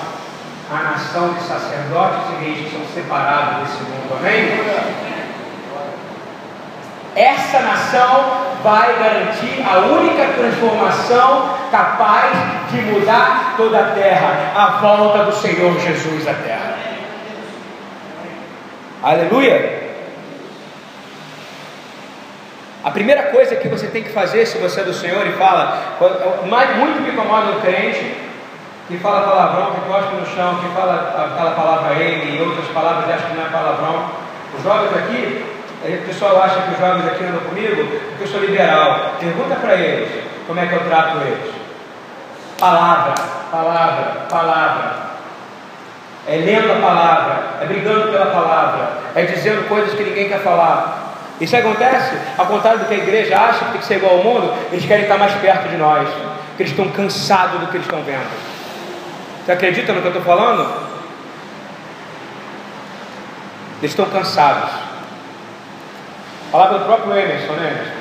a 0.70 0.82
nação 0.82 1.32
de 1.34 1.40
sacerdotes 1.40 2.20
e 2.32 2.44
reis 2.44 2.66
que 2.66 2.76
são 2.76 2.86
separados 2.94 3.68
desse 3.68 3.82
mundo, 3.84 4.16
amém? 4.18 5.10
essa 7.14 7.60
nação 7.60 8.24
vai 8.62 8.98
garantir 8.98 9.64
a 9.66 9.78
única 9.78 10.26
transformação 10.34 11.56
capaz 11.70 12.36
de 12.70 12.80
mudar 12.82 13.54
toda 13.56 13.78
a 13.78 13.90
terra, 13.92 14.52
a 14.54 14.66
volta 14.80 15.24
do 15.24 15.32
Senhor 15.32 15.78
Jesus 15.80 16.28
à 16.28 16.34
terra. 16.34 16.76
Aleluia! 19.02 19.89
A 22.82 22.90
primeira 22.90 23.24
coisa 23.24 23.56
que 23.56 23.68
você 23.68 23.88
tem 23.88 24.02
que 24.02 24.10
fazer, 24.10 24.46
se 24.46 24.56
você 24.56 24.80
é 24.80 24.84
do 24.84 24.94
Senhor 24.94 25.26
e 25.26 25.32
fala, 25.32 25.96
muito 26.78 27.02
me 27.02 27.10
incomoda 27.10 27.52
o 27.52 27.60
crente 27.60 28.30
que 28.88 28.96
fala 28.98 29.20
palavrão, 29.20 29.72
que 29.72 29.86
gosta 29.86 30.10
no 30.12 30.26
chão, 30.26 30.56
que 30.56 30.74
fala 30.74 31.30
aquela 31.30 31.50
palavra 31.52 31.94
ele 31.94 32.36
e 32.36 32.42
outras 32.42 32.66
palavras 32.68 33.08
e 33.08 33.12
acha 33.12 33.26
que 33.26 33.36
não 33.36 33.46
é 33.46 33.48
palavrão. 33.48 34.10
Os 34.56 34.64
jovens 34.64 34.96
aqui, 34.96 35.46
o 35.84 36.06
pessoal 36.06 36.42
acha 36.42 36.62
que 36.62 36.72
os 36.72 36.78
jovens 36.78 37.06
aqui 37.06 37.24
andam 37.24 37.40
comigo 37.40 37.86
porque 38.08 38.24
eu 38.24 38.26
sou 38.26 38.40
liberal. 38.40 39.12
Pergunta 39.20 39.54
para 39.56 39.74
eles 39.74 40.24
como 40.46 40.58
é 40.58 40.66
que 40.66 40.72
eu 40.72 40.80
trato 40.80 41.18
eles. 41.18 41.54
Palavra, 42.58 43.14
palavra, 43.52 44.04
palavra. 44.28 45.10
É 46.26 46.36
lendo 46.36 46.72
a 46.72 46.86
palavra, 46.86 47.42
é 47.62 47.66
brigando 47.66 48.10
pela 48.10 48.26
palavra, 48.26 48.88
é 49.14 49.22
dizendo 49.22 49.68
coisas 49.68 49.94
que 49.94 50.02
ninguém 50.02 50.28
quer 50.28 50.40
falar. 50.40 51.09
Isso 51.40 51.56
acontece, 51.56 52.16
ao 52.36 52.46
contrário 52.46 52.80
do 52.80 52.84
que 52.86 52.94
a 52.94 52.98
igreja 52.98 53.38
acha 53.38 53.64
que 53.64 53.70
tem 53.72 53.80
que 53.80 53.86
ser 53.86 53.96
igual 53.96 54.18
ao 54.18 54.24
mundo, 54.24 54.54
eles 54.70 54.84
querem 54.84 55.04
estar 55.04 55.16
mais 55.16 55.32
perto 55.36 55.68
de 55.68 55.76
nós, 55.76 56.06
porque 56.48 56.64
eles 56.64 56.72
estão 56.72 56.88
cansados 56.90 57.60
do 57.60 57.66
que 57.68 57.76
eles 57.76 57.86
estão 57.86 58.02
vendo. 58.02 58.28
Você 59.44 59.52
acredita 59.52 59.92
no 59.92 60.02
que 60.02 60.06
eu 60.08 60.12
estou 60.12 60.24
falando? 60.24 60.90
Eles 63.80 63.92
estão 63.92 64.04
cansados. 64.06 64.70
Palavra 66.52 66.80
do 66.80 66.84
próprio 66.84 67.16
Emerson, 67.16 67.52
né, 67.54 67.70
Emerson? 67.70 68.00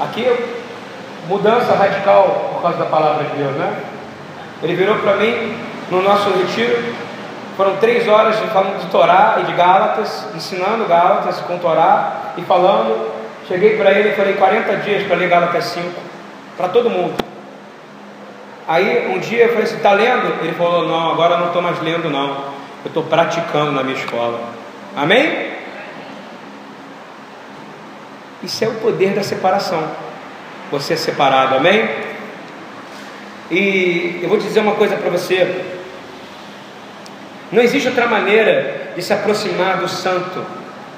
Aqui, 0.00 0.54
mudança 1.28 1.74
radical 1.74 2.50
por 2.52 2.62
causa 2.62 2.78
da 2.78 2.86
palavra 2.86 3.24
de 3.24 3.36
Deus, 3.36 3.56
né? 3.56 3.74
Ele 4.62 4.74
virou 4.74 4.98
para 4.98 5.16
mim 5.16 5.56
no 5.90 6.02
nosso 6.02 6.28
retiro, 6.30 6.94
foram 7.56 7.76
três 7.76 8.06
horas 8.06 8.38
de, 8.38 8.46
falando 8.48 8.80
de 8.80 8.86
Torá 8.88 9.38
e 9.40 9.44
de 9.44 9.52
Gálatas, 9.52 10.26
ensinando 10.34 10.84
Gálatas 10.86 11.40
com 11.40 11.58
Torá 11.58 12.34
e 12.36 12.42
falando. 12.42 13.10
Cheguei 13.48 13.76
para 13.78 13.92
ele 13.92 14.10
e 14.10 14.12
falei 14.12 14.34
40 14.34 14.76
dias 14.78 15.04
para 15.04 15.16
ler 15.16 15.28
Gálatas 15.28 15.64
5, 15.64 15.88
para 16.56 16.68
todo 16.68 16.90
mundo. 16.90 17.14
Aí 18.68 19.08
um 19.14 19.18
dia 19.18 19.44
eu 19.44 19.48
falei 19.50 19.62
assim, 19.62 19.76
está 19.76 19.92
lendo? 19.92 20.42
Ele 20.42 20.52
falou, 20.52 20.86
não, 20.86 21.12
agora 21.12 21.38
não 21.38 21.46
estou 21.46 21.62
mais 21.62 21.80
lendo 21.80 22.10
não. 22.10 22.56
Eu 22.84 22.88
estou 22.88 23.04
praticando 23.04 23.72
na 23.72 23.82
minha 23.82 23.96
escola. 23.96 24.38
Amém? 24.94 25.52
Isso 28.42 28.64
é 28.64 28.68
o 28.68 28.74
poder 28.74 29.14
da 29.14 29.22
separação. 29.22 29.82
Você 30.70 30.92
é 30.92 30.96
separado, 30.96 31.54
amém? 31.54 31.88
E 33.50 34.20
eu 34.22 34.28
vou 34.28 34.36
dizer 34.36 34.60
uma 34.60 34.74
coisa 34.74 34.96
para 34.96 35.10
você. 35.10 35.75
Não 37.52 37.62
existe 37.62 37.88
outra 37.88 38.06
maneira 38.06 38.92
de 38.96 39.02
se 39.02 39.12
aproximar 39.12 39.76
do 39.76 39.88
Santo, 39.88 40.44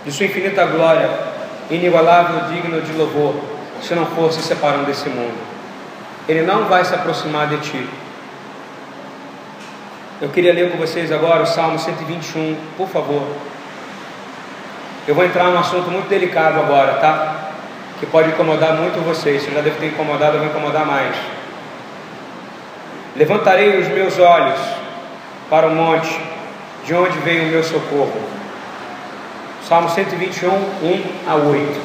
de 0.05 0.11
Sua 0.11 0.27
infinita 0.27 0.65
glória, 0.65 1.11
inigualável, 1.71 2.49
digno 2.49 2.81
de 2.81 2.93
louvor, 2.93 3.35
se 3.83 3.95
não 3.95 4.07
for 4.07 4.33
se 4.33 4.41
separando 4.41 4.87
desse 4.87 5.09
mundo. 5.11 5.37
Ele 6.27 6.43
não 6.43 6.65
vai 6.65 6.85
se 6.85 6.95
aproximar 6.95 7.49
de 7.49 7.59
ti. 7.59 7.89
Eu 10.21 10.31
queria 10.31 10.53
ler 10.53 10.71
com 10.71 10.79
vocês 10.79 11.13
agora 11.13 11.43
o 11.43 11.47
Salmo 11.47 11.79
121, 11.79 12.57
por 12.77 12.89
favor. 12.89 13.23
Eu 15.07 15.15
vou 15.15 15.25
entrar 15.25 15.45
num 15.45 15.59
assunto 15.59 15.91
muito 15.91 16.09
delicado 16.09 16.59
agora, 16.59 16.95
tá? 16.95 17.51
Que 18.01 18.07
pode 18.07 18.31
incomodar 18.31 18.75
muito 18.75 19.03
vocês. 19.05 19.43
Se 19.43 19.51
já 19.51 19.61
deve 19.61 19.79
ter 19.79 19.87
incomodado, 19.87 20.37
eu 20.37 20.41
vou 20.41 20.49
incomodar 20.49 20.87
mais. 20.87 21.15
Levantarei 23.17 23.81
os 23.81 23.89
meus 23.89 24.19
olhos 24.19 24.59
para 25.49 25.67
o 25.67 25.75
monte 25.75 26.38
de 26.89 26.95
onde 26.95 27.19
vem 27.19 27.41
o 27.41 27.51
meu 27.51 27.63
socorro? 27.63 28.19
Salmo 29.69 29.91
121, 29.91 30.51
1 30.51 31.31
a 31.31 31.35
8. 31.35 31.81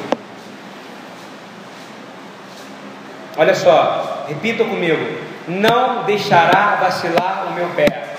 Olha 3.36 3.54
só, 3.54 4.24
repita 4.26 4.64
comigo: 4.64 5.18
Não 5.46 6.04
deixará 6.04 6.76
vacilar 6.80 7.48
o 7.48 7.52
meu 7.52 7.68
pé. 7.76 8.14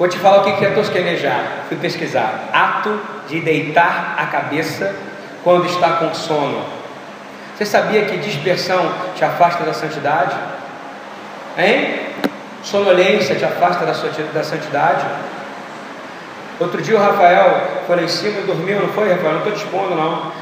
Vou 0.00 0.08
te 0.08 0.16
falar 0.16 0.38
o 0.38 0.56
que 0.56 0.64
é 0.64 0.70
tosquenejar. 0.70 1.66
Fui 1.68 1.76
pesquisar. 1.76 2.48
Ato 2.54 2.98
de 3.28 3.38
deitar 3.38 4.14
a 4.16 4.24
cabeça 4.24 4.96
quando 5.44 5.66
está 5.66 5.90
com 5.98 6.14
sono. 6.14 6.64
Você 7.54 7.66
sabia 7.66 8.06
que 8.06 8.16
dispersão 8.16 8.90
te 9.14 9.22
afasta 9.22 9.62
da 9.62 9.74
santidade? 9.74 10.34
Hein? 11.58 12.00
Sonolência 12.62 13.34
te 13.34 13.44
afasta 13.44 13.84
da 13.84 14.42
santidade? 14.42 15.04
Outro 16.58 16.80
dia 16.80 16.96
o 16.96 16.98
Rafael 16.98 17.82
foi 17.86 17.96
lá 17.96 18.02
em 18.02 18.08
cima 18.08 18.40
e 18.40 18.44
dormiu, 18.44 18.80
não 18.80 18.88
foi, 18.88 19.10
Rafael? 19.10 19.34
Não 19.34 19.46
estou 19.46 19.52
te 19.52 19.94
não. 19.94 20.32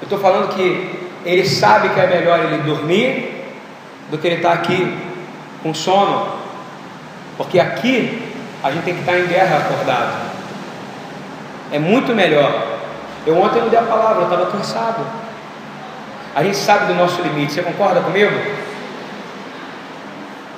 Eu 0.00 0.04
estou 0.04 0.18
falando 0.18 0.48
que 0.54 1.10
ele 1.26 1.46
sabe 1.46 1.90
que 1.90 2.00
é 2.00 2.06
melhor 2.06 2.38
ele 2.38 2.62
dormir 2.62 3.44
do 4.10 4.16
que 4.16 4.26
ele 4.26 4.36
estar 4.36 4.52
tá 4.52 4.54
aqui 4.54 4.96
com 5.62 5.74
sono. 5.74 6.43
Porque 7.36 7.58
aqui 7.58 8.32
a 8.62 8.70
gente 8.70 8.84
tem 8.84 8.94
que 8.94 9.00
estar 9.00 9.18
em 9.18 9.26
guerra 9.26 9.58
acordado. 9.58 10.30
É 11.72 11.78
muito 11.78 12.14
melhor. 12.14 12.78
Eu 13.26 13.40
ontem 13.40 13.60
não 13.60 13.68
dei 13.68 13.78
a 13.78 13.82
palavra, 13.82 14.22
eu 14.22 14.30
estava 14.30 14.50
cansado. 14.50 15.04
A 16.34 16.42
gente 16.42 16.56
sabe 16.56 16.86
do 16.86 16.94
nosso 16.94 17.22
limite. 17.22 17.52
Você 17.52 17.62
concorda 17.62 18.00
comigo? 18.00 18.32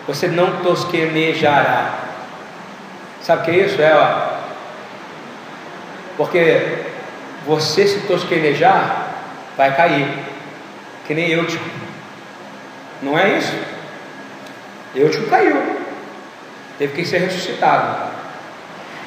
Você 0.07 0.29
não 0.29 0.63
tosquenejará. 0.63 1.95
Sabe 3.23 3.43
o 3.43 3.45
que 3.45 3.51
é 3.51 3.67
isso? 3.67 3.81
É, 3.81 3.95
ó. 3.95 4.37
Porque 6.17 6.85
você 7.47 7.87
se 7.87 8.01
tosquenejar, 8.07 9.09
vai 9.57 9.75
cair. 9.75 10.09
Que 11.07 11.15
nem 11.15 11.31
Eutico. 11.31 11.65
Não 13.03 13.19
é 13.19 13.37
isso? 13.37 13.55
Eutico 14.95 15.29
caiu. 15.29 15.86
Teve 16.79 16.93
que 16.95 17.05
ser 17.05 17.19
ressuscitado. 17.19 17.97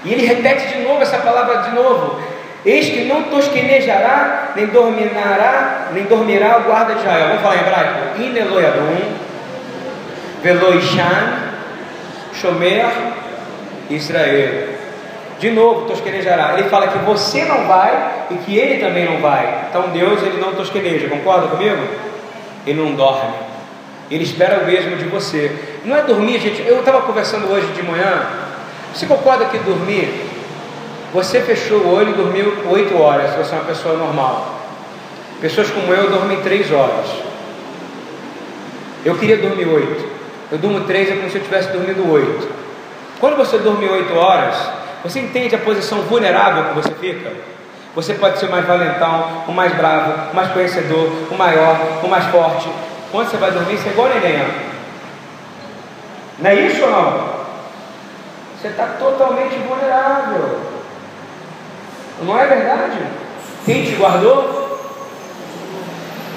E 0.03 0.13
ele 0.13 0.25
repete 0.25 0.67
de 0.67 0.83
novo 0.83 1.01
essa 1.01 1.17
palavra 1.17 1.63
de 1.63 1.75
novo. 1.75 2.19
Eis 2.65 2.89
que 2.89 3.05
não 3.05 3.23
tosquenejará, 3.23 4.51
nem 4.55 4.67
dormirá, 4.67 5.87
nem 5.93 6.03
dormirá 6.03 6.57
o 6.59 6.63
guarda 6.63 6.93
de 6.93 6.99
Israel. 6.99 7.27
Vamos 7.27 7.41
falar 7.41 7.55
em 7.55 7.59
hebraico. 7.59 8.21
Ineloyadum, 8.21 8.97
Veloishan, 10.41 11.51
Shomer, 12.33 12.85
Israel. 13.89 14.69
De 15.39 15.51
novo, 15.51 15.87
tosquenejará. 15.87 16.55
Ele 16.57 16.69
fala 16.69 16.87
que 16.89 16.97
você 16.99 17.45
não 17.45 17.65
vai 17.65 18.25
e 18.31 18.35
que 18.35 18.57
ele 18.57 18.83
também 18.83 19.05
não 19.05 19.21
vai. 19.21 19.65
Então 19.69 19.89
Deus 19.89 20.21
ele 20.21 20.41
não 20.41 20.53
tosqueneja, 20.53 21.07
concorda 21.07 21.47
comigo? 21.47 21.77
Ele 22.67 22.81
não 22.81 22.93
dorme. 22.93 23.48
Ele 24.09 24.23
espera 24.23 24.59
o 24.59 24.65
mesmo 24.65 24.95
de 24.97 25.05
você. 25.05 25.51
Não 25.85 25.95
é 25.95 26.01
dormir, 26.01 26.39
gente. 26.39 26.61
Eu 26.61 26.79
estava 26.79 27.01
conversando 27.01 27.51
hoje 27.51 27.67
de 27.73 27.83
manhã. 27.83 28.23
Você 28.93 29.05
concorda 29.05 29.45
que 29.45 29.57
dormir? 29.59 30.27
Você 31.13 31.41
fechou 31.41 31.79
o 31.79 31.93
olho 31.95 32.09
e 32.09 32.13
dormiu 32.13 32.53
oito 32.69 32.97
horas, 32.97 33.31
se 33.31 33.37
você 33.37 33.53
é 33.53 33.57
uma 33.57 33.65
pessoa 33.65 33.97
normal. 33.97 34.59
Pessoas 35.41 35.69
como 35.69 35.93
eu 35.93 36.09
dormem 36.09 36.41
três 36.41 36.71
horas. 36.71 37.07
Eu 39.05 39.15
queria 39.15 39.37
dormir 39.37 39.67
oito. 39.67 40.05
Eu 40.51 40.57
durmo 40.57 40.81
três, 40.81 41.09
é 41.09 41.15
como 41.15 41.29
se 41.29 41.37
eu 41.37 41.43
tivesse 41.43 41.71
dormido 41.71 42.11
oito. 42.11 42.49
Quando 43.19 43.37
você 43.37 43.57
dorme 43.57 43.87
oito 43.87 44.15
horas, 44.15 44.55
você 45.03 45.19
entende 45.19 45.55
a 45.55 45.59
posição 45.59 46.01
vulnerável 46.01 46.65
que 46.65 46.75
você 46.75 46.91
fica? 46.95 47.31
Você 47.95 48.13
pode 48.13 48.39
ser 48.39 48.45
o 48.45 48.51
mais 48.51 48.65
valentão, 48.65 49.43
o 49.47 49.51
mais 49.51 49.73
bravo, 49.73 50.31
o 50.31 50.35
mais 50.35 50.51
conhecedor, 50.51 51.09
o 51.29 51.35
maior, 51.35 52.01
o 52.03 52.07
mais 52.07 52.25
forte. 52.25 52.69
Quando 53.11 53.29
você 53.29 53.37
vai 53.37 53.51
dormir, 53.51 53.77
você 53.77 53.89
é 53.89 53.91
igual 53.91 54.09
neném. 54.09 54.69
Não 56.39 56.49
é 56.49 56.55
isso 56.55 56.83
ou 56.83 56.91
não? 56.91 57.39
Você 58.55 58.67
está 58.67 58.85
totalmente 58.99 59.55
vulnerável. 59.67 60.59
Não 62.21 62.39
é 62.39 62.45
verdade? 62.45 62.99
Quem 63.65 63.83
te 63.85 63.95
guardou? 63.95 64.69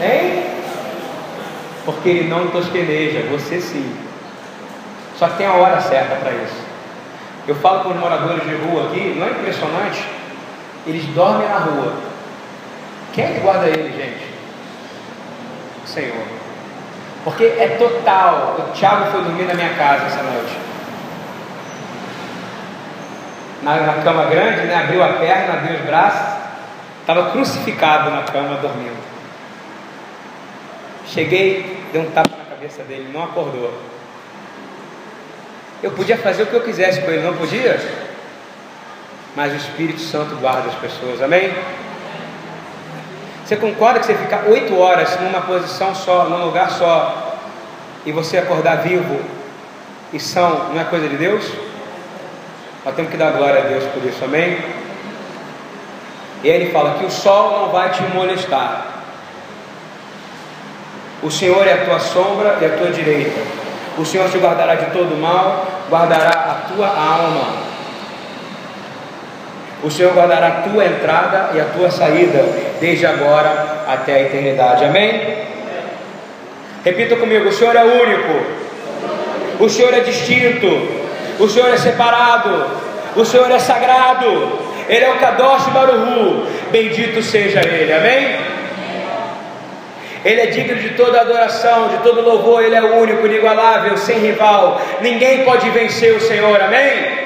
Hein? 0.00 0.44
Porque 1.84 2.08
ele 2.08 2.28
não 2.28 2.48
tosqueneja, 2.48 3.28
você 3.30 3.60
sim. 3.60 3.96
Só 5.18 5.28
que 5.28 5.38
tem 5.38 5.46
a 5.46 5.54
hora 5.54 5.80
certa 5.80 6.16
para 6.16 6.32
isso. 6.32 6.62
Eu 7.46 7.56
falo 7.56 7.80
com 7.80 7.90
os 7.90 7.96
moradores 7.96 8.44
de 8.44 8.54
rua 8.54 8.86
aqui, 8.86 9.16
não 9.18 9.26
é 9.26 9.30
impressionante? 9.30 10.04
Eles 10.86 11.04
dormem 11.06 11.48
na 11.48 11.58
rua. 11.58 11.92
Quem 13.12 13.24
é 13.24 13.34
que 13.34 13.40
guarda 13.40 13.66
eles, 13.66 13.94
gente? 13.94 14.26
O 15.84 15.88
Senhor. 15.88 16.41
Porque 17.24 17.44
é 17.44 17.76
total. 17.78 18.56
O 18.58 18.72
Thiago 18.72 19.10
foi 19.12 19.22
dormir 19.22 19.44
na 19.44 19.54
minha 19.54 19.74
casa 19.74 20.06
essa 20.06 20.22
noite. 20.22 20.58
Na, 23.62 23.76
na 23.76 24.02
cama 24.02 24.24
grande, 24.24 24.62
né? 24.62 24.74
abriu 24.74 25.02
a 25.02 25.12
perna, 25.14 25.54
abriu 25.54 25.78
os 25.78 25.84
braços, 25.84 26.36
estava 27.00 27.30
crucificado 27.30 28.10
na 28.10 28.22
cama 28.22 28.56
dormindo. 28.56 29.00
Cheguei, 31.06 31.84
dei 31.92 32.02
um 32.02 32.10
tapa 32.10 32.30
na 32.36 32.44
cabeça 32.44 32.82
dele, 32.82 33.10
não 33.12 33.22
acordou. 33.22 33.72
Eu 35.82 35.92
podia 35.92 36.16
fazer 36.16 36.44
o 36.44 36.46
que 36.46 36.54
eu 36.54 36.62
quisesse 36.62 37.02
com 37.02 37.10
ele, 37.10 37.22
não 37.22 37.36
podia? 37.36 37.78
Mas 39.36 39.52
o 39.52 39.56
Espírito 39.56 40.00
Santo 40.00 40.36
guarda 40.36 40.68
as 40.68 40.74
pessoas, 40.76 41.22
amém? 41.22 41.52
Você 43.44 43.56
concorda 43.56 43.98
que 44.00 44.06
você 44.06 44.14
ficar 44.14 44.44
oito 44.46 44.78
horas 44.78 45.18
numa 45.20 45.40
posição 45.40 45.94
só, 45.94 46.24
num 46.24 46.44
lugar 46.44 46.70
só, 46.70 47.38
e 48.06 48.12
você 48.12 48.38
acordar 48.38 48.76
vivo 48.76 49.20
e 50.12 50.20
são, 50.20 50.70
não 50.72 50.80
é 50.80 50.84
coisa 50.84 51.08
de 51.08 51.16
Deus? 51.16 51.44
Nós 52.84 52.94
temos 52.94 53.10
que 53.10 53.16
dar 53.16 53.32
glória 53.32 53.60
a 53.60 53.66
Deus 53.66 53.84
por 53.84 54.04
isso, 54.04 54.24
amém? 54.24 54.58
E 56.42 56.50
aí 56.50 56.62
ele 56.62 56.72
fala 56.72 56.98
que 56.98 57.04
o 57.04 57.10
sol 57.10 57.60
não 57.60 57.68
vai 57.70 57.90
te 57.90 58.02
molestar. 58.02 58.86
O 61.22 61.30
Senhor 61.30 61.66
é 61.66 61.74
a 61.74 61.84
tua 61.84 62.00
sombra 62.00 62.58
e 62.60 62.64
a 62.64 62.76
tua 62.76 62.90
direita. 62.90 63.40
O 63.96 64.04
Senhor 64.04 64.28
te 64.28 64.38
guardará 64.38 64.74
de 64.74 64.86
todo 64.86 65.16
mal, 65.20 65.66
guardará 65.88 66.30
a 66.30 66.68
tua 66.68 66.88
alma. 66.88 67.71
O 69.82 69.90
Senhor 69.90 70.14
guardará 70.14 70.46
a 70.46 70.68
tua 70.68 70.84
entrada 70.84 71.50
e 71.54 71.60
a 71.60 71.64
tua 71.64 71.90
saída, 71.90 72.44
desde 72.80 73.04
agora 73.04 73.84
até 73.88 74.14
a 74.14 74.22
eternidade. 74.22 74.84
Amém? 74.84 75.38
Repita 76.84 77.16
comigo: 77.16 77.48
o 77.48 77.52
Senhor 77.52 77.74
é 77.74 77.82
único, 77.82 78.42
o 79.58 79.68
Senhor 79.68 79.92
é 79.92 80.00
distinto, 80.00 80.66
o 81.38 81.48
Senhor 81.48 81.68
é 81.68 81.76
separado, 81.76 82.66
o 83.16 83.24
Senhor 83.24 83.50
é 83.50 83.58
sagrado, 83.58 84.58
Ele 84.88 85.04
é 85.04 85.10
o 85.10 85.18
Kadosh 85.18 85.66
Baruhu, 85.68 86.46
bendito 86.70 87.20
seja 87.22 87.60
Ele. 87.60 87.92
Amém? 87.92 88.52
Ele 90.24 90.40
é 90.40 90.46
digno 90.46 90.76
de 90.76 90.90
toda 90.90 91.20
adoração, 91.20 91.88
de 91.88 91.98
todo 91.98 92.20
louvor, 92.20 92.62
Ele 92.62 92.76
é 92.76 92.82
único, 92.82 93.26
inigualável, 93.26 93.96
sem 93.96 94.18
rival. 94.20 94.80
Ninguém 95.00 95.44
pode 95.44 95.68
vencer 95.70 96.14
o 96.14 96.20
Senhor, 96.20 96.60
amém? 96.60 97.21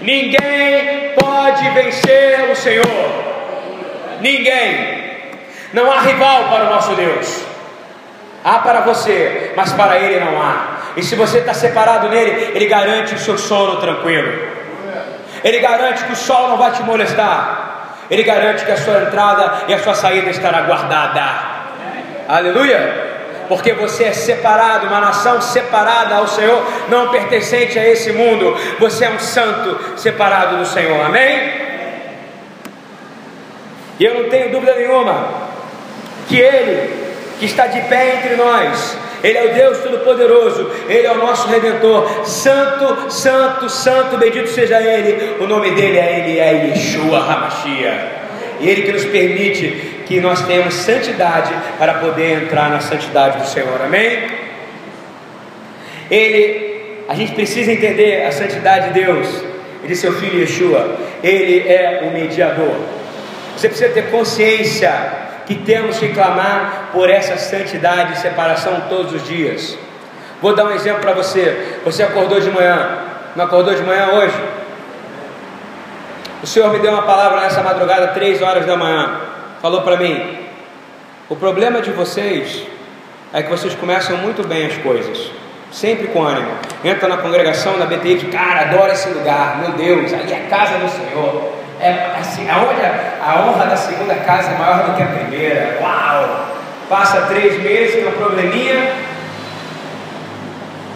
Ninguém 0.00 1.14
pode 1.18 1.68
vencer 1.70 2.50
o 2.50 2.56
Senhor. 2.56 2.86
Ninguém. 4.20 5.08
Não 5.72 5.90
há 5.90 6.00
rival 6.00 6.44
para 6.44 6.64
o 6.64 6.70
nosso 6.70 6.94
Deus. 6.94 7.44
Há 8.44 8.60
para 8.60 8.80
você, 8.80 9.52
mas 9.56 9.72
para 9.72 9.98
Ele 9.98 10.24
não 10.24 10.40
há. 10.40 10.78
E 10.96 11.02
se 11.02 11.14
você 11.14 11.38
está 11.38 11.52
separado 11.52 12.08
nele, 12.08 12.52
Ele 12.54 12.66
garante 12.66 13.14
o 13.14 13.18
seu 13.18 13.36
sono 13.36 13.80
tranquilo. 13.80 14.48
Ele 15.44 15.58
garante 15.60 16.04
que 16.04 16.12
o 16.12 16.16
sol 16.16 16.48
não 16.48 16.56
vai 16.56 16.70
te 16.72 16.82
molestar. 16.82 17.96
Ele 18.10 18.22
garante 18.22 18.64
que 18.64 18.72
a 18.72 18.76
sua 18.76 19.02
entrada 19.02 19.64
e 19.68 19.74
a 19.74 19.78
sua 19.78 19.94
saída 19.94 20.30
estará 20.30 20.62
guardada. 20.62 21.22
Aleluia! 22.28 23.07
Porque 23.48 23.72
você 23.72 24.04
é 24.04 24.12
separado, 24.12 24.86
uma 24.86 25.00
nação 25.00 25.40
separada 25.40 26.16
ao 26.16 26.28
Senhor, 26.28 26.62
não 26.88 27.08
pertencente 27.08 27.78
a 27.78 27.88
esse 27.88 28.12
mundo. 28.12 28.56
Você 28.78 29.06
é 29.06 29.10
um 29.10 29.18
santo 29.18 29.98
separado 29.98 30.58
do 30.58 30.66
Senhor. 30.66 31.04
Amém? 31.04 31.68
E 33.98 34.04
eu 34.04 34.22
não 34.22 34.28
tenho 34.28 34.50
dúvida 34.50 34.74
nenhuma 34.74 35.48
que 36.28 36.38
Ele, 36.38 36.90
que 37.40 37.46
está 37.46 37.66
de 37.66 37.80
pé 37.82 38.16
entre 38.16 38.36
nós, 38.36 38.96
Ele 39.24 39.38
é 39.38 39.44
o 39.44 39.54
Deus 39.54 39.78
Todo-Poderoso, 39.78 40.70
Ele 40.88 41.06
é 41.06 41.10
o 41.10 41.18
nosso 41.18 41.48
Redentor, 41.48 42.24
Santo, 42.24 43.10
Santo, 43.10 43.68
Santo, 43.68 44.16
bendito 44.18 44.48
seja 44.48 44.80
Ele, 44.80 45.36
o 45.42 45.46
nome 45.46 45.70
dele 45.72 45.98
é 45.98 46.18
Ele, 46.20 46.38
é 46.38 46.66
Yeshua 46.68 47.18
Hamashia, 47.18 48.12
e 48.60 48.68
Ele 48.68 48.82
que 48.82 48.92
nos 48.92 49.04
permite 49.06 49.97
que 50.08 50.22
nós 50.22 50.40
tenhamos 50.46 50.72
santidade 50.72 51.54
para 51.78 51.94
poder 51.94 52.44
entrar 52.44 52.70
na 52.70 52.80
santidade 52.80 53.40
do 53.40 53.46
Senhor, 53.46 53.78
amém? 53.82 54.26
Ele, 56.10 57.04
a 57.06 57.14
gente 57.14 57.32
precisa 57.32 57.70
entender 57.70 58.24
a 58.24 58.32
santidade 58.32 58.88
de 58.88 59.04
Deus 59.04 59.28
e 59.84 59.86
de 59.86 59.94
seu 59.94 60.14
filho 60.14 60.40
Yeshua, 60.40 60.96
ele 61.22 61.68
é 61.68 62.04
o 62.04 62.10
mediador. 62.10 62.74
Você 63.54 63.68
precisa 63.68 63.92
ter 63.92 64.10
consciência 64.10 64.90
que 65.44 65.56
temos 65.56 65.98
que 65.98 66.08
clamar 66.08 66.88
por 66.90 67.10
essa 67.10 67.36
santidade 67.36 68.14
e 68.14 68.16
separação 68.16 68.84
todos 68.88 69.12
os 69.12 69.28
dias. 69.28 69.76
Vou 70.40 70.54
dar 70.54 70.64
um 70.64 70.72
exemplo 70.72 71.02
para 71.02 71.12
você. 71.12 71.80
Você 71.84 72.02
acordou 72.02 72.40
de 72.40 72.50
manhã, 72.50 72.98
não 73.36 73.44
acordou 73.44 73.74
de 73.74 73.82
manhã 73.82 74.08
hoje? 74.14 74.42
O 76.42 76.46
Senhor 76.46 76.72
me 76.72 76.78
deu 76.78 76.92
uma 76.92 77.02
palavra 77.02 77.42
nessa 77.42 77.62
madrugada, 77.62 78.08
três 78.08 78.40
horas 78.40 78.64
da 78.64 78.74
manhã 78.74 79.28
falou 79.60 79.82
para 79.82 79.96
mim: 79.96 80.38
o 81.28 81.36
problema 81.36 81.80
de 81.80 81.90
vocês 81.90 82.66
é 83.32 83.42
que 83.42 83.50
vocês 83.50 83.74
começam 83.74 84.16
muito 84.16 84.46
bem 84.46 84.66
as 84.66 84.76
coisas, 84.78 85.30
sempre 85.70 86.08
com 86.08 86.22
ânimo. 86.22 86.50
Entra 86.84 87.08
na 87.08 87.18
congregação, 87.18 87.76
na 87.76 87.86
BTI, 87.86 88.18
de 88.18 88.26
cara, 88.26 88.62
adora 88.62 88.92
esse 88.92 89.08
lugar, 89.10 89.58
meu 89.58 89.72
Deus, 89.72 90.12
ali 90.12 90.32
é 90.32 90.36
a 90.36 90.48
casa 90.48 90.78
do 90.78 90.88
Senhor. 90.88 91.52
É 91.80 92.16
assim, 92.18 92.48
aonde 92.48 92.80
a 92.82 93.42
honra 93.42 93.66
da 93.66 93.76
segunda 93.76 94.14
casa 94.14 94.50
é 94.50 94.58
maior 94.58 94.86
do 94.86 94.96
que 94.96 95.02
a 95.02 95.06
primeira. 95.06 95.78
Uau! 95.80 96.46
Passa 96.88 97.22
três 97.22 97.62
meses, 97.62 97.96
tem 97.96 98.08
um 98.08 98.12
probleminha. 98.12 98.92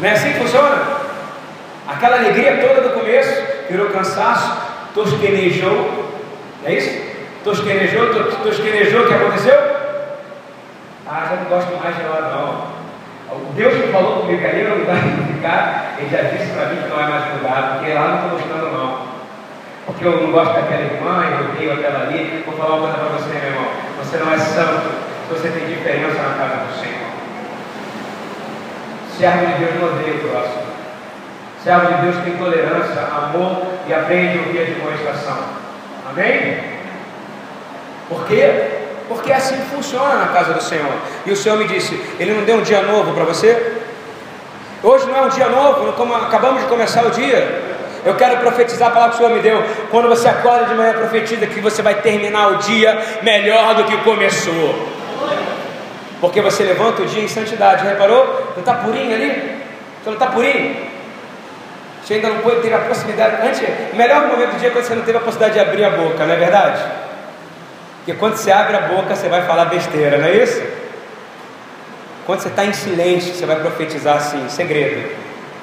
Não 0.01 0.09
é 0.09 0.13
assim 0.13 0.33
que 0.33 0.39
funciona? 0.39 0.83
Aquela 1.87 2.17
alegria 2.17 2.57
toda 2.57 2.89
do 2.89 2.95
começo 2.95 3.43
virou 3.69 3.91
cansaço, 3.91 4.57
tosquenejou. 4.95 6.11
É 6.65 6.75
isso? 6.75 7.12
Tosquenejou, 7.45 8.07
tosquenejou, 8.43 9.03
o 9.03 9.07
que 9.07 9.15
aconteceu? 9.15 9.59
Ah, 11.07 11.27
já 11.29 11.37
não 11.37 11.45
gosto 11.45 11.77
mais 11.83 11.97
de 11.97 12.03
lá 12.03 12.21
não. 12.31 12.73
O 13.37 13.53
Deus 13.55 13.75
que 13.75 13.93
falou 13.93 14.21
comigo 14.21 14.47
ali 14.47 14.63
não 14.63 14.85
vai 14.85 14.97
ficar, 15.35 15.95
ele 15.99 16.11
já 16.11 16.23
disse 16.23 16.53
para 16.53 16.67
mim 16.67 16.83
que 16.83 16.89
não 16.89 17.01
é 17.01 17.07
mais 17.09 17.35
mudado, 17.35 17.79
porque 17.79 17.93
lá 17.95 18.09
não 18.09 18.15
estou 18.17 18.31
gostando 18.31 18.77
não. 18.77 19.13
Porque 19.87 20.05
eu 20.05 20.21
não 20.21 20.31
gosto 20.31 20.55
daquela 20.55 20.83
irmã, 20.83 21.25
eu 21.25 21.51
odeio 21.51 21.73
aquela 21.73 22.03
ali. 22.07 22.43
Vou 22.47 22.57
falar 22.57 22.77
uma 22.77 22.89
coisa 22.89 22.99
para 22.99 23.19
você, 23.19 23.39
meu 23.39 23.49
irmão. 23.49 23.69
Você 23.99 24.17
não 24.19 24.33
é 24.33 24.39
santo 24.39 25.13
você 25.33 25.49
tem 25.49 25.67
diferença 25.67 26.21
na 26.23 26.35
casa 26.37 26.57
do 26.67 26.73
Senhor. 26.79 27.09
Servo 29.19 29.47
de 29.47 29.65
Deus 29.65 29.81
não 29.81 29.89
odeia 29.89 30.15
o 30.15 30.29
próximo. 30.29 30.63
Servo 31.65 31.87
de 31.87 32.03
Deus 32.03 32.25
tem 32.25 32.37
tolerância, 32.37 33.01
amor 33.01 33.63
e 33.89 33.95
aprende 33.95 34.39
o 34.39 34.53
dia 34.53 34.67
de 34.67 34.73
boa 34.73 34.93
estação. 34.95 35.39
Amém? 36.11 36.72
Por 38.09 38.27
quê? 38.27 38.71
Porque 39.09 39.33
é 39.33 39.37
assim 39.37 39.57
funciona 39.75 40.15
na 40.15 40.29
casa 40.29 40.55
do 40.55 40.63
Senhor. 40.63 40.93
E 41.27 41.33
o 41.33 41.37
Senhor 41.37 41.59
me 41.59 41.67
disse: 41.67 41.95
Ele 42.19 42.33
não 42.33 42.45
deu 42.45 42.57
um 42.57 42.63
dia 42.63 42.83
novo 42.83 43.13
para 43.13 43.25
você? 43.25 43.81
Hoje 44.83 45.07
não 45.07 45.17
é 45.17 45.23
um 45.23 45.29
dia 45.29 45.49
novo, 45.49 45.93
como 45.93 46.15
acabamos 46.15 46.63
de 46.63 46.69
começar 46.69 47.05
o 47.05 47.11
dia. 47.11 47.73
Eu 48.05 48.15
quero 48.17 48.39
profetizar 48.39 48.89
a 48.89 48.91
palavra 48.91 49.17
que 49.17 49.23
o 49.23 49.27
Senhor 49.27 49.37
me 49.37 49.43
deu. 49.43 49.63
Quando 49.91 50.09
você 50.09 50.29
acorda 50.29 50.65
de 50.65 50.75
manhã, 50.75 50.93
profetiza 50.95 51.47
que 51.47 51.61
você 51.61 51.83
vai 51.83 51.97
terminar 51.97 52.49
o 52.49 52.57
dia 52.57 53.01
melhor 53.23 53.77
do 53.77 53.85
que 53.85 53.97
começou. 53.99 54.89
Porque 56.21 56.41
você 56.41 56.65
levanta 56.65 57.03
o 57.03 57.07
dia 57.07 57.23
em 57.23 57.29
santidade. 57.29 57.85
Reparou? 57.85 58.53
Não 58.57 58.61
está 58.61 58.75
purinho 58.75 59.15
ali? 59.15 59.31
Você 60.03 60.11
não 60.11 60.15
está 60.15 60.27
purinho? 60.27 60.93
Você 62.03 62.15
ainda 62.15 62.29
não 62.29 62.61
ter 62.61 62.75
a 62.75 62.79
possibilidade. 62.79 63.47
Antes, 63.47 63.63
o 63.93 63.97
melhor 63.97 64.27
momento 64.27 64.51
do 64.51 64.59
dia 64.59 64.69
é 64.69 64.73
quando 64.73 64.85
você 64.85 64.95
não 64.97 65.03
teve 65.03 65.19
a 65.19 65.21
possibilidade 65.21 65.55
de 65.55 65.61
abrir 65.61 65.85
a 65.85 65.91
boca, 65.91 66.27
não 66.27 66.35
é 66.35 66.37
verdade? 66.37 66.83
Porque 68.05 68.15
quando 68.15 68.35
você 68.37 68.51
abre 68.51 68.77
a 68.77 68.81
boca, 68.81 69.15
você 69.15 69.29
vai 69.29 69.43
falar 69.43 69.67
besteira, 69.67 70.19
não 70.19 70.27
é 70.27 70.37
isso? 70.43 70.61
Quando 72.27 72.41
você 72.41 72.49
está 72.49 72.65
em 72.65 72.73
silêncio, 72.73 73.33
você 73.33 73.47
vai 73.47 73.57
profetizar 73.61 74.17
assim, 74.17 74.49
segredo. 74.49 75.09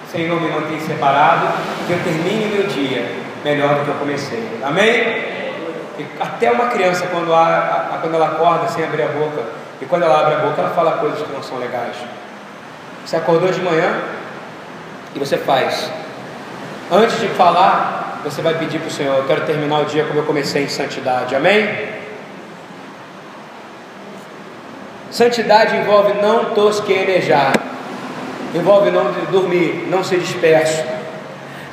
Senhor, 0.09 0.39
me 0.39 0.49
mantém 0.49 0.79
separado, 0.79 1.47
que 1.85 1.91
eu 1.91 1.99
termine 1.99 2.45
meu 2.45 2.67
dia 2.67 3.05
melhor 3.43 3.75
do 3.75 3.83
que 3.83 3.89
eu 3.89 3.95
comecei. 3.95 4.57
Amém? 4.63 5.29
E 5.99 6.05
até 6.17 6.49
uma 6.49 6.67
criança, 6.67 7.07
quando, 7.07 7.33
a, 7.33 7.95
a, 7.95 7.97
quando 8.01 8.15
ela 8.15 8.27
acorda 8.27 8.69
sem 8.69 8.85
abrir 8.85 9.03
a 9.03 9.07
boca, 9.07 9.43
e 9.81 9.85
quando 9.85 10.03
ela 10.03 10.21
abre 10.21 10.35
a 10.35 10.37
boca, 10.39 10.61
ela 10.61 10.69
fala 10.69 10.93
coisas 10.93 11.21
que 11.21 11.33
não 11.33 11.43
são 11.43 11.57
legais. 11.57 11.95
Você 13.05 13.17
acordou 13.17 13.51
de 13.51 13.61
manhã 13.61 14.01
e 15.13 15.19
você 15.19 15.37
faz. 15.37 15.91
Antes 16.89 17.19
de 17.19 17.27
falar, 17.27 18.21
você 18.23 18.41
vai 18.41 18.53
pedir 18.53 18.79
para 18.79 18.87
o 18.87 18.91
Senhor: 18.91 19.17
Eu 19.17 19.25
quero 19.25 19.41
terminar 19.41 19.81
o 19.81 19.85
dia 19.85 20.05
como 20.05 20.19
eu 20.19 20.25
comecei 20.25 20.63
em 20.63 20.69
santidade. 20.69 21.35
Amém? 21.35 21.99
Santidade 25.12 25.76
envolve 25.76 26.14
não 26.22 26.45
tosquenejar, 26.53 27.53
envolve 28.53 28.91
não 28.91 29.12
dormir, 29.32 29.88
não 29.89 30.03
ser 30.03 30.20
disperso, 30.20 30.84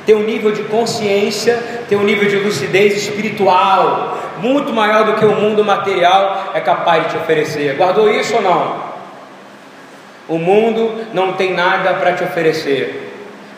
ter 0.05 0.15
um 0.15 0.23
nível 0.23 0.51
de 0.51 0.63
consciência, 0.63 1.61
ter 1.87 1.95
um 1.95 2.03
nível 2.03 2.27
de 2.27 2.37
lucidez 2.37 2.97
espiritual 2.97 4.17
muito 4.39 4.71
maior 4.71 5.05
do 5.05 5.13
que 5.13 5.25
o 5.25 5.35
mundo 5.35 5.63
material 5.63 6.51
é 6.53 6.59
capaz 6.61 7.03
de 7.03 7.09
te 7.09 7.17
oferecer. 7.17 7.75
Guardou 7.75 8.09
isso 8.09 8.35
ou 8.35 8.41
não? 8.41 8.87
O 10.27 10.37
mundo 10.37 11.05
não 11.13 11.33
tem 11.33 11.53
nada 11.53 11.93
para 11.95 12.13
te 12.13 12.23
oferecer. 12.23 13.03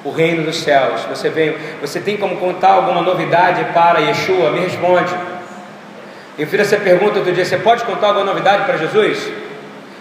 O 0.04 0.12
reino 0.12 0.44
dos 0.44 0.62
céus. 0.62 1.02
Você 1.10 1.30
vem, 1.30 1.56
você 1.82 2.00
tem 2.00 2.16
como 2.16 2.38
contar 2.38 2.70
alguma 2.70 3.02
novidade 3.02 3.66
para 3.74 4.00
Yeshua? 4.00 4.52
Me 4.52 4.62
responde. 4.62 5.14
Eu 6.38 6.48
fiz 6.48 6.62
essa 6.62 6.78
pergunta 6.78 7.20
outro 7.20 7.34
dia: 7.34 7.44
você 7.44 7.58
pode 7.58 7.84
contar 7.84 8.08
alguma 8.08 8.26
novidade 8.26 8.64
para 8.64 8.78
Jesus? 8.78 9.30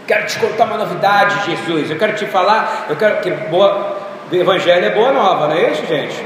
Quero 0.09 0.25
te 0.25 0.39
contar 0.39 0.65
uma 0.65 0.79
novidade, 0.79 1.45
Jesus. 1.45 1.91
Eu 1.91 1.99
quero 1.99 2.15
te 2.15 2.25
falar, 2.25 2.87
eu 2.89 2.97
quero 2.97 3.21
que 3.21 3.31
boa, 3.31 3.99
o 4.33 4.35
evangelho 4.35 4.87
é 4.87 4.91
boa 4.91 5.13
nova, 5.13 5.49
não 5.49 5.55
é 5.55 5.71
isso, 5.71 5.85
gente? 5.85 6.25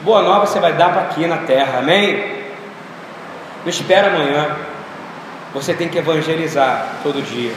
Boa 0.00 0.22
nova 0.22 0.46
você 0.46 0.58
vai 0.58 0.72
dar 0.72 0.90
para 0.90 1.02
aqui 1.02 1.26
na 1.26 1.36
terra, 1.36 1.80
amém? 1.80 2.46
Não 3.62 3.68
espera 3.68 4.08
amanhã. 4.08 4.56
Você 5.52 5.74
tem 5.74 5.90
que 5.90 5.98
evangelizar 5.98 6.94
todo 7.02 7.20
dia. 7.22 7.52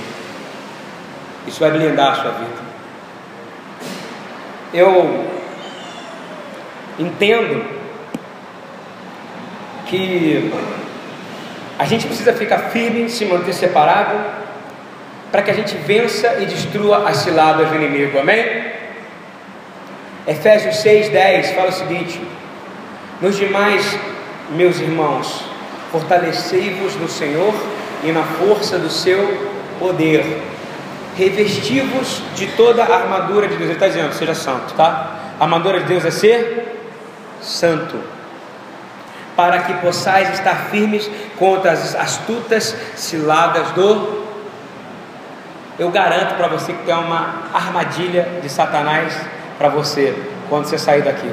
Isso 1.47 1.61
vai 1.61 1.71
blindar 1.71 2.11
a 2.11 2.15
sua 2.15 2.31
vida. 2.31 2.69
Eu 4.73 5.25
entendo 6.99 7.65
que 9.85 10.51
a 11.77 11.85
gente 11.85 12.05
precisa 12.05 12.33
ficar 12.33 12.57
firme, 12.71 13.09
se 13.09 13.23
manter 13.23 13.53
separado 13.53 14.38
para 15.31 15.41
que 15.41 15.51
a 15.51 15.53
gente 15.53 15.75
vença 15.77 16.37
e 16.39 16.45
destrua 16.45 17.07
as 17.07 17.17
ciladas 17.17 17.69
do 17.69 17.75
inimigo, 17.75 18.19
amém? 18.19 18.69
Efésios 20.27 20.75
6,10 20.77 21.55
fala 21.55 21.69
o 21.69 21.73
seguinte: 21.73 22.21
Nos 23.21 23.37
demais, 23.37 23.97
meus 24.51 24.79
irmãos, 24.79 25.43
fortalecei-vos 25.91 26.95
no 26.95 27.07
Senhor 27.07 27.53
e 28.03 28.11
na 28.11 28.23
força 28.23 28.77
do 28.77 28.89
seu 28.89 29.49
poder, 29.79 30.23
revesti-vos 31.15 32.21
de 32.35 32.47
toda 32.47 32.83
a 32.83 32.95
armadura 32.95 33.47
de 33.47 33.55
Deus. 33.55 33.69
Ele 33.69 33.73
está 33.73 33.87
dizendo, 33.87 34.13
seja 34.13 34.35
santo, 34.35 34.73
tá? 34.73 35.33
A 35.39 35.43
armadura 35.43 35.79
de 35.79 35.85
Deus 35.85 36.05
é 36.05 36.11
ser 36.11 36.75
santo, 37.41 37.97
para 39.35 39.59
que 39.59 39.73
possais 39.75 40.33
estar 40.33 40.69
firmes 40.69 41.09
contra 41.37 41.71
as 41.71 41.95
astutas 41.95 42.75
ciladas 42.95 43.71
do 43.71 44.28
eu 45.79 45.89
garanto 45.89 46.35
para 46.35 46.47
você 46.49 46.73
que 46.73 46.83
tem 46.83 46.93
uma 46.93 47.45
armadilha 47.53 48.27
de 48.41 48.49
Satanás 48.49 49.13
para 49.57 49.69
você 49.69 50.13
quando 50.49 50.65
você 50.65 50.77
sair 50.77 51.01
daqui, 51.01 51.31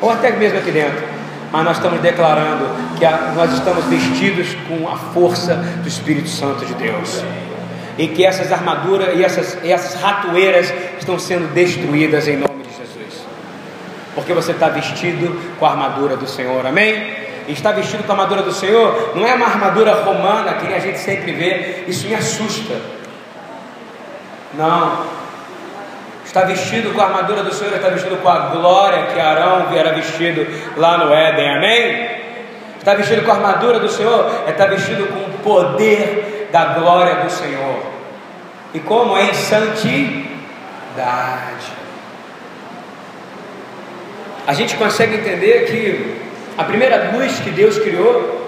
ou 0.00 0.10
até 0.10 0.30
mesmo 0.32 0.58
aqui 0.58 0.70
dentro. 0.70 1.16
Mas 1.50 1.64
nós 1.64 1.76
estamos 1.78 2.00
declarando 2.00 2.66
que 2.98 3.04
a, 3.04 3.32
nós 3.34 3.52
estamos 3.52 3.84
vestidos 3.86 4.54
com 4.68 4.86
a 4.88 4.96
força 4.96 5.54
do 5.54 5.88
Espírito 5.88 6.28
Santo 6.28 6.66
de 6.66 6.74
Deus. 6.74 7.24
E 7.96 8.08
que 8.08 8.26
essas 8.26 8.52
armaduras 8.52 9.16
e 9.16 9.24
essas, 9.24 9.56
e 9.62 9.72
essas 9.72 9.98
ratoeiras 9.98 10.72
estão 10.98 11.18
sendo 11.18 11.54
destruídas 11.54 12.28
em 12.28 12.36
nome 12.36 12.64
de 12.64 12.76
Jesus. 12.76 13.24
Porque 14.14 14.34
você 14.34 14.52
está 14.52 14.68
vestido 14.68 15.40
com 15.58 15.64
a 15.64 15.70
armadura 15.70 16.16
do 16.16 16.26
Senhor, 16.26 16.66
amém? 16.66 17.14
E 17.48 17.52
estar 17.52 17.72
vestido 17.72 18.02
com 18.02 18.12
a 18.12 18.16
armadura 18.16 18.42
do 18.42 18.52
Senhor 18.52 19.12
não 19.14 19.26
é 19.26 19.34
uma 19.34 19.46
armadura 19.46 20.02
romana 20.02 20.54
que 20.54 20.74
a 20.74 20.80
gente 20.80 20.98
sempre 20.98 21.32
vê, 21.32 21.84
isso 21.86 22.06
me 22.06 22.14
assusta. 22.14 22.74
Não. 24.54 25.06
Está 26.24 26.42
vestido 26.42 26.92
com 26.92 27.00
a 27.00 27.04
armadura 27.04 27.42
do 27.42 27.54
Senhor, 27.54 27.74
está 27.74 27.88
vestido 27.88 28.16
com 28.16 28.28
a 28.28 28.48
glória 28.50 29.06
que 29.06 29.20
Arão 29.20 29.72
era 29.74 29.92
vestido 29.92 30.46
lá 30.76 30.98
no 30.98 31.12
Éden, 31.12 31.56
amém? 31.56 32.10
Está 32.78 32.94
vestido 32.94 33.22
com 33.24 33.30
a 33.30 33.34
armadura 33.34 33.78
do 33.80 33.88
Senhor, 33.88 34.44
está 34.46 34.66
vestido 34.66 35.06
com 35.06 35.18
o 35.18 35.38
poder 35.38 36.48
da 36.52 36.74
glória 36.74 37.16
do 37.16 37.30
Senhor. 37.30 37.80
E 38.74 38.80
como? 38.80 39.16
Em 39.18 39.32
santidade. 39.32 40.36
A 44.46 44.52
gente 44.52 44.76
consegue 44.76 45.16
entender 45.16 45.66
que 45.66 46.20
a 46.56 46.64
primeira 46.64 47.10
luz 47.12 47.38
que 47.40 47.50
Deus 47.50 47.78
criou, 47.78 48.46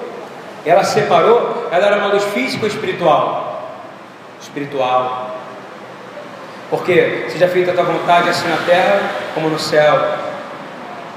ela 0.64 0.84
separou, 0.84 1.68
ela 1.70 1.86
era 1.86 1.96
uma 1.96 2.08
luz 2.08 2.24
física 2.24 2.64
ou 2.64 2.68
espiritual? 2.68 3.68
Espiritual. 4.40 5.36
Porque 6.70 7.26
seja 7.30 7.48
feita 7.48 7.70
a 7.70 7.74
tua 7.74 7.84
vontade 7.84 8.28
assim 8.28 8.48
na 8.48 8.58
terra 8.58 9.00
como 9.34 9.48
no 9.48 9.58
céu. 9.58 9.98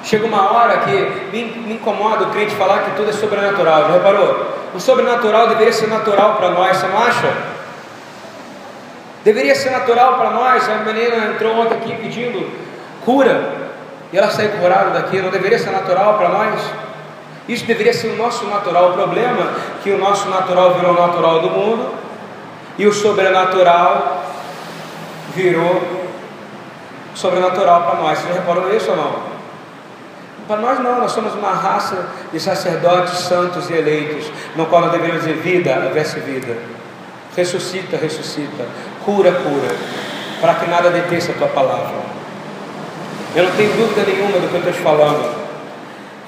Chega 0.04 0.26
uma 0.26 0.52
hora 0.52 0.80
que 0.80 0.92
me, 1.32 1.74
incomoda 1.74 2.26
o 2.26 2.30
crente 2.32 2.56
falar 2.56 2.80
que 2.80 2.92
tudo 2.96 3.10
é 3.10 3.14
sobrenatural. 3.14 3.88
Já 3.88 3.94
reparou? 3.94 4.48
O 4.74 4.80
sobrenatural 4.80 5.48
deveria 5.48 5.74
ser 5.74 5.88
natural 5.88 6.36
para 6.36 6.50
nós, 6.52 6.78
você 6.78 6.88
não 6.88 6.98
acha? 6.98 7.34
Deveria 9.24 9.54
ser 9.54 9.70
natural 9.70 10.18
para 10.18 10.32
nós. 10.32 10.68
A 10.68 10.76
menina 10.78 11.34
entrou 11.34 11.56
ontem 11.56 11.76
aqui 11.76 11.96
pedindo 11.96 12.50
cura 13.06 13.62
e 14.12 14.18
ela 14.18 14.32
saiu 14.32 14.52
curada 14.52 14.90
daqui. 14.92 15.22
Não 15.22 15.30
deveria 15.30 15.60
ser 15.60 15.72
natural 15.72 16.18
para 16.18 16.30
nós? 16.30 16.62
Isso 17.48 17.66
deveria 17.66 17.94
ser 17.94 18.08
o 18.08 18.16
nosso 18.16 18.46
natural. 18.46 18.92
O 18.92 18.94
problema 18.94 19.42
é 19.42 19.84
que 19.84 19.92
o 19.92 19.98
nosso 19.98 20.30
natural 20.30 20.74
virou 20.76 20.92
o 20.92 21.00
natural 21.00 21.42
do 21.42 21.50
mundo 21.50 21.94
e 22.78 22.88
o 22.88 22.94
sobrenatural 22.94 24.21
virou 25.36 25.82
sobrenatural 27.16 27.84
para 27.84 28.02
nós. 28.02 28.20
Você 28.20 28.34
reparou 28.34 28.76
isso 28.76 28.92
ou 28.92 28.98
não? 28.98 29.32
Para 30.48 30.58
nós 30.60 30.80
não, 30.80 31.00
nós 31.00 31.12
somos 31.12 31.34
uma 31.34 31.52
raça 31.52 32.08
de 32.32 32.40
sacerdotes 32.40 33.20
santos 33.20 33.70
e 33.70 33.74
eleitos, 33.74 34.32
no 34.56 34.66
qual 34.66 34.82
nós 34.82 34.92
devemos 34.92 35.20
dizer 35.20 35.36
vida, 35.36 35.74
verse 35.94 36.20
vida. 36.20 36.58
Ressuscita, 37.36 37.96
ressuscita, 37.96 38.66
cura, 39.06 39.32
cura, 39.32 39.76
para 40.42 40.56
que 40.56 40.70
nada 40.70 40.90
detenha 40.90 41.22
a 41.22 41.38
tua 41.38 41.48
palavra. 41.48 42.02
Eu 43.34 43.46
não 43.46 43.52
tenho 43.52 43.72
dúvida 43.78 44.04
nenhuma 44.06 44.40
do 44.40 44.50
que 44.50 44.56
eu 44.56 44.60
estou 44.60 44.74
te 44.74 44.80
falando. 44.80 45.42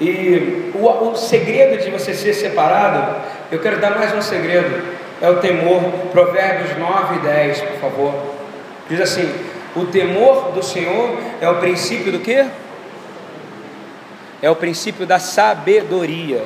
E 0.00 0.72
o, 0.74 1.10
o 1.10 1.16
segredo 1.16 1.82
de 1.82 1.90
você 1.90 2.14
ser 2.14 2.32
separado, 2.32 3.16
eu 3.52 3.58
quero 3.58 3.78
dar 3.78 3.90
mais 3.90 4.14
um 4.14 4.22
segredo, 4.22 4.82
é 5.20 5.28
o 5.28 5.36
temor. 5.36 5.82
Provérbios 6.12 6.78
9 6.78 7.16
e 7.16 7.18
10, 7.18 7.60
por 7.60 7.80
favor. 7.80 8.33
Diz 8.88 9.00
assim: 9.00 9.32
o 9.76 9.86
temor 9.86 10.52
do 10.52 10.62
Senhor 10.62 11.18
é 11.40 11.48
o 11.48 11.56
princípio 11.56 12.12
do 12.12 12.20
que? 12.20 12.44
é 14.44 14.50
o 14.50 14.54
princípio 14.54 15.06
da 15.06 15.18
sabedoria. 15.18 16.44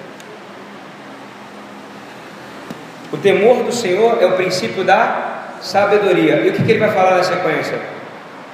O 3.12 3.16
temor 3.16 3.64
do 3.64 3.72
Senhor 3.72 4.22
é 4.22 4.26
o 4.26 4.34
princípio 4.34 4.84
da 4.84 5.57
sabedoria. 5.61 6.36
E 6.43 6.49
o 6.49 6.53
que, 6.53 6.62
que 6.62 6.70
ele 6.70 6.78
vai 6.78 6.93
falar 6.93 7.16
na 7.16 7.24
sequência? 7.24 7.76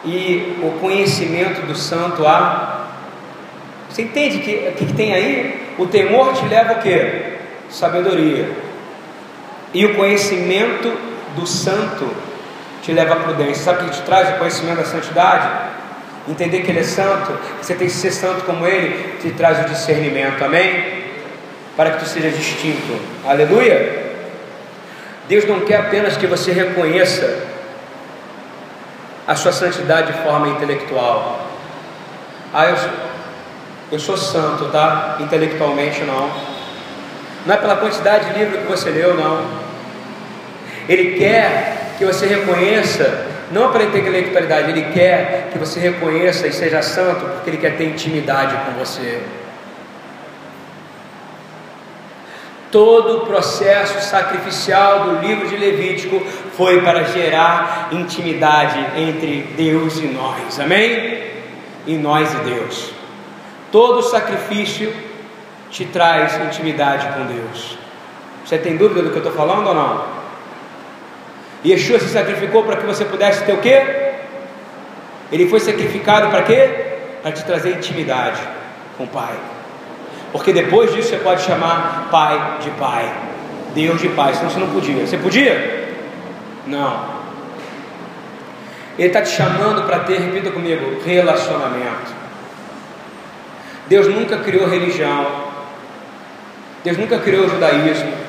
E 0.02 0.56
o 0.62 0.80
conhecimento 0.80 1.66
do 1.66 1.74
santo 1.74 2.26
a. 2.26 2.86
Você 3.90 4.00
entende 4.00 4.38
que 4.38 4.72
que, 4.78 4.86
que 4.86 4.94
tem 4.94 5.12
aí? 5.12 5.74
O 5.76 5.86
temor 5.88 6.32
te 6.32 6.46
leva 6.46 6.72
a 6.72 6.76
quê? 6.76 7.34
Sabedoria. 7.68 8.50
E 9.74 9.84
o 9.84 9.94
conhecimento 9.94 10.90
do 11.36 11.46
santo 11.46 12.08
te 12.84 12.92
leva 12.92 13.14
à 13.14 13.16
prudência. 13.16 13.64
Sabe 13.64 13.82
o 13.82 13.88
que 13.88 13.96
te 13.96 14.02
traz 14.02 14.28
o 14.28 14.38
conhecimento 14.38 14.76
da 14.76 14.84
santidade? 14.84 15.48
Entender 16.28 16.60
que 16.62 16.70
Ele 16.70 16.80
é 16.80 16.84
santo, 16.84 17.32
você 17.60 17.74
tem 17.74 17.88
que 17.88 17.92
ser 17.92 18.10
santo 18.10 18.44
como 18.44 18.66
Ele, 18.66 19.18
te 19.20 19.30
traz 19.30 19.64
o 19.64 19.68
discernimento, 19.68 20.44
amém? 20.44 21.02
Para 21.76 21.92
que 21.92 21.98
tu 22.00 22.06
seja 22.06 22.28
distinto, 22.30 23.00
aleluia. 23.26 24.04
Deus 25.28 25.46
não 25.46 25.60
quer 25.60 25.80
apenas 25.80 26.16
que 26.16 26.26
você 26.26 26.52
reconheça 26.52 27.46
a 29.26 29.34
sua 29.34 29.52
santidade 29.52 30.12
de 30.12 30.18
forma 30.22 30.48
intelectual. 30.48 31.46
Ah, 32.52 32.66
eu, 32.66 32.76
eu 33.92 33.98
sou 33.98 34.16
santo, 34.16 34.66
tá? 34.66 35.16
Intelectualmente 35.20 36.02
não. 36.04 36.30
Não 37.46 37.54
é 37.54 37.56
pela 37.56 37.76
quantidade 37.76 38.32
de 38.32 38.38
livro 38.38 38.58
que 38.58 38.66
você 38.66 38.90
leu, 38.90 39.14
não. 39.14 39.44
Ele 40.88 41.18
quer 41.18 41.83
que 41.98 42.04
você 42.04 42.26
reconheça, 42.26 43.26
não 43.50 43.70
pela 43.70 43.84
intelectualidade, 43.84 44.70
ele 44.70 44.92
quer 44.92 45.48
que 45.52 45.58
você 45.58 45.78
reconheça 45.80 46.46
e 46.46 46.52
seja 46.52 46.82
santo, 46.82 47.24
porque 47.26 47.50
ele 47.50 47.58
quer 47.58 47.76
ter 47.76 47.84
intimidade 47.84 48.56
com 48.66 48.72
você. 48.78 49.22
Todo 52.70 53.18
o 53.18 53.26
processo 53.26 54.00
sacrificial 54.00 55.04
do 55.04 55.20
livro 55.20 55.46
de 55.46 55.56
Levítico 55.56 56.20
foi 56.56 56.82
para 56.82 57.04
gerar 57.04 57.90
intimidade 57.92 58.84
entre 58.96 59.42
Deus 59.56 59.98
e 59.98 60.06
nós, 60.06 60.58
amém? 60.58 61.22
E 61.86 61.94
nós 61.96 62.34
e 62.34 62.36
Deus. 62.38 62.90
Todo 63.70 64.02
sacrifício 64.02 64.92
te 65.70 65.84
traz 65.84 66.36
intimidade 66.46 67.06
com 67.08 67.26
Deus. 67.26 67.78
Você 68.44 68.58
tem 68.58 68.76
dúvida 68.76 69.02
do 69.02 69.10
que 69.10 69.16
eu 69.18 69.22
estou 69.22 69.32
falando 69.32 69.68
ou 69.68 69.74
não? 69.74 70.13
Yeshua 71.64 71.98
se 71.98 72.08
sacrificou 72.08 72.62
para 72.64 72.76
que 72.76 72.84
você 72.84 73.04
pudesse 73.04 73.44
ter 73.44 73.52
o 73.52 73.58
quê? 73.58 73.82
Ele 75.32 75.48
foi 75.48 75.60
sacrificado 75.60 76.28
para 76.28 76.42
quê? 76.42 76.68
Para 77.22 77.32
te 77.32 77.44
trazer 77.44 77.70
intimidade 77.70 78.40
com 78.98 79.04
o 79.04 79.08
Pai. 79.08 79.34
Porque 80.30 80.52
depois 80.52 80.92
disso 80.92 81.08
você 81.08 81.16
pode 81.16 81.42
chamar 81.42 82.08
Pai 82.10 82.58
de 82.60 82.70
Pai, 82.72 83.10
Deus 83.74 84.00
de 84.00 84.08
Pai, 84.10 84.34
senão 84.34 84.50
você 84.50 84.60
não 84.60 84.70
podia. 84.70 85.06
Você 85.06 85.16
podia? 85.16 85.94
Não. 86.66 87.14
Ele 88.98 89.08
está 89.08 89.22
te 89.22 89.30
chamando 89.30 89.86
para 89.86 90.00
ter, 90.00 90.20
repita 90.20 90.50
comigo, 90.50 91.00
relacionamento. 91.04 92.12
Deus 93.86 94.06
nunca 94.06 94.38
criou 94.38 94.68
religião. 94.68 95.26
Deus 96.84 96.96
nunca 96.96 97.18
criou 97.18 97.48
judaísmo. 97.48 98.23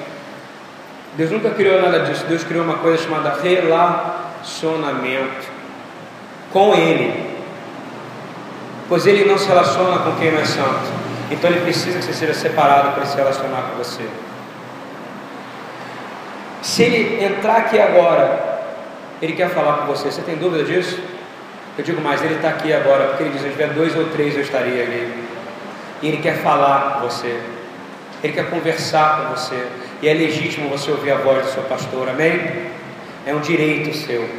Deus 1.17 1.31
nunca 1.31 1.49
criou 1.51 1.81
nada 1.81 2.01
disso. 2.01 2.25
Deus 2.27 2.43
criou 2.43 2.63
uma 2.63 2.77
coisa 2.77 3.01
chamada 3.01 3.37
relacionamento 3.41 5.47
com 6.51 6.73
Ele. 6.73 7.35
Pois 8.87 9.07
Ele 9.07 9.25
não 9.25 9.37
se 9.37 9.47
relaciona 9.47 9.99
com 9.99 10.15
quem 10.15 10.31
não 10.31 10.41
é 10.41 10.45
santo. 10.45 11.05
Então 11.31 11.49
ele 11.49 11.61
precisa 11.61 11.97
que 11.97 12.05
você 12.05 12.13
seja 12.13 12.33
separado 12.33 12.91
para 12.91 13.05
se 13.05 13.15
relacionar 13.15 13.63
com 13.63 13.77
você. 13.77 14.07
Se 16.61 16.83
ele 16.83 17.23
entrar 17.23 17.57
aqui 17.57 17.79
agora, 17.79 18.63
ele 19.21 19.33
quer 19.33 19.49
falar 19.49 19.77
com 19.77 19.87
você. 19.87 20.11
Você 20.11 20.21
tem 20.21 20.35
dúvida 20.35 20.63
disso? 20.63 20.99
Eu 21.77 21.83
digo 21.83 22.01
mais, 22.01 22.23
ele 22.23 22.35
está 22.35 22.49
aqui 22.49 22.71
agora, 22.71 23.07
porque 23.07 23.23
ele 23.23 23.31
diz: 23.31 23.41
se 23.41 23.49
tiver 23.49 23.69
dois 23.69 23.95
ou 23.95 24.05
três, 24.05 24.35
eu 24.35 24.41
estaria 24.41 24.83
ali. 24.83 25.25
E 26.01 26.07
ele 26.07 26.17
quer 26.17 26.37
falar 26.37 26.93
com 26.93 27.07
você. 27.07 27.39
Ele 28.23 28.33
quer 28.33 28.49
conversar 28.49 29.21
com 29.21 29.35
você. 29.35 29.67
E 30.05 30.07
é 30.07 30.13
legítimo 30.13 30.69
você 30.69 30.91
ouvir 30.91 31.13
a 31.13 31.17
voz 31.17 31.47
do 31.47 31.51
seu 31.51 31.63
pastor, 31.63 32.07
amém? 32.07 32.39
É 33.25 33.33
um 33.33 33.39
direito 33.39 33.91
seu. 33.97 34.29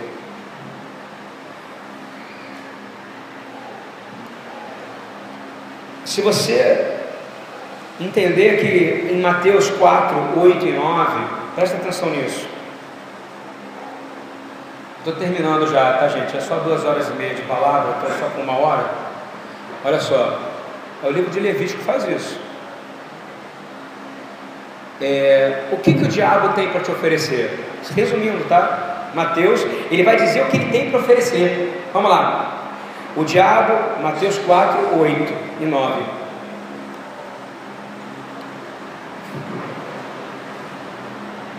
Se 6.04 6.20
você 6.20 6.98
entender 8.00 8.60
que 8.60 9.12
em 9.12 9.20
Mateus 9.20 9.68
4, 9.70 10.40
8 10.40 10.66
e 10.66 10.70
9, 10.70 11.18
presta 11.56 11.78
atenção 11.78 12.10
nisso. 12.10 12.46
Estou 14.98 15.16
terminando 15.16 15.66
já, 15.66 15.94
tá 15.94 16.06
gente? 16.06 16.36
É 16.36 16.40
só 16.40 16.60
duas 16.60 16.84
horas 16.84 17.08
e 17.08 17.12
meia 17.14 17.34
de 17.34 17.42
palavra, 17.42 17.96
estou 17.96 18.20
só 18.20 18.32
com 18.36 18.42
uma 18.42 18.56
hora. 18.56 18.88
Olha 19.84 19.98
só, 19.98 20.38
é 21.02 21.08
o 21.08 21.10
livro 21.10 21.32
de 21.32 21.40
Levítico 21.40 21.80
que 21.80 21.84
faz 21.84 22.08
isso. 22.08 22.45
É, 25.00 25.64
o 25.72 25.76
que, 25.76 25.92
que 25.92 26.04
o 26.04 26.08
diabo 26.08 26.54
tem 26.54 26.68
para 26.68 26.80
te 26.80 26.90
oferecer? 26.90 27.60
Resumindo, 27.94 28.48
tá? 28.48 29.10
Mateus, 29.14 29.64
ele 29.90 30.02
vai 30.02 30.16
dizer 30.16 30.42
o 30.42 30.46
que 30.46 30.56
ele 30.56 30.70
tem 30.70 30.90
para 30.90 31.00
oferecer. 31.00 31.88
Vamos 31.92 32.10
lá. 32.10 32.72
O 33.16 33.24
diabo, 33.24 34.02
Mateus 34.02 34.38
4, 34.38 34.98
8 34.98 35.34
e 35.60 35.64
9. 35.64 36.02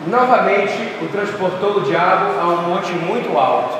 Novamente 0.07 0.93
o 1.01 1.07
transportou 1.07 1.77
o 1.77 1.81
diabo 1.81 2.39
a 2.39 2.47
um 2.47 2.61
monte 2.69 2.93
muito 2.93 3.37
alto 3.37 3.77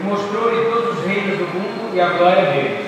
e 0.00 0.04
mostrou-lhe 0.04 0.64
todos 0.70 0.98
os 0.98 1.06
reinos 1.06 1.38
do 1.38 1.44
mundo 1.44 1.94
e 1.94 2.00
a 2.00 2.08
glória 2.08 2.46
deles. 2.46 2.86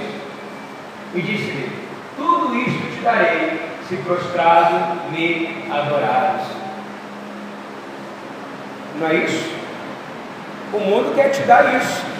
E 1.14 1.22
disse-lhe: 1.22 1.70
Tudo 2.16 2.54
isto 2.56 2.96
te 2.96 3.00
darei, 3.02 3.67
se 3.88 3.96
prostrado 3.96 5.10
me 5.10 5.64
adorares. 5.70 6.46
Não 9.00 9.08
é 9.08 9.14
isso? 9.14 9.52
O 10.72 10.78
mundo 10.78 11.14
quer 11.14 11.30
te 11.30 11.42
dar 11.42 11.74
isso 11.76 12.18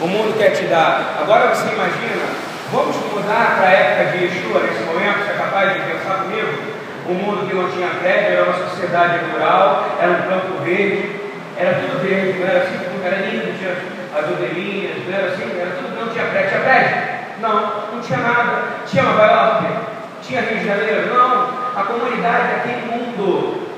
o 0.00 0.06
mundo 0.06 0.36
quer 0.36 0.50
te 0.50 0.64
dar. 0.64 1.16
Agora 1.22 1.54
você 1.54 1.72
imagina, 1.72 2.28
vamos 2.70 2.96
mudar 3.12 3.56
para 3.56 3.68
a 3.68 3.72
época 3.72 4.12
de 4.12 4.24
Yeshua 4.24 4.60
nesse 4.60 4.84
momento, 4.84 5.24
você 5.24 5.32
é 5.32 5.36
capaz 5.38 5.72
de 5.72 5.80
pensar 5.80 6.22
comigo? 6.22 6.76
Um 7.08 7.14
mundo 7.14 7.48
que 7.48 7.54
não 7.54 7.70
tinha 7.70 7.88
prédio, 8.00 8.32
era 8.32 8.44
uma 8.44 8.68
sociedade 8.68 9.20
rural, 9.32 9.96
era 10.00 10.12
um 10.12 10.22
campo 10.28 10.62
verde, 10.64 11.16
era 11.56 11.74
tudo 11.74 12.02
verde, 12.02 12.38
não 12.38 12.46
era 12.46 12.58
assim, 12.58 12.76
era 13.04 13.16
lindo, 13.16 13.58
tinha 13.58 13.72
as 14.14 14.30
odelinhas, 14.30 14.96
não 15.06 15.16
era 15.16 15.28
assim, 15.28 15.60
era 15.60 15.70
tudo, 15.70 15.96
não 15.98 16.12
tinha 16.12 16.24
prédio, 16.26 16.50
tinha 16.50 16.60
prédio? 16.60 16.96
Não, 17.40 17.92
não 17.92 18.00
tinha 18.00 18.18
nada. 18.18 18.62
Tinha 18.86 19.02
Nova 19.02 19.24
York? 19.24 19.95
Tinha 20.26 20.40
Rio 20.40 20.58
de 20.58 20.66
Janeiro? 20.66 21.14
Não. 21.14 21.48
A 21.76 21.84
comunidade 21.84 22.54
daquele 22.54 22.86
mundo, 22.86 23.68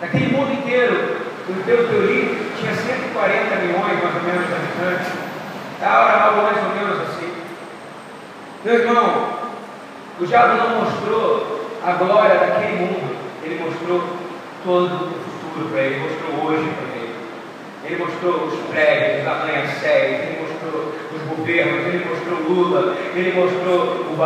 daquele 0.00 0.34
mundo 0.34 0.52
inteiro, 0.52 1.16
pelo 1.66 1.88
teu 1.88 2.06
livro, 2.06 2.50
tinha 2.58 2.72
140 2.74 3.56
milhões 3.56 4.02
mais 4.02 4.14
ou 4.16 4.22
menos 4.22 4.46
de 4.46 4.54
habitantes. 4.54 5.12
Era 5.82 6.24
algo 6.24 6.42
mais 6.42 6.56
ou 6.56 6.70
menos 6.70 7.08
assim. 7.08 7.32
Meu 8.64 8.74
irmão, 8.74 9.28
o 10.18 10.24
diabo 10.24 10.54
não 10.54 10.84
mostrou 10.84 11.68
a 11.84 11.92
glória 11.92 12.36
daquele 12.36 12.76
mundo, 12.76 13.16
ele 13.42 13.62
mostrou 13.62 14.02
todo 14.64 14.94
o 14.94 15.50
futuro 15.50 15.68
para 15.72 15.82
ele, 15.82 16.08
mostrou 16.08 16.46
hoje 16.46 16.70
para 16.70 16.96
ele. 16.96 17.14
Ele 17.84 18.04
mostrou 18.04 18.46
os 18.46 18.54
prédios, 18.70 19.22
os 19.22 19.28
arranha-céus, 19.28 20.20
ele 20.22 20.40
mostrou 20.40 20.94
os 21.11 21.11
governos, 21.36 21.86
ele 21.86 22.04
mostrou 22.08 22.38
Lula, 22.48 22.96
ele 23.14 23.32
mostrou 23.32 24.12
o 24.12 24.16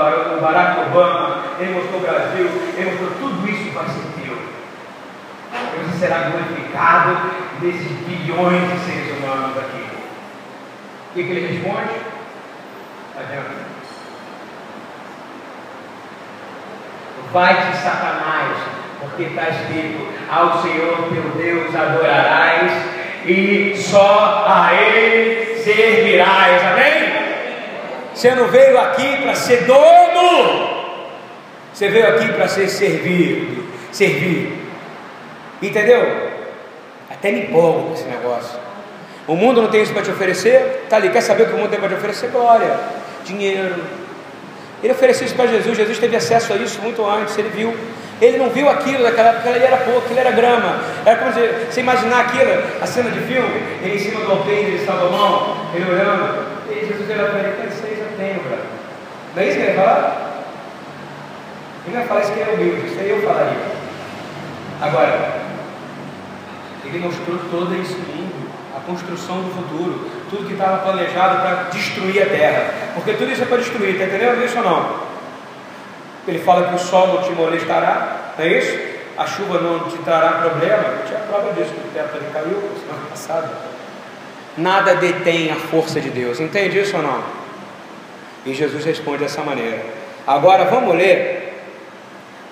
Barack 0.40 0.88
Obama, 0.88 1.44
ele 1.58 1.74
mostrou 1.74 2.00
o 2.00 2.02
Brasil, 2.02 2.48
ele 2.76 2.90
mostrou 2.90 3.10
tudo 3.20 3.48
isso 3.48 3.72
ser 3.86 4.22
teu. 4.22 4.36
Você 5.82 5.98
será 5.98 6.30
glorificado 6.30 7.16
desses 7.60 7.92
bilhões 8.06 8.62
de 8.72 8.78
seres 8.78 9.18
humanos 9.18 9.56
aqui 9.58 9.86
que, 11.16 11.24
que 11.24 11.30
ele 11.30 11.46
responde? 11.46 11.96
Adianta. 13.18 13.66
Vai-te, 17.32 17.76
Satanás, 17.78 18.58
porque 19.00 19.22
está 19.22 19.48
escrito: 19.48 20.06
ao 20.30 20.62
Senhor 20.62 21.08
teu 21.08 21.22
Deus 21.42 21.74
adorarás 21.74 22.70
e 23.24 23.74
só 23.76 24.44
a 24.46 24.74
Ele 24.74 25.55
servirás. 25.66 26.62
Amém? 26.62 27.26
Você 28.14 28.34
não 28.34 28.46
veio 28.48 28.78
aqui 28.78 29.22
para 29.22 29.34
ser 29.34 29.64
dono, 29.64 30.68
você 31.72 31.88
veio 31.88 32.08
aqui 32.08 32.32
para 32.32 32.48
ser 32.48 32.68
servido, 32.68 33.64
servir. 33.92 34.64
Entendeu? 35.60 36.30
Até 37.10 37.32
me 37.32 37.40
empolgo 37.40 37.88
com 37.88 37.94
esse 37.94 38.04
negócio. 38.04 38.58
O 39.26 39.34
mundo 39.34 39.60
não 39.60 39.68
tem 39.68 39.82
isso 39.82 39.92
para 39.92 40.02
te 40.02 40.10
oferecer? 40.10 40.82
Está 40.84 40.96
ali, 40.96 41.10
quer 41.10 41.20
saber 41.20 41.42
o 41.44 41.46
que 41.46 41.54
o 41.54 41.58
mundo 41.58 41.70
tem 41.70 41.80
para 41.80 41.88
te 41.88 41.94
oferecer? 41.96 42.28
Glória. 42.28 42.78
dinheiro. 43.24 43.84
Ele 44.82 44.92
ofereceu 44.92 45.26
isso 45.26 45.34
para 45.34 45.48
Jesus, 45.48 45.76
Jesus 45.76 45.98
teve 45.98 46.14
acesso 46.14 46.52
a 46.52 46.56
isso 46.56 46.80
muito 46.80 47.04
antes, 47.04 47.36
ele 47.36 47.48
viu. 47.48 47.74
Ele 48.20 48.38
não 48.38 48.48
viu 48.48 48.68
aquilo 48.68 49.02
naquela 49.02 49.30
época, 49.30 49.50
ele 49.50 49.64
era 49.64 49.76
pouco, 49.78 50.00
aquilo 50.00 50.20
era 50.20 50.30
grama. 50.30 50.80
Era 51.04 51.16
como 51.16 51.30
dizer, 51.32 51.68
você 51.70 51.80
imaginar 51.80 52.20
aquilo, 52.20 52.62
a 52.80 52.86
cena 52.86 53.10
de 53.10 53.20
filme, 53.20 53.62
ele 53.82 53.96
em 53.96 53.98
cima 53.98 54.20
do 54.20 54.32
alpendre 54.32 54.78
de 54.78 54.84
Salomão, 54.86 55.56
ele 55.74 55.90
olhando, 55.90 56.46
e 56.70 56.86
Jesus 56.86 57.10
olhou 57.10 57.28
para 57.28 57.40
ele, 57.40 57.68
isso 57.68 57.84
aí 57.84 57.96
já 57.98 58.16
tenho, 58.16 58.40
cara. 58.40 58.62
Não 59.34 59.42
é 59.42 59.46
isso 59.46 59.56
que 59.56 59.62
ele 59.62 59.72
vai 59.72 59.84
falar? 59.84 60.26
Ele 61.86 61.96
vai 61.96 62.06
falar 62.06 62.20
isso 62.20 62.32
que 62.32 62.40
é 62.40 62.54
humilde, 62.54 62.86
isso 62.86 63.00
aí 63.00 63.10
eu 63.10 63.22
falaria. 63.22 63.76
Agora, 64.80 65.32
ele 66.84 66.98
mostrou 66.98 67.38
todo 67.50 67.74
esse 67.74 67.94
mundo, 67.94 68.50
a 68.74 68.80
construção 68.80 69.42
do 69.42 69.50
futuro, 69.50 70.10
tudo 70.30 70.46
que 70.46 70.54
estava 70.54 70.78
planejado 70.78 71.40
para 71.40 71.68
destruir 71.70 72.22
a 72.22 72.26
terra. 72.26 72.74
Porque 72.94 73.12
tudo 73.12 73.30
isso 73.30 73.42
é 73.42 73.46
para 73.46 73.58
destruir, 73.58 73.90
está 73.90 74.04
entendendo 74.04 74.44
isso 74.44 74.56
ou 74.58 74.64
não? 74.64 75.15
Ele 76.26 76.38
fala 76.38 76.68
que 76.68 76.74
o 76.74 76.78
sol 76.78 77.06
não 77.08 77.22
te 77.22 77.30
molestará, 77.30 78.32
não 78.36 78.44
é 78.44 78.48
isso? 78.48 78.78
A 79.16 79.26
chuva 79.26 79.60
não 79.60 79.88
te 79.88 79.96
trará 79.98 80.32
problema. 80.32 80.82
Eu 80.82 81.06
tinha 81.06 81.20
prova 81.20 81.52
disso, 81.52 81.70
que 81.70 81.88
o 81.88 81.90
teto 81.92 82.16
ali 82.16 82.26
caiu 82.32 82.62
semana 82.80 83.06
passada. 83.08 83.50
Nada 84.56 84.94
detém 84.94 85.50
a 85.50 85.56
força 85.56 86.00
de 86.00 86.10
Deus, 86.10 86.40
entende 86.40 86.78
isso 86.78 86.96
ou 86.96 87.02
não? 87.02 87.22
E 88.44 88.54
Jesus 88.54 88.84
responde 88.84 89.18
dessa 89.18 89.42
maneira. 89.42 89.84
Agora 90.26 90.64
vamos 90.64 90.94
ler 90.94 91.62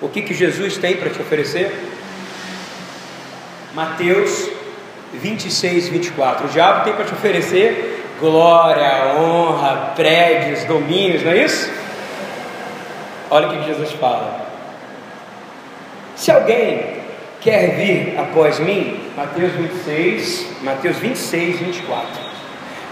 o 0.00 0.08
que, 0.08 0.22
que 0.22 0.34
Jesus 0.34 0.76
tem 0.76 0.96
para 0.96 1.10
te 1.10 1.20
oferecer. 1.20 1.72
Mateus 3.74 4.50
26, 5.14 5.88
24. 5.88 6.46
O 6.46 6.48
diabo 6.50 6.84
tem 6.84 6.92
para 6.92 7.04
te 7.04 7.12
oferecer 7.12 7.94
glória, 8.20 9.14
honra, 9.18 9.92
prédios, 9.96 10.64
domínios, 10.64 11.22
não 11.22 11.32
é 11.32 11.44
isso? 11.44 11.70
Olha 13.34 13.48
o 13.48 13.50
que 13.50 13.66
Jesus 13.66 13.90
fala. 13.94 14.46
Se 16.14 16.30
alguém 16.30 16.98
quer 17.40 17.74
vir 17.74 18.16
após 18.16 18.60
mim, 18.60 19.10
Mateus 19.16 19.50
26, 19.54 20.46
Mateus 20.62 20.98
26, 20.98 21.58
24. 21.58 22.06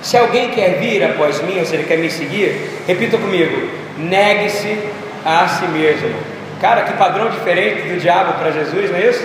Se 0.02 0.16
alguém 0.16 0.50
quer 0.50 0.80
vir 0.80 1.04
após 1.04 1.40
mim, 1.42 1.60
ou 1.60 1.64
seja, 1.64 1.84
quer 1.84 1.98
me 1.98 2.10
seguir, 2.10 2.82
repita 2.88 3.18
comigo: 3.18 3.70
negue-se 3.96 4.80
a 5.24 5.46
si 5.46 5.64
mesmo. 5.66 6.12
Cara, 6.60 6.82
que 6.82 6.94
padrão 6.94 7.30
diferente 7.30 7.82
do 7.82 8.00
diabo 8.00 8.32
para 8.32 8.50
Jesus, 8.50 8.90
não 8.90 8.98
é 8.98 9.10
isso? 9.10 9.24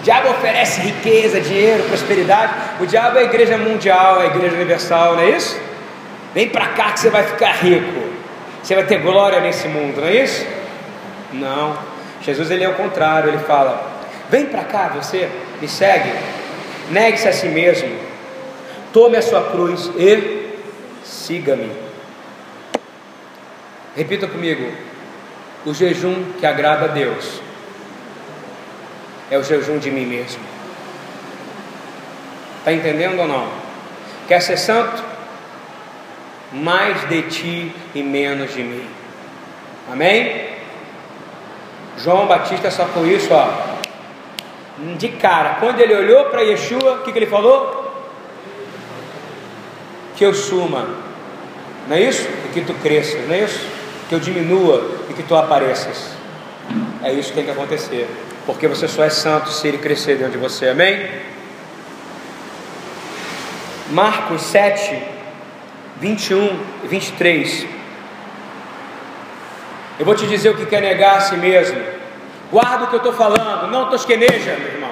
O 0.00 0.02
diabo 0.02 0.30
oferece 0.30 0.80
riqueza, 0.80 1.40
dinheiro, 1.40 1.84
prosperidade. 1.84 2.52
O 2.80 2.86
diabo 2.86 3.18
é 3.18 3.20
a 3.20 3.24
igreja 3.26 3.56
mundial, 3.56 4.20
é 4.20 4.24
a 4.24 4.26
igreja 4.34 4.56
universal, 4.56 5.14
não 5.14 5.22
é 5.22 5.30
isso? 5.30 5.60
Vem 6.34 6.48
para 6.48 6.66
cá 6.70 6.90
que 6.90 6.98
você 6.98 7.08
vai 7.08 7.22
ficar 7.22 7.52
rico. 7.52 8.05
Você 8.66 8.74
vai 8.74 8.84
ter 8.84 8.98
glória 8.98 9.38
nesse 9.38 9.68
mundo, 9.68 10.00
não 10.00 10.08
é 10.08 10.24
isso? 10.24 10.44
Não. 11.32 11.78
Jesus 12.20 12.50
ele 12.50 12.64
é 12.64 12.68
o 12.68 12.74
contrário, 12.74 13.30
ele 13.30 13.38
fala: 13.38 14.02
"Vem 14.28 14.46
para 14.46 14.64
cá, 14.64 14.88
você, 14.88 15.30
me 15.60 15.68
segue. 15.68 16.10
Negue-se 16.90 17.28
a 17.28 17.32
si 17.32 17.46
mesmo. 17.46 17.96
Tome 18.92 19.16
a 19.16 19.22
sua 19.22 19.52
cruz 19.52 19.88
e 19.96 20.50
siga-me." 21.04 21.70
Repita 23.94 24.26
comigo: 24.26 24.68
o 25.64 25.72
jejum 25.72 26.32
que 26.36 26.44
agrada 26.44 26.86
a 26.86 26.88
Deus 26.88 27.40
é 29.30 29.38
o 29.38 29.44
jejum 29.44 29.78
de 29.78 29.92
mim 29.92 30.06
mesmo. 30.06 30.42
Está 32.58 32.72
entendendo 32.72 33.20
ou 33.20 33.28
não? 33.28 33.48
Quer 34.26 34.42
ser 34.42 34.56
santo? 34.56 35.04
Mais 36.52 37.08
de 37.08 37.22
ti 37.22 37.72
e 37.94 38.02
menos 38.02 38.54
de 38.54 38.62
mim. 38.62 38.86
Amém? 39.90 40.46
João 41.98 42.26
Batista 42.26 42.70
só 42.70 42.84
com 42.86 43.06
isso, 43.06 43.28
ó, 43.32 43.76
de 44.98 45.08
cara. 45.08 45.56
Quando 45.60 45.80
ele 45.80 45.94
olhou 45.94 46.26
para 46.26 46.42
Yeshua, 46.42 46.94
o 46.94 47.02
que, 47.02 47.12
que 47.12 47.18
ele 47.18 47.26
falou? 47.26 47.84
Que 50.16 50.24
eu 50.24 50.34
suma, 50.34 50.88
não 51.88 51.96
é 51.96 52.02
isso? 52.02 52.28
E 52.46 52.48
que 52.52 52.60
tu 52.62 52.74
cresça, 52.74 53.18
não 53.26 53.34
é 53.34 53.44
isso? 53.44 53.66
Que 54.08 54.14
eu 54.14 54.20
diminua 54.20 54.90
e 55.08 55.14
que 55.14 55.22
tu 55.22 55.34
apareças. 55.34 56.10
É 57.02 57.12
isso 57.12 57.28
que 57.28 57.36
tem 57.36 57.44
que 57.44 57.50
acontecer, 57.50 58.08
porque 58.44 58.66
você 58.66 58.88
só 58.88 59.04
é 59.04 59.10
santo 59.10 59.50
se 59.50 59.68
ele 59.68 59.78
crescer 59.78 60.16
dentro 60.16 60.32
de 60.32 60.38
você, 60.38 60.68
amém? 60.68 61.08
Marcos 63.90 64.42
7, 64.42 65.15
21 66.00 66.60
e 66.84 66.88
23. 66.88 67.66
Eu 69.98 70.04
vou 70.04 70.14
te 70.14 70.26
dizer 70.26 70.50
o 70.50 70.56
que 70.56 70.66
quer 70.66 70.82
negar 70.82 71.16
a 71.16 71.20
si 71.20 71.36
mesmo. 71.36 71.80
Guarda 72.50 72.84
o 72.84 72.88
que 72.88 72.94
eu 72.94 72.98
estou 72.98 73.12
falando, 73.12 73.70
não 73.70 73.88
tosqueneja, 73.88 74.56
meu 74.56 74.72
irmão. 74.72 74.90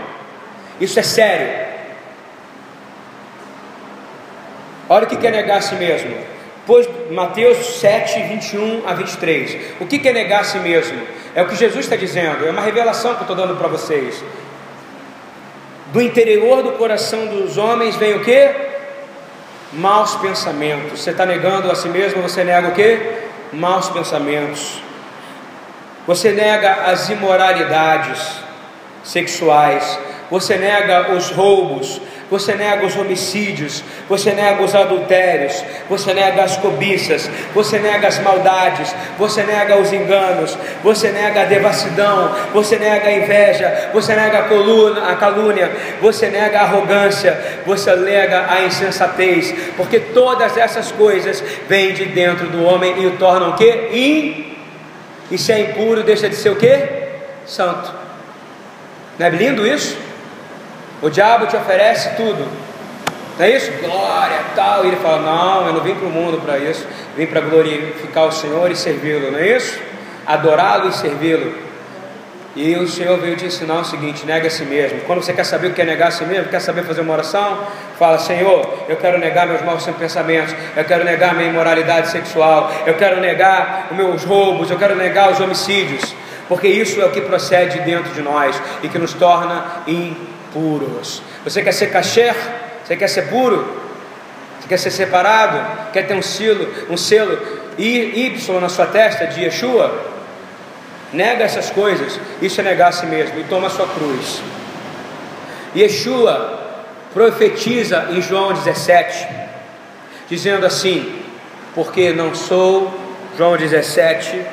Isso 0.81 0.99
é 0.99 1.03
sério. 1.03 1.75
Olha 4.89 5.05
o 5.05 5.09
que 5.09 5.17
quer 5.17 5.31
negar 5.31 5.59
a 5.59 5.61
si 5.61 5.75
mesmo. 5.75 6.17
Pois 6.67 6.89
Mateus 7.11 7.79
7, 7.81 8.23
21 8.23 8.83
a 8.87 8.95
23. 8.95 9.57
O 9.81 9.87
que 9.87 9.99
quer 9.99 10.15
negar 10.15 10.41
a 10.41 10.45
si 10.45 10.59
mesmo? 10.59 11.01
É 11.35 11.43
o 11.43 11.47
que 11.47 11.57
Jesus 11.57 11.85
está 11.85 11.97
dizendo, 11.97 12.47
é 12.47 12.51
uma 12.51 12.63
revelação 12.63 13.15
que 13.15 13.21
eu 13.21 13.23
estou 13.23 13.37
dando 13.37 13.57
para 13.57 13.69
vocês. 13.69 14.23
Do 15.93 16.01
interior 16.01 16.63
do 16.63 16.73
coração 16.73 17.27
dos 17.27 17.59
homens 17.59 17.97
vem 17.97 18.15
o 18.15 18.25
que? 18.25 18.74
Maus 19.75 20.15
pensamentos. 20.17 21.01
Você 21.01 21.11
está 21.11 21.27
negando 21.27 21.71
a 21.71 21.75
si 21.75 21.89
mesmo, 21.89 22.23
você 22.23 22.45
nega 22.45 22.69
o 22.69 22.73
que? 22.73 22.99
Maus 23.53 23.89
pensamentos. 23.89 24.83
Você 26.07 26.33
nega 26.33 26.91
as 26.91 27.09
imoralidades 27.09 28.41
sexuais, 29.03 29.99
você 30.31 30.57
nega 30.57 31.13
os 31.13 31.31
roubos, 31.31 32.01
você 32.35 32.57
nega 32.57 32.85
os 32.85 32.97
homicídios, 32.97 33.85
você 34.09 34.33
nega 34.33 34.61
os 34.61 34.75
adultérios, 34.75 35.65
você 35.89 36.13
nega 36.13 36.43
as 36.43 36.57
cobiças, 36.57 37.31
você 37.55 37.79
nega 37.79 38.09
as 38.09 38.19
maldades, 38.19 38.93
você 39.17 39.45
nega 39.45 39.79
os 39.79 39.93
enganos, 39.93 40.59
você 40.83 41.13
nega 41.13 41.43
a 41.43 41.45
devassidão, 41.45 42.35
você 42.53 42.77
nega 42.77 43.07
a 43.07 43.13
inveja, 43.13 43.91
você 43.93 44.17
nega 44.17 44.41
a, 44.41 44.43
coluna, 44.49 45.13
a 45.13 45.15
calúnia, 45.15 45.71
você 46.01 46.29
nega 46.29 46.59
a 46.59 46.63
arrogância, 46.63 47.41
você 47.65 47.95
nega 47.95 48.47
a 48.49 48.65
insensatez, 48.65 49.55
porque 49.77 50.01
todas 50.01 50.57
essas 50.57 50.91
coisas 50.91 51.41
vêm 51.69 51.93
de 51.93 52.05
dentro 52.07 52.49
do 52.49 52.65
homem 52.65 53.01
e 53.01 53.07
o 53.07 53.13
tornam 53.13 53.51
o 53.51 53.55
que? 53.55 53.71
In... 53.93 54.57
E 55.31 55.39
se 55.39 55.53
é 55.53 55.61
impuro, 55.61 56.03
deixa 56.03 56.29
de 56.29 56.35
ser 56.35 56.51
o 56.51 56.57
que? 56.57 56.89
Santo. 57.47 57.95
Não 59.21 59.25
é 59.25 59.31
lindo 59.31 59.65
isso? 59.65 59.97
O 61.05 61.11
diabo 61.11 61.47
te 61.47 61.55
oferece 61.55 62.17
tudo. 62.17 62.49
Não 63.39 63.45
é 63.45 63.51
isso? 63.51 63.71
Glória, 63.73 64.39
tal. 64.57 64.87
E 64.87 64.89
ele 64.89 64.97
fala: 64.97 65.21
Não, 65.21 65.67
eu 65.67 65.75
não 65.75 65.83
vim 65.83 65.95
para 65.95 66.09
o 66.09 66.11
mundo 66.11 66.41
para 66.41 66.57
isso. 66.57 66.87
Vim 67.15 67.27
para 67.27 67.43
glorificar 67.43 68.25
o 68.25 68.33
Senhor 68.33 68.71
e 68.71 68.75
servi-lo. 68.75 69.31
Não 69.31 69.39
é 69.39 69.55
isso? 69.55 69.79
Adorá-lo 70.27 70.89
e 70.89 70.93
servi-lo. 70.95 71.53
E 72.57 72.75
o 72.77 72.89
Senhor 72.89 73.19
veio 73.19 73.37
te 73.37 73.45
ensinar 73.45 73.81
o 73.81 73.85
seguinte: 73.85 74.25
nega 74.25 74.47
a 74.47 74.51
si 74.51 74.65
mesmo. 74.65 75.03
Quando 75.03 75.23
você 75.23 75.35
quer 75.35 75.45
saber 75.45 75.67
o 75.67 75.75
que 75.75 75.83
é 75.83 75.85
negar 75.85 76.09
a 76.09 76.11
si 76.11 76.25
mesmo, 76.25 76.49
quer 76.49 76.61
saber 76.61 76.85
fazer 76.85 77.03
uma 77.03 77.13
oração, 77.13 77.59
fala: 77.99 78.19
Senhor, 78.19 78.87
eu 78.89 78.97
quero 78.97 79.19
negar 79.19 79.47
meus 79.47 79.61
maus 79.61 79.85
pensamentos, 79.85 80.55
eu 80.75 80.85
quero 80.87 81.05
negar 81.05 81.35
minha 81.35 81.51
imoralidade 81.51 82.09
sexual, 82.09 82.73
eu 82.87 82.95
quero 82.95 83.21
negar 83.21 83.89
os 83.91 83.97
meus 83.99 84.25
roubos, 84.25 84.71
eu 84.71 84.79
quero 84.79 84.97
negar 84.97 85.31
os 85.31 85.39
homicídios, 85.39 86.17
porque 86.49 86.67
isso 86.67 86.99
é 87.03 87.05
o 87.05 87.11
que 87.11 87.21
procede 87.21 87.81
dentro 87.81 88.11
de 88.15 88.23
nós 88.23 88.59
e 88.83 88.89
que 88.89 88.99
nos 88.99 89.13
torna 89.13 89.83
impuros 89.87 90.34
puros. 90.55 91.21
Você 91.43 91.61
quer 91.61 91.73
ser 91.73 91.89
kasher? 91.89 92.35
Você 92.85 92.97
quer 92.97 93.09
ser 93.09 93.29
puro? 93.29 93.83
Você 94.61 94.69
quer 94.69 94.79
ser 94.79 94.91
separado? 94.93 95.93
Quer 95.93 96.07
ter 96.07 96.15
um 96.15 96.23
selo, 96.23 96.67
um 96.89 96.97
selo 96.97 97.39
Y 97.77 98.61
na 98.61 98.69
sua 98.71 98.87
testa 98.87 99.27
de 99.27 99.43
Yeshua? 99.43 100.13
Nega 101.13 101.45
essas 101.45 101.71
coisas, 101.71 102.19
isso 102.41 102.61
é 102.61 102.65
negar 102.65 102.89
a 102.89 102.93
si 102.93 103.07
mesmo 103.07 103.39
e 103.39 103.45
toma 103.45 103.67
a 103.67 103.71
sua 103.71 103.87
cruz. 103.87 104.41
Yeshua 105.77 106.61
profetiza 107.13 108.09
em 108.11 108.23
João 108.23 108.53
17, 108.53 109.29
dizendo 110.29 110.67
assim: 110.67 111.23
Porque 111.75 112.13
não 112.13 112.35
sou, 112.35 112.93
João 113.37 113.57
17, 113.57 114.45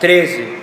13, 0.00 0.58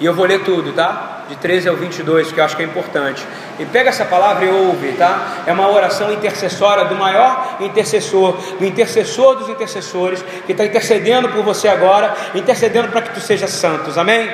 e 0.00 0.04
eu 0.04 0.14
vou 0.14 0.26
ler 0.26 0.42
tudo, 0.42 0.72
tá? 0.72 1.21
De 1.28 1.36
13 1.36 1.68
ao 1.68 1.76
22, 1.76 2.32
que 2.32 2.38
eu 2.38 2.44
acho 2.44 2.56
que 2.56 2.62
é 2.62 2.66
importante. 2.66 3.26
E 3.58 3.64
pega 3.64 3.88
essa 3.88 4.04
palavra 4.04 4.44
e 4.44 4.48
ouve, 4.48 4.92
tá? 4.92 5.42
É 5.46 5.52
uma 5.52 5.70
oração 5.70 6.12
intercessória 6.12 6.84
do 6.84 6.94
maior 6.94 7.56
intercessor, 7.60 8.36
do 8.58 8.64
intercessor 8.64 9.36
dos 9.36 9.48
intercessores, 9.48 10.24
que 10.46 10.52
está 10.52 10.64
intercedendo 10.64 11.28
por 11.28 11.42
você 11.42 11.68
agora, 11.68 12.14
intercedendo 12.34 12.88
para 12.88 13.02
que 13.02 13.14
tu 13.14 13.20
seja 13.20 13.46
santos, 13.46 13.96
amém? 13.96 14.28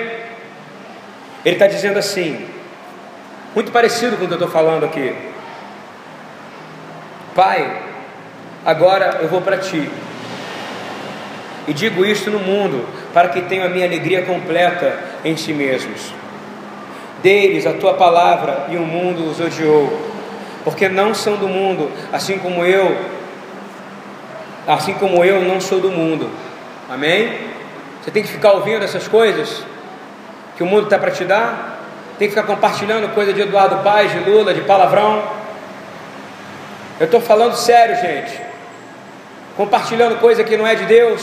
Ele 1.45 1.55
está 1.55 1.66
dizendo 1.66 1.99
assim, 1.99 2.47
muito 3.55 3.70
parecido 3.70 4.16
com 4.16 4.24
o 4.24 4.26
que 4.26 4.34
eu 4.34 4.36
estou 4.36 4.51
falando 4.51 4.84
aqui. 4.84 5.14
Pai, 7.34 7.82
agora 8.64 9.18
eu 9.22 9.28
vou 9.28 9.41
para 9.41 9.59
ti. 9.59 9.89
e 11.68 11.72
digo 11.74 12.05
isto 12.05 12.30
no 12.30 12.39
mundo, 12.39 12.89
para 13.12 13.28
que 13.28 13.43
tenham 13.43 13.66
a 13.66 13.68
minha 13.68 13.84
alegria 13.84 14.22
completa 14.22 14.99
em 15.22 15.36
si 15.36 15.53
mesmos. 15.53 16.14
Deles 17.22 17.66
a 17.66 17.72
tua 17.72 17.94
palavra 17.94 18.66
e 18.70 18.76
o 18.76 18.82
mundo 18.82 19.28
os 19.30 19.40
odiou, 19.40 19.92
porque 20.62 20.88
não 20.88 21.14
são 21.14 21.36
do 21.36 21.48
mundo, 21.48 21.90
assim 22.12 22.38
como 22.38 22.64
eu, 22.64 22.96
assim 24.66 24.94
como 24.94 25.24
eu 25.24 25.42
não 25.42 25.60
sou 25.60 25.80
do 25.80 25.90
mundo. 25.90 26.30
Amém? 26.88 27.32
Você 28.00 28.10
tem 28.10 28.22
que 28.22 28.28
ficar 28.28 28.52
ouvindo 28.52 28.84
essas 28.84 29.08
coisas 29.08 29.62
que 30.56 30.62
o 30.62 30.66
mundo 30.66 30.84
está 30.84 30.98
para 30.98 31.10
te 31.10 31.24
dar, 31.24 31.78
tem 32.18 32.28
que 32.28 32.34
ficar 32.34 32.46
compartilhando 32.46 33.14
coisa 33.14 33.32
de 33.32 33.40
Eduardo 33.40 33.76
Paz, 33.84 34.10
de 34.10 34.18
Lula, 34.18 34.52
de 34.52 34.62
palavrão. 34.62 35.22
Eu 36.98 37.04
estou 37.04 37.20
falando 37.20 37.54
sério, 37.54 37.94
gente. 37.96 38.40
Compartilhando 39.56 40.18
coisa 40.18 40.42
que 40.42 40.56
não 40.56 40.66
é 40.66 40.74
de 40.74 40.84
Deus. 40.84 41.22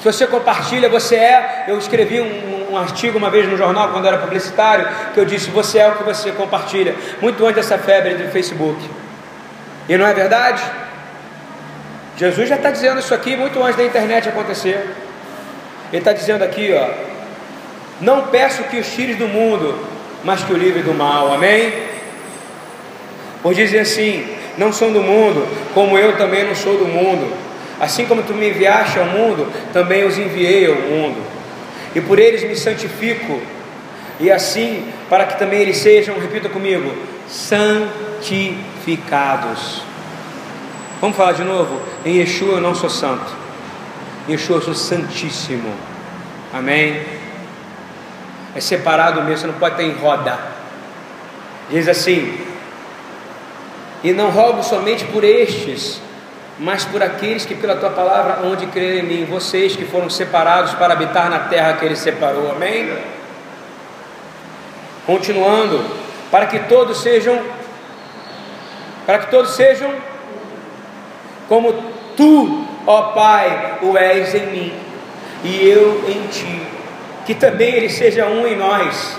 Se 0.00 0.04
você 0.04 0.26
compartilha, 0.26 0.88
você 0.88 1.16
é. 1.16 1.64
Eu 1.68 1.78
escrevi 1.78 2.20
um, 2.20 2.24
um, 2.72 2.76
artigo 2.76 3.18
uma 3.18 3.30
vez 3.30 3.48
no 3.48 3.56
jornal, 3.56 3.90
quando 3.90 4.06
era 4.06 4.18
publicitário, 4.18 4.88
que 5.12 5.20
eu 5.20 5.24
disse: 5.24 5.50
Você 5.50 5.78
é 5.78 5.88
o 5.88 5.96
que 5.96 6.02
você 6.02 6.32
compartilha. 6.32 6.94
Muito 7.20 7.44
antes 7.44 7.56
dessa 7.56 7.78
febre 7.78 8.14
do 8.14 8.30
Facebook. 8.30 8.78
E 9.88 9.96
não 9.96 10.06
é 10.06 10.14
verdade? 10.14 10.62
Jesus 12.16 12.48
já 12.48 12.56
está 12.56 12.70
dizendo 12.70 13.00
isso 13.00 13.14
aqui 13.14 13.36
muito 13.36 13.62
antes 13.62 13.76
da 13.76 13.84
internet 13.84 14.28
acontecer. 14.28 14.90
Ele 15.92 15.98
está 15.98 16.12
dizendo 16.12 16.42
aqui, 16.42 16.72
ó. 16.72 16.88
Não 18.00 18.28
peço 18.28 18.64
que 18.64 18.78
os 18.78 18.86
tires 18.92 19.16
do 19.16 19.28
mundo, 19.28 19.78
mas 20.24 20.42
que 20.42 20.52
o 20.52 20.56
livre 20.56 20.82
do 20.82 20.94
mal. 20.94 21.32
Amém? 21.32 21.72
Por 23.42 23.54
dizer 23.54 23.80
assim: 23.80 24.26
Não 24.56 24.72
são 24.72 24.92
do 24.92 25.02
mundo, 25.02 25.46
como 25.74 25.98
eu 25.98 26.16
também 26.16 26.44
não 26.44 26.54
sou 26.54 26.78
do 26.78 26.86
mundo. 26.86 27.32
Assim 27.80 28.06
como 28.06 28.22
tu 28.22 28.32
me 28.32 28.48
enviaste 28.48 28.98
ao 28.98 29.06
mundo, 29.06 29.50
também 29.72 30.04
os 30.04 30.16
enviei 30.16 30.66
ao 30.68 30.76
mundo. 30.76 31.31
E 31.94 32.00
por 32.00 32.18
eles 32.18 32.42
me 32.42 32.56
santifico. 32.56 33.40
E 34.18 34.30
assim, 34.30 34.90
para 35.08 35.26
que 35.26 35.38
também 35.38 35.60
eles 35.60 35.76
sejam, 35.78 36.18
repita 36.18 36.48
comigo, 36.48 36.92
santificados. 37.28 39.82
Vamos 41.00 41.16
falar 41.16 41.32
de 41.32 41.42
novo? 41.42 41.80
Em 42.04 42.18
Yeshua 42.18 42.54
eu 42.54 42.60
não 42.60 42.74
sou 42.74 42.88
santo. 42.88 43.32
Em 44.28 44.32
Yeshua 44.32 44.58
eu 44.58 44.62
sou 44.62 44.74
santíssimo. 44.74 45.72
Amém? 46.52 47.02
É 48.54 48.60
separado 48.60 49.22
mesmo, 49.22 49.38
você 49.38 49.46
não 49.46 49.54
pode 49.54 49.76
ter 49.76 49.84
em 49.84 49.94
roda. 49.94 50.38
Diz 51.70 51.88
assim: 51.88 52.38
E 54.04 54.12
não 54.12 54.30
rogo 54.30 54.62
somente 54.62 55.06
por 55.06 55.24
estes, 55.24 56.00
mas 56.58 56.84
por 56.84 57.02
aqueles 57.02 57.44
que 57.44 57.54
pela 57.54 57.76
tua 57.76 57.90
palavra 57.90 58.46
onde 58.46 58.66
crerem 58.66 59.00
em 59.00 59.02
mim, 59.02 59.24
vocês 59.24 59.74
que 59.74 59.84
foram 59.84 60.10
separados 60.10 60.74
para 60.74 60.92
habitar 60.92 61.30
na 61.30 61.40
terra 61.40 61.74
que 61.74 61.84
ele 61.84 61.96
separou. 61.96 62.52
Amém? 62.52 62.96
Continuando, 65.06 65.84
para 66.30 66.46
que 66.46 66.58
todos 66.60 67.00
sejam 67.02 67.40
para 69.04 69.18
que 69.18 69.30
todos 69.30 69.56
sejam 69.56 69.92
como 71.48 71.72
tu, 72.16 72.66
ó 72.86 73.02
Pai, 73.12 73.78
o 73.82 73.96
és 73.96 74.34
em 74.34 74.46
mim 74.46 74.72
e 75.44 75.68
eu 75.68 76.04
em 76.08 76.28
ti, 76.28 76.62
que 77.26 77.34
também 77.34 77.74
ele 77.74 77.88
seja 77.88 78.26
um 78.26 78.46
em 78.46 78.56
nós, 78.56 79.18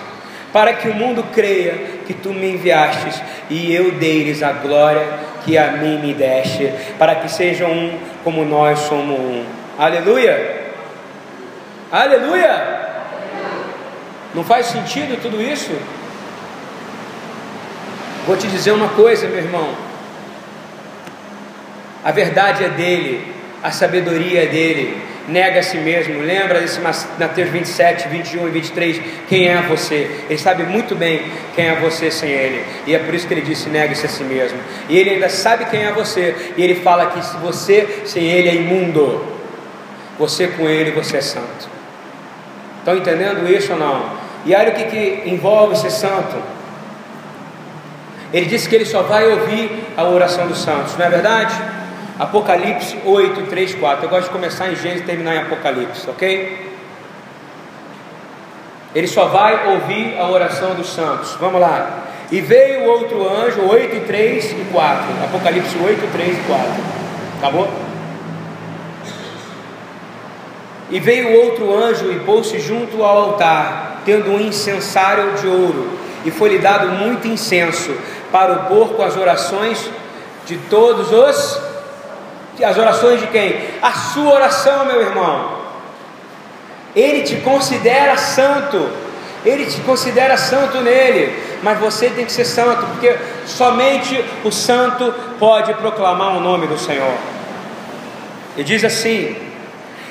para 0.53 0.73
que 0.73 0.87
o 0.87 0.93
mundo 0.93 1.23
creia 1.33 1.73
que 2.07 2.13
tu 2.13 2.33
me 2.33 2.53
enviastes 2.53 3.21
e 3.49 3.73
eu 3.73 3.91
dei-lhes 3.91 4.41
a 4.41 4.53
glória 4.53 5.05
que 5.45 5.57
a 5.57 5.73
mim 5.73 5.99
me 5.99 6.13
deste, 6.13 6.73
para 6.97 7.15
que 7.15 7.29
sejam 7.29 7.71
um 7.71 7.99
como 8.23 8.45
nós 8.45 8.79
somos 8.79 9.19
um. 9.19 9.45
Aleluia! 9.77 10.63
Aleluia! 11.91 12.83
Não 14.33 14.43
faz 14.43 14.67
sentido 14.67 15.21
tudo 15.21 15.41
isso? 15.41 15.71
Vou 18.25 18.37
te 18.37 18.47
dizer 18.47 18.71
uma 18.71 18.89
coisa, 18.89 19.27
meu 19.27 19.37
irmão. 19.37 19.69
A 22.03 22.11
verdade 22.11 22.63
é 22.63 22.69
dele, 22.69 23.33
a 23.61 23.71
sabedoria 23.71 24.43
é 24.43 24.47
dele, 24.47 25.01
nega 25.27 25.59
a 25.59 25.63
si 25.63 25.77
mesmo. 25.77 26.21
Lembra 26.21 26.59
desse 26.59 26.79
Mateus 26.79 27.49
27, 27.49 28.07
21 28.07 28.47
e 28.47 28.51
23? 28.51 29.01
Quem 29.27 29.47
é 29.47 29.61
você? 29.61 30.09
Ele 30.29 30.39
sabe 30.39 30.63
muito 30.63 30.95
bem 30.95 31.31
quem 31.55 31.67
é 31.67 31.75
você 31.75 32.11
sem 32.11 32.29
ele. 32.29 32.63
E 32.85 32.95
é 32.95 32.99
por 32.99 33.13
isso 33.13 33.27
que 33.27 33.33
ele 33.33 33.41
disse: 33.41 33.69
nega-se 33.69 34.05
a 34.05 34.09
si 34.09 34.23
mesmo. 34.23 34.57
E 34.89 34.97
ele 34.97 35.11
ainda 35.11 35.29
sabe 35.29 35.65
quem 35.65 35.83
é 35.83 35.91
você. 35.91 36.53
E 36.57 36.63
ele 36.63 36.75
fala 36.75 37.07
que 37.07 37.23
se 37.23 37.37
você 37.37 38.03
sem 38.05 38.25
ele 38.25 38.49
é 38.49 38.55
imundo, 38.55 39.23
você 40.17 40.47
com 40.47 40.67
ele, 40.67 40.91
você 40.91 41.17
é 41.17 41.21
santo. 41.21 41.69
Estão 42.79 42.97
entendendo 42.97 43.49
isso 43.49 43.73
ou 43.73 43.79
não? 43.79 44.23
E 44.45 44.53
olha 44.53 44.71
o 44.71 44.75
que, 44.75 44.83
que 44.83 45.29
envolve 45.29 45.77
ser 45.77 45.89
santo. 45.89 46.35
Ele 48.33 48.45
disse 48.47 48.67
que 48.67 48.75
ele 48.75 48.85
só 48.85 49.03
vai 49.03 49.27
ouvir 49.27 49.85
a 49.95 50.03
oração 50.03 50.47
dos 50.47 50.57
santos, 50.57 50.97
não 50.97 51.05
é 51.05 51.09
verdade? 51.09 51.53
Apocalipse 52.19 52.97
8, 53.03 53.47
3, 53.47 53.75
4. 53.75 54.05
Eu 54.05 54.09
gosto 54.09 54.25
de 54.25 54.29
começar 54.29 54.71
em 54.71 54.75
Gênesis 54.75 55.01
e 55.01 55.05
terminar 55.05 55.35
em 55.35 55.39
Apocalipse, 55.39 56.07
ok? 56.09 56.71
Ele 58.93 59.07
só 59.07 59.25
vai 59.25 59.73
ouvir 59.73 60.19
a 60.19 60.29
oração 60.29 60.75
dos 60.75 60.93
santos. 60.93 61.35
Vamos 61.39 61.59
lá. 61.59 62.03
E 62.31 62.39
veio 62.39 62.85
outro 62.85 63.27
anjo, 63.27 63.61
8, 63.67 64.05
3 64.05 64.51
e 64.51 64.65
4. 64.71 65.05
Apocalipse 65.23 65.75
8, 65.77 66.11
3 66.11 66.37
e 66.37 66.41
4. 66.41 66.65
Acabou? 67.39 67.67
E 70.91 70.99
veio 70.99 71.31
outro 71.43 71.75
anjo 71.75 72.11
e 72.11 72.19
pôs-se 72.19 72.59
junto 72.59 73.03
ao 73.03 73.17
altar, 73.17 74.01
tendo 74.05 74.29
um 74.29 74.39
incensário 74.39 75.33
de 75.33 75.47
ouro, 75.47 75.89
e 76.23 76.29
foi-lhe 76.29 76.59
dado 76.59 76.89
muito 76.89 77.27
incenso, 77.27 77.91
para 78.31 78.53
o 78.53 78.59
pôr 78.65 78.89
com 78.89 79.01
as 79.01 79.17
orações 79.17 79.89
de 80.45 80.57
todos 80.69 81.11
os 81.11 81.72
as 82.61 82.77
orações 82.77 83.19
de 83.19 83.27
quem? 83.27 83.61
A 83.81 83.91
sua 83.91 84.33
oração, 84.33 84.85
meu 84.85 85.01
irmão. 85.01 85.63
Ele 86.95 87.23
te 87.23 87.37
considera 87.37 88.17
santo. 88.17 88.89
Ele 89.45 89.65
te 89.65 89.81
considera 89.81 90.37
santo 90.37 90.79
nele, 90.79 91.37
mas 91.61 91.77
você 91.77 92.09
tem 92.09 92.25
que 92.25 92.31
ser 92.31 92.45
santo, 92.45 92.85
porque 92.85 93.13
somente 93.45 94.23
o 94.43 94.51
santo 94.51 95.13
pode 95.37 95.73
proclamar 95.73 96.37
o 96.37 96.39
nome 96.39 96.65
do 96.65 96.77
Senhor. 96.77 97.13
E 98.55 98.63
diz 98.63 98.85
assim: 98.85 99.35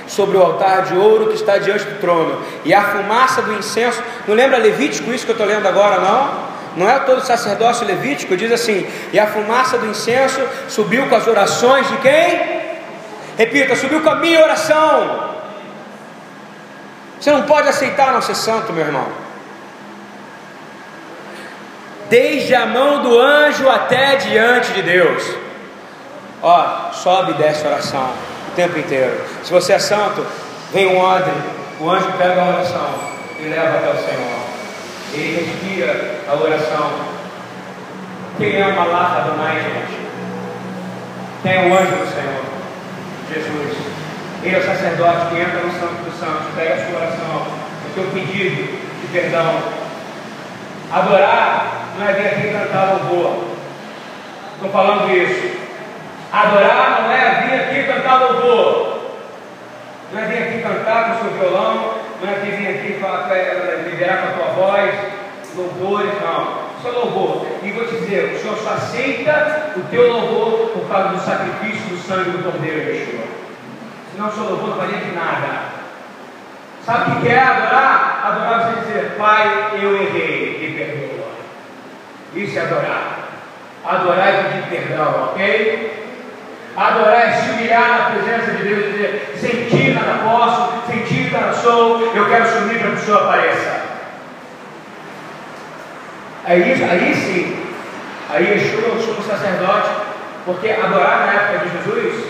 sobre 0.07 0.37
o 0.37 0.43
altar 0.43 0.83
de 0.83 0.95
ouro 0.95 1.29
que 1.29 1.35
está 1.35 1.57
diante 1.57 1.85
do 1.85 1.99
trono, 1.99 2.43
e 2.65 2.75
a 2.75 2.83
fumaça 2.83 3.41
do 3.41 3.55
incenso. 3.55 4.03
Não 4.29 4.35
lembra 4.35 4.59
Levítico 4.59 5.11
isso 5.11 5.25
que 5.25 5.31
eu 5.31 5.37
estou 5.37 5.47
lendo 5.47 5.67
agora, 5.67 5.99
não? 5.99 6.42
Não 6.77 6.89
é 6.89 6.99
todo 7.01 7.25
sacerdócio 7.25 7.87
levítico, 7.87 8.37
diz 8.37 8.51
assim: 8.51 8.87
e 9.13 9.19
a 9.19 9.27
fumaça 9.27 9.79
do 9.79 9.87
incenso 9.87 10.41
subiu 10.69 11.09
com 11.09 11.15
as 11.15 11.27
orações 11.27 11.89
de 11.89 11.97
quem? 11.99 12.63
Repita, 13.37 13.77
subiu 13.77 14.03
com 14.03 14.11
a 14.11 14.17
minha 14.17 14.43
oração. 14.43 15.33
Você 17.21 17.31
não 17.31 17.43
pode 17.43 17.69
aceitar 17.69 18.13
não 18.13 18.23
ser 18.23 18.35
santo, 18.35 18.73
meu 18.73 18.85
irmão. 18.85 19.07
Desde 22.09 22.55
a 22.55 22.67
mão 22.67 23.03
do 23.03 23.19
anjo 23.19 23.69
até 23.69 24.17
diante 24.17 24.73
de 24.73 24.83
Deus. 24.83 25.23
Ó, 26.43 26.91
sobe 26.93 27.33
e 27.33 27.35
desce 27.35 27.65
a 27.65 27.71
oração 27.71 28.13
o 28.49 28.57
tempo 28.57 28.79
inteiro. 28.79 29.21
Se 29.45 29.53
você 29.53 29.75
é 29.75 29.79
santo, 29.79 30.27
vem 30.73 30.87
um 30.89 30.99
odre, 30.99 31.33
o 31.81 31.89
anjo 31.89 32.13
pega 32.19 32.43
a 32.43 32.49
oração 32.49 32.95
e 33.39 33.45
leva 33.45 33.79
até 33.79 33.91
o 33.91 33.97
Senhor 33.97 34.42
ele 35.15 35.45
respira 35.45 36.21
a 36.29 36.35
oração. 36.35 36.91
Quem 38.39 38.57
é 38.57 38.67
lata 38.67 39.31
do 39.31 39.39
mais, 39.39 39.63
gente? 39.63 40.01
É 41.45 41.69
o 41.69 41.75
anjo 41.75 41.97
do 41.97 42.15
Senhor? 42.15 42.45
Jesus. 43.33 43.77
Ele 44.43 44.57
é 44.57 44.59
o 44.59 44.65
sacerdote 44.65 45.27
que 45.27 45.41
entra 45.41 45.61
no 45.61 45.73
Santo 45.73 46.05
dos 46.05 46.19
Santos, 46.19 46.55
pega 46.57 46.75
a 46.75 46.87
sua 46.87 46.99
oração, 46.99 47.47
o 47.91 47.95
seu 47.95 48.05
pedido 48.13 48.65
de 49.01 49.07
perdão. 49.13 49.61
Adorar 50.91 51.83
não 51.99 52.09
é 52.09 52.13
vir 52.13 52.27
aqui 52.27 52.53
cantar 52.53 52.93
louvor. 52.93 53.45
Estou 54.55 54.71
falando 54.71 55.11
isso. 55.11 55.59
Adorar 56.33 57.03
não 57.03 57.13
é 57.13 57.43
vir 57.43 57.61
aqui 57.61 57.93
cantar 57.93 58.21
louvor. 58.21 58.99
Não 60.13 60.21
é 60.21 60.25
vir 60.27 60.43
aqui 60.43 60.63
cantar 60.63 61.05
com 61.05 61.13
o 61.13 61.31
seu 61.31 61.39
violão, 61.39 61.95
não 62.23 62.33
é 62.33 62.35
vir 62.37 62.69
aqui 62.69 62.99
para 63.01 63.83
liberar 63.89 64.23
com 64.23 64.29
a 64.29 64.33
tua 64.33 64.53
voz, 64.55 64.95
louvores, 65.57 66.13
não. 66.23 66.63
Isso 66.79 66.89
é 66.89 66.91
louvor. 66.91 67.47
E 67.63 67.71
vou 67.73 67.85
te 67.87 67.97
dizer, 67.97 68.35
o 68.35 68.39
Senhor 68.39 68.57
só 68.59 68.75
aceita 68.75 69.73
o 69.77 69.81
teu 69.91 70.13
louvor 70.13 70.71
por 70.71 70.89
causa 70.89 71.09
do 71.11 71.21
sacrifício 71.21 71.89
do 71.89 71.97
sangue 71.99 72.31
do 72.31 72.45
Cordeiro 72.45 72.91
Yeshua. 72.91 73.25
Senão 74.13 74.29
o 74.29 74.33
seu 74.33 74.45
louvor 74.45 74.71
não 74.71 74.77
valia 74.77 74.99
de 74.99 75.13
nada. 75.13 75.73
Sabe 76.85 77.13
o 77.13 77.21
que 77.21 77.29
é 77.29 77.39
adorar? 77.39 78.23
Adorar 78.25 78.75
você 78.75 78.81
dizer, 78.81 79.15
Pai, 79.17 79.71
eu 79.81 80.03
errei, 80.03 80.59
me 80.61 80.77
perdoa. 80.77 81.33
Isso 82.35 82.59
é 82.59 82.63
adorar. 82.63 83.19
Adorar 83.85 84.29
é 84.29 84.43
pedir 84.43 84.69
perdão, 84.69 85.31
ok? 85.31 86.03
Adorar 86.77 87.29
é 87.29 87.33
se 87.33 87.53
engatilhar 87.63 87.89
na 87.89 88.11
presença 88.11 88.53
de 88.53 88.63
Deus 88.63 88.87
e 88.87 88.93
dizer: 88.93 89.35
sentir 89.41 89.95
nada 89.95 90.23
posso, 90.23 90.87
sentir 90.87 91.02
eu 91.35 92.29
quero 92.29 92.47
sumir 92.47 92.79
para 92.79 92.91
que 92.91 92.97
o 92.97 92.99
Senhor 92.99 93.23
apareça. 93.23 93.83
Aí, 96.45 96.63
aí 96.63 97.15
sim, 97.15 97.67
aí 98.29 98.45
Yeshua, 98.45 98.95
o 98.95 99.01
sumo 99.01 99.23
sacerdote, 99.23 99.91
porque 100.45 100.71
adorar 100.71 101.21
na 101.21 101.33
época 101.33 101.59
de 101.61 101.71
Jesus, 101.79 102.25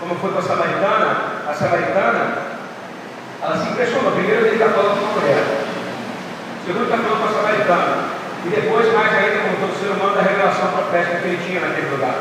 como 0.00 0.14
foi 0.16 0.32
com 0.32 0.38
a 0.38 0.42
samaritana, 0.42 1.16
a 1.48 1.54
samaritana, 1.54 2.38
ela 3.42 3.56
se 3.56 3.70
impressionou. 3.70 4.12
Primeiro 4.12 4.46
ele 4.46 4.54
está 4.54 4.68
falando 4.68 4.98
com 4.98 5.04
uma 5.06 5.20
mulher, 5.20 5.44
segundo 6.66 6.84
está 6.84 6.96
falando 6.98 7.20
com 7.20 7.28
a 7.28 7.42
samaritana, 7.42 8.18
e 8.44 8.48
depois 8.50 8.92
mais 8.92 9.14
ainda 9.14 9.38
com 9.38 9.66
todo 9.66 9.80
ser 9.80 9.90
humano 9.92 10.14
da 10.14 10.22
revelação 10.22 10.68
profética 10.68 11.16
que 11.16 11.28
ele 11.28 11.44
tinha 11.46 11.60
naquele 11.60 11.90
lugar. 11.90 12.14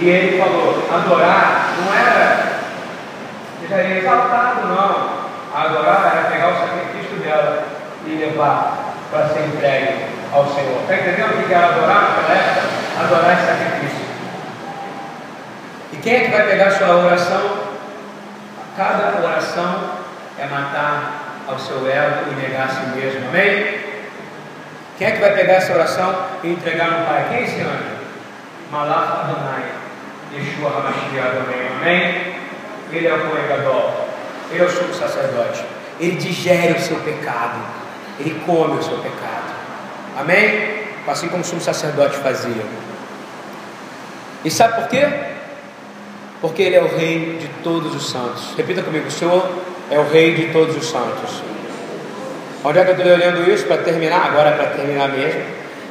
E 0.00 0.08
ele 0.08 0.38
falou, 0.38 0.86
adorar 0.92 1.70
não 1.78 1.94
era, 1.94 2.63
era 3.72 3.98
exaltado 3.98 4.68
não. 4.68 5.24
Adorar 5.54 6.12
era 6.12 6.30
pegar 6.30 6.48
o 6.48 6.58
sacrifício 6.58 7.16
dela 7.18 7.64
e 8.06 8.10
levar 8.10 8.94
para 9.10 9.28
ser 9.28 9.46
entregue 9.46 10.06
ao 10.32 10.46
Senhor. 10.52 10.80
Está 10.82 10.96
entendendo 10.96 11.40
o 11.40 11.46
que 11.46 11.54
era 11.54 11.66
adorar 11.66 12.18
época? 12.18 13.04
Adorar 13.04 13.32
esse 13.32 13.46
sacrifício. 13.46 14.04
E 15.92 15.96
quem 15.98 16.14
é 16.14 16.20
que 16.24 16.30
vai 16.32 16.46
pegar 16.48 16.70
sua 16.72 16.96
oração? 16.96 17.64
Cada 18.76 19.24
oração 19.24 19.90
é 20.38 20.46
matar 20.46 21.24
ao 21.46 21.58
seu 21.58 21.88
ego 21.88 22.32
e 22.32 22.34
negar 22.34 22.66
a 22.66 22.68
si 22.68 22.86
mesmo. 22.96 23.28
Amém? 23.28 23.78
Quem 24.98 25.06
é 25.06 25.10
que 25.12 25.20
vai 25.20 25.34
pegar 25.34 25.54
essa 25.54 25.72
oração 25.72 26.14
e 26.42 26.48
entregar 26.48 26.90
no 26.90 27.06
Pai? 27.06 27.26
Quem 27.28 27.38
é 27.38 27.42
esse 27.42 27.60
anjo? 27.60 27.94
Malach 28.72 29.20
Adonai, 29.20 29.64
Yeshua 30.32 30.70
HaMashiach, 30.70 31.36
amém? 31.38 31.68
Amém? 31.80 32.33
Ele 32.92 33.06
é 33.06 33.14
o 33.14 33.18
coengador, 33.18 33.92
ele 34.50 34.62
é 34.62 34.66
o 34.66 34.94
sacerdote, 34.94 35.64
ele 35.98 36.16
digere 36.16 36.74
o 36.74 36.80
seu 36.80 36.96
pecado, 36.98 37.58
ele 38.20 38.40
come 38.46 38.78
o 38.78 38.82
seu 38.82 38.98
pecado, 38.98 39.52
amém? 40.16 40.84
Assim 41.06 41.28
como 41.28 41.42
o 41.42 41.44
sumo 41.44 41.60
sacerdote 41.60 42.16
fazia. 42.16 42.64
E 44.44 44.50
sabe 44.50 44.74
por 44.80 44.88
quê? 44.88 45.06
Porque 46.40 46.62
ele 46.62 46.76
é 46.76 46.82
o 46.82 46.96
rei 46.96 47.38
de 47.40 47.48
todos 47.62 47.94
os 47.94 48.10
santos. 48.10 48.54
Repita 48.56 48.82
comigo: 48.82 49.06
o 49.06 49.10
Senhor 49.10 49.48
é 49.90 49.98
o 49.98 50.08
rei 50.08 50.34
de 50.34 50.52
todos 50.52 50.76
os 50.76 50.86
santos. 50.86 51.42
Onde 52.62 52.78
é 52.78 52.84
que 52.84 52.90
eu 52.92 52.96
estou 52.96 53.12
olhando 53.12 53.50
isso 53.50 53.66
para 53.66 53.78
terminar? 53.78 54.26
Agora 54.26 54.52
para 54.52 54.66
terminar 54.66 55.08
mesmo. 55.08 55.42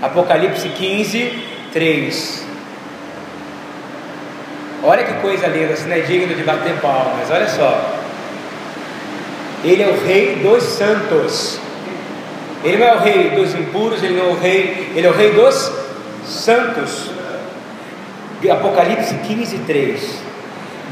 Apocalipse 0.01 0.69
15, 0.69 1.43
3. 1.71 2.42
Olha 4.85 5.03
que 5.05 5.13
coisa 5.21 5.47
linda, 5.47 5.73
isso 5.73 5.87
não 5.87 5.95
é 5.95 6.01
digno 6.01 6.35
de 6.35 6.43
bater 6.43 6.75
palmas, 6.81 7.31
olha 7.31 7.47
só. 7.47 7.99
Ele 9.63 9.81
é 9.81 9.87
o 9.87 10.05
rei 10.05 10.35
dos 10.43 10.61
santos. 10.63 11.57
Ele 12.63 12.77
não 12.77 12.87
é 12.87 12.95
o 12.95 12.99
rei 12.99 13.29
dos 13.29 13.55
impuros, 13.55 14.03
ele 14.03 14.17
não 14.17 14.25
é 14.25 14.31
o 14.31 14.39
rei, 14.39 14.91
ele 14.93 15.07
é 15.07 15.09
o 15.09 15.13
rei 15.13 15.31
dos 15.31 15.71
santos. 16.25 17.11
Apocalipse 18.51 19.15
15, 19.25 19.59
3. 19.59 20.19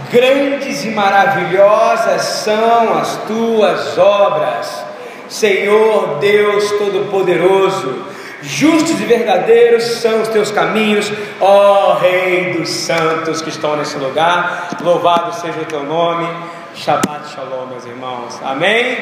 Grandes 0.09 0.85
e 0.85 0.91
maravilhosas 0.91 2.21
são 2.21 2.97
as 2.97 3.17
tuas 3.27 3.97
obras, 3.97 4.85
Senhor 5.27 6.17
Deus 6.19 6.71
Todo-Poderoso. 6.71 8.05
Justos 8.41 8.99
e 8.99 9.05
verdadeiros 9.05 9.83
são 9.83 10.21
os 10.21 10.27
teus 10.29 10.49
caminhos, 10.49 11.11
ó 11.39 11.93
Rei 11.93 12.53
dos 12.53 12.69
santos 12.69 13.41
que 13.41 13.49
estão 13.49 13.75
nesse 13.75 13.97
lugar. 13.97 14.69
Louvado 14.81 15.33
seja 15.35 15.59
o 15.61 15.65
teu 15.65 15.83
nome. 15.83 16.27
Shabbat 16.73 17.29
Shalom, 17.29 17.67
meus 17.67 17.85
irmãos. 17.85 18.39
Amém? 18.43 18.97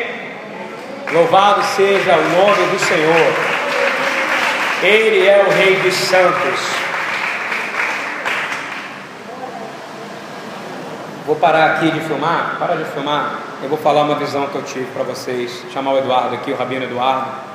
Louvado 1.13 1.63
seja 1.63 2.15
o 2.15 2.29
nome 2.29 2.67
do 2.71 2.79
Senhor. 2.79 3.33
Ele 4.83 5.25
é 5.25 5.45
o 5.47 5.51
Rei 5.51 5.75
dos 5.77 5.93
santos. 5.93 6.59
Vou 11.25 11.37
parar 11.37 11.75
aqui 11.75 11.91
de 11.91 12.01
filmar. 12.01 12.57
Para 12.59 12.75
de 12.75 12.85
filmar. 12.85 13.39
Eu 13.63 13.69
vou 13.69 13.77
falar 13.77 14.03
uma 14.03 14.15
visão 14.15 14.47
que 14.47 14.55
eu 14.55 14.63
tive 14.63 14.85
para 14.87 15.03
vocês. 15.03 15.63
Chamar 15.71 15.93
o 15.93 15.97
Eduardo 15.97 16.35
aqui, 16.35 16.51
o 16.51 16.57
Rabino 16.57 16.83
Eduardo. 16.83 17.48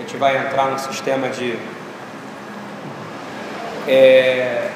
A 0.00 0.02
gente 0.02 0.16
vai 0.16 0.34
entrar 0.38 0.70
no 0.70 0.78
sistema 0.78 1.28
de. 1.28 1.58
É... 3.86 4.70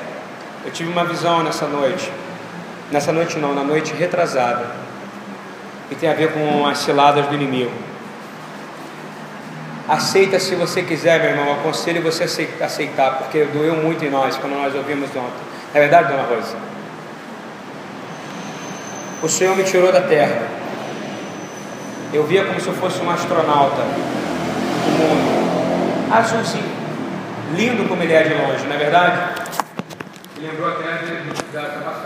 Eu 0.67 0.71
tive 0.71 0.91
uma 0.91 1.07
visão 1.07 1.43
nessa 1.43 1.67
noite. 1.67 2.13
Nessa 2.93 3.11
noite 3.11 3.39
não, 3.39 3.55
na 3.55 3.65
noite 3.65 3.95
retrasada. 3.95 4.67
E 5.91 5.95
tem 5.95 6.11
a 6.11 6.13
ver 6.13 6.35
com 6.35 6.67
as 6.67 6.77
ciladas 6.77 7.27
do 7.27 7.35
inimigo. 7.35 7.73
Aceita 9.89 10.39
se 10.39 10.55
você 10.57 10.83
quiser, 10.83 11.19
meu 11.21 11.31
irmão. 11.31 11.55
Aconselho 11.55 12.03
você 12.03 12.25
a 12.61 12.67
aceitar, 12.67 13.17
porque 13.17 13.45
doeu 13.47 13.77
muito 13.77 14.05
em 14.05 14.11
nós 14.11 14.37
quando 14.37 14.53
nós 14.53 14.75
ouvimos 14.75 15.09
ontem. 15.09 15.43
É 15.73 15.81
verdade, 15.81 16.13
dona 16.13 16.25
Rosa? 16.25 16.57
O 19.23 19.29
Senhor 19.31 19.57
me 19.57 19.65
tirou 19.65 19.91
da 19.91 20.03
terra. 20.03 20.49
Eu 22.13 22.25
via 22.25 22.45
como 22.45 22.61
se 22.61 22.67
eu 22.67 22.75
fosse 22.75 23.01
um 23.01 23.11
astronauta 23.11 23.83
mundo. 24.95 26.13
Acho 26.13 26.37
assim, 26.37 26.63
lindo 27.57 27.89
como 27.89 28.03
ele 28.03 28.13
é 28.13 28.23
de 28.23 28.35
longe, 28.35 28.67
não 28.67 28.75
é 28.75 28.79
verdade? 28.79 29.19
Lembrou 30.41 30.69
até 30.69 31.05
dessa 31.53 31.81
passagem 31.81 32.04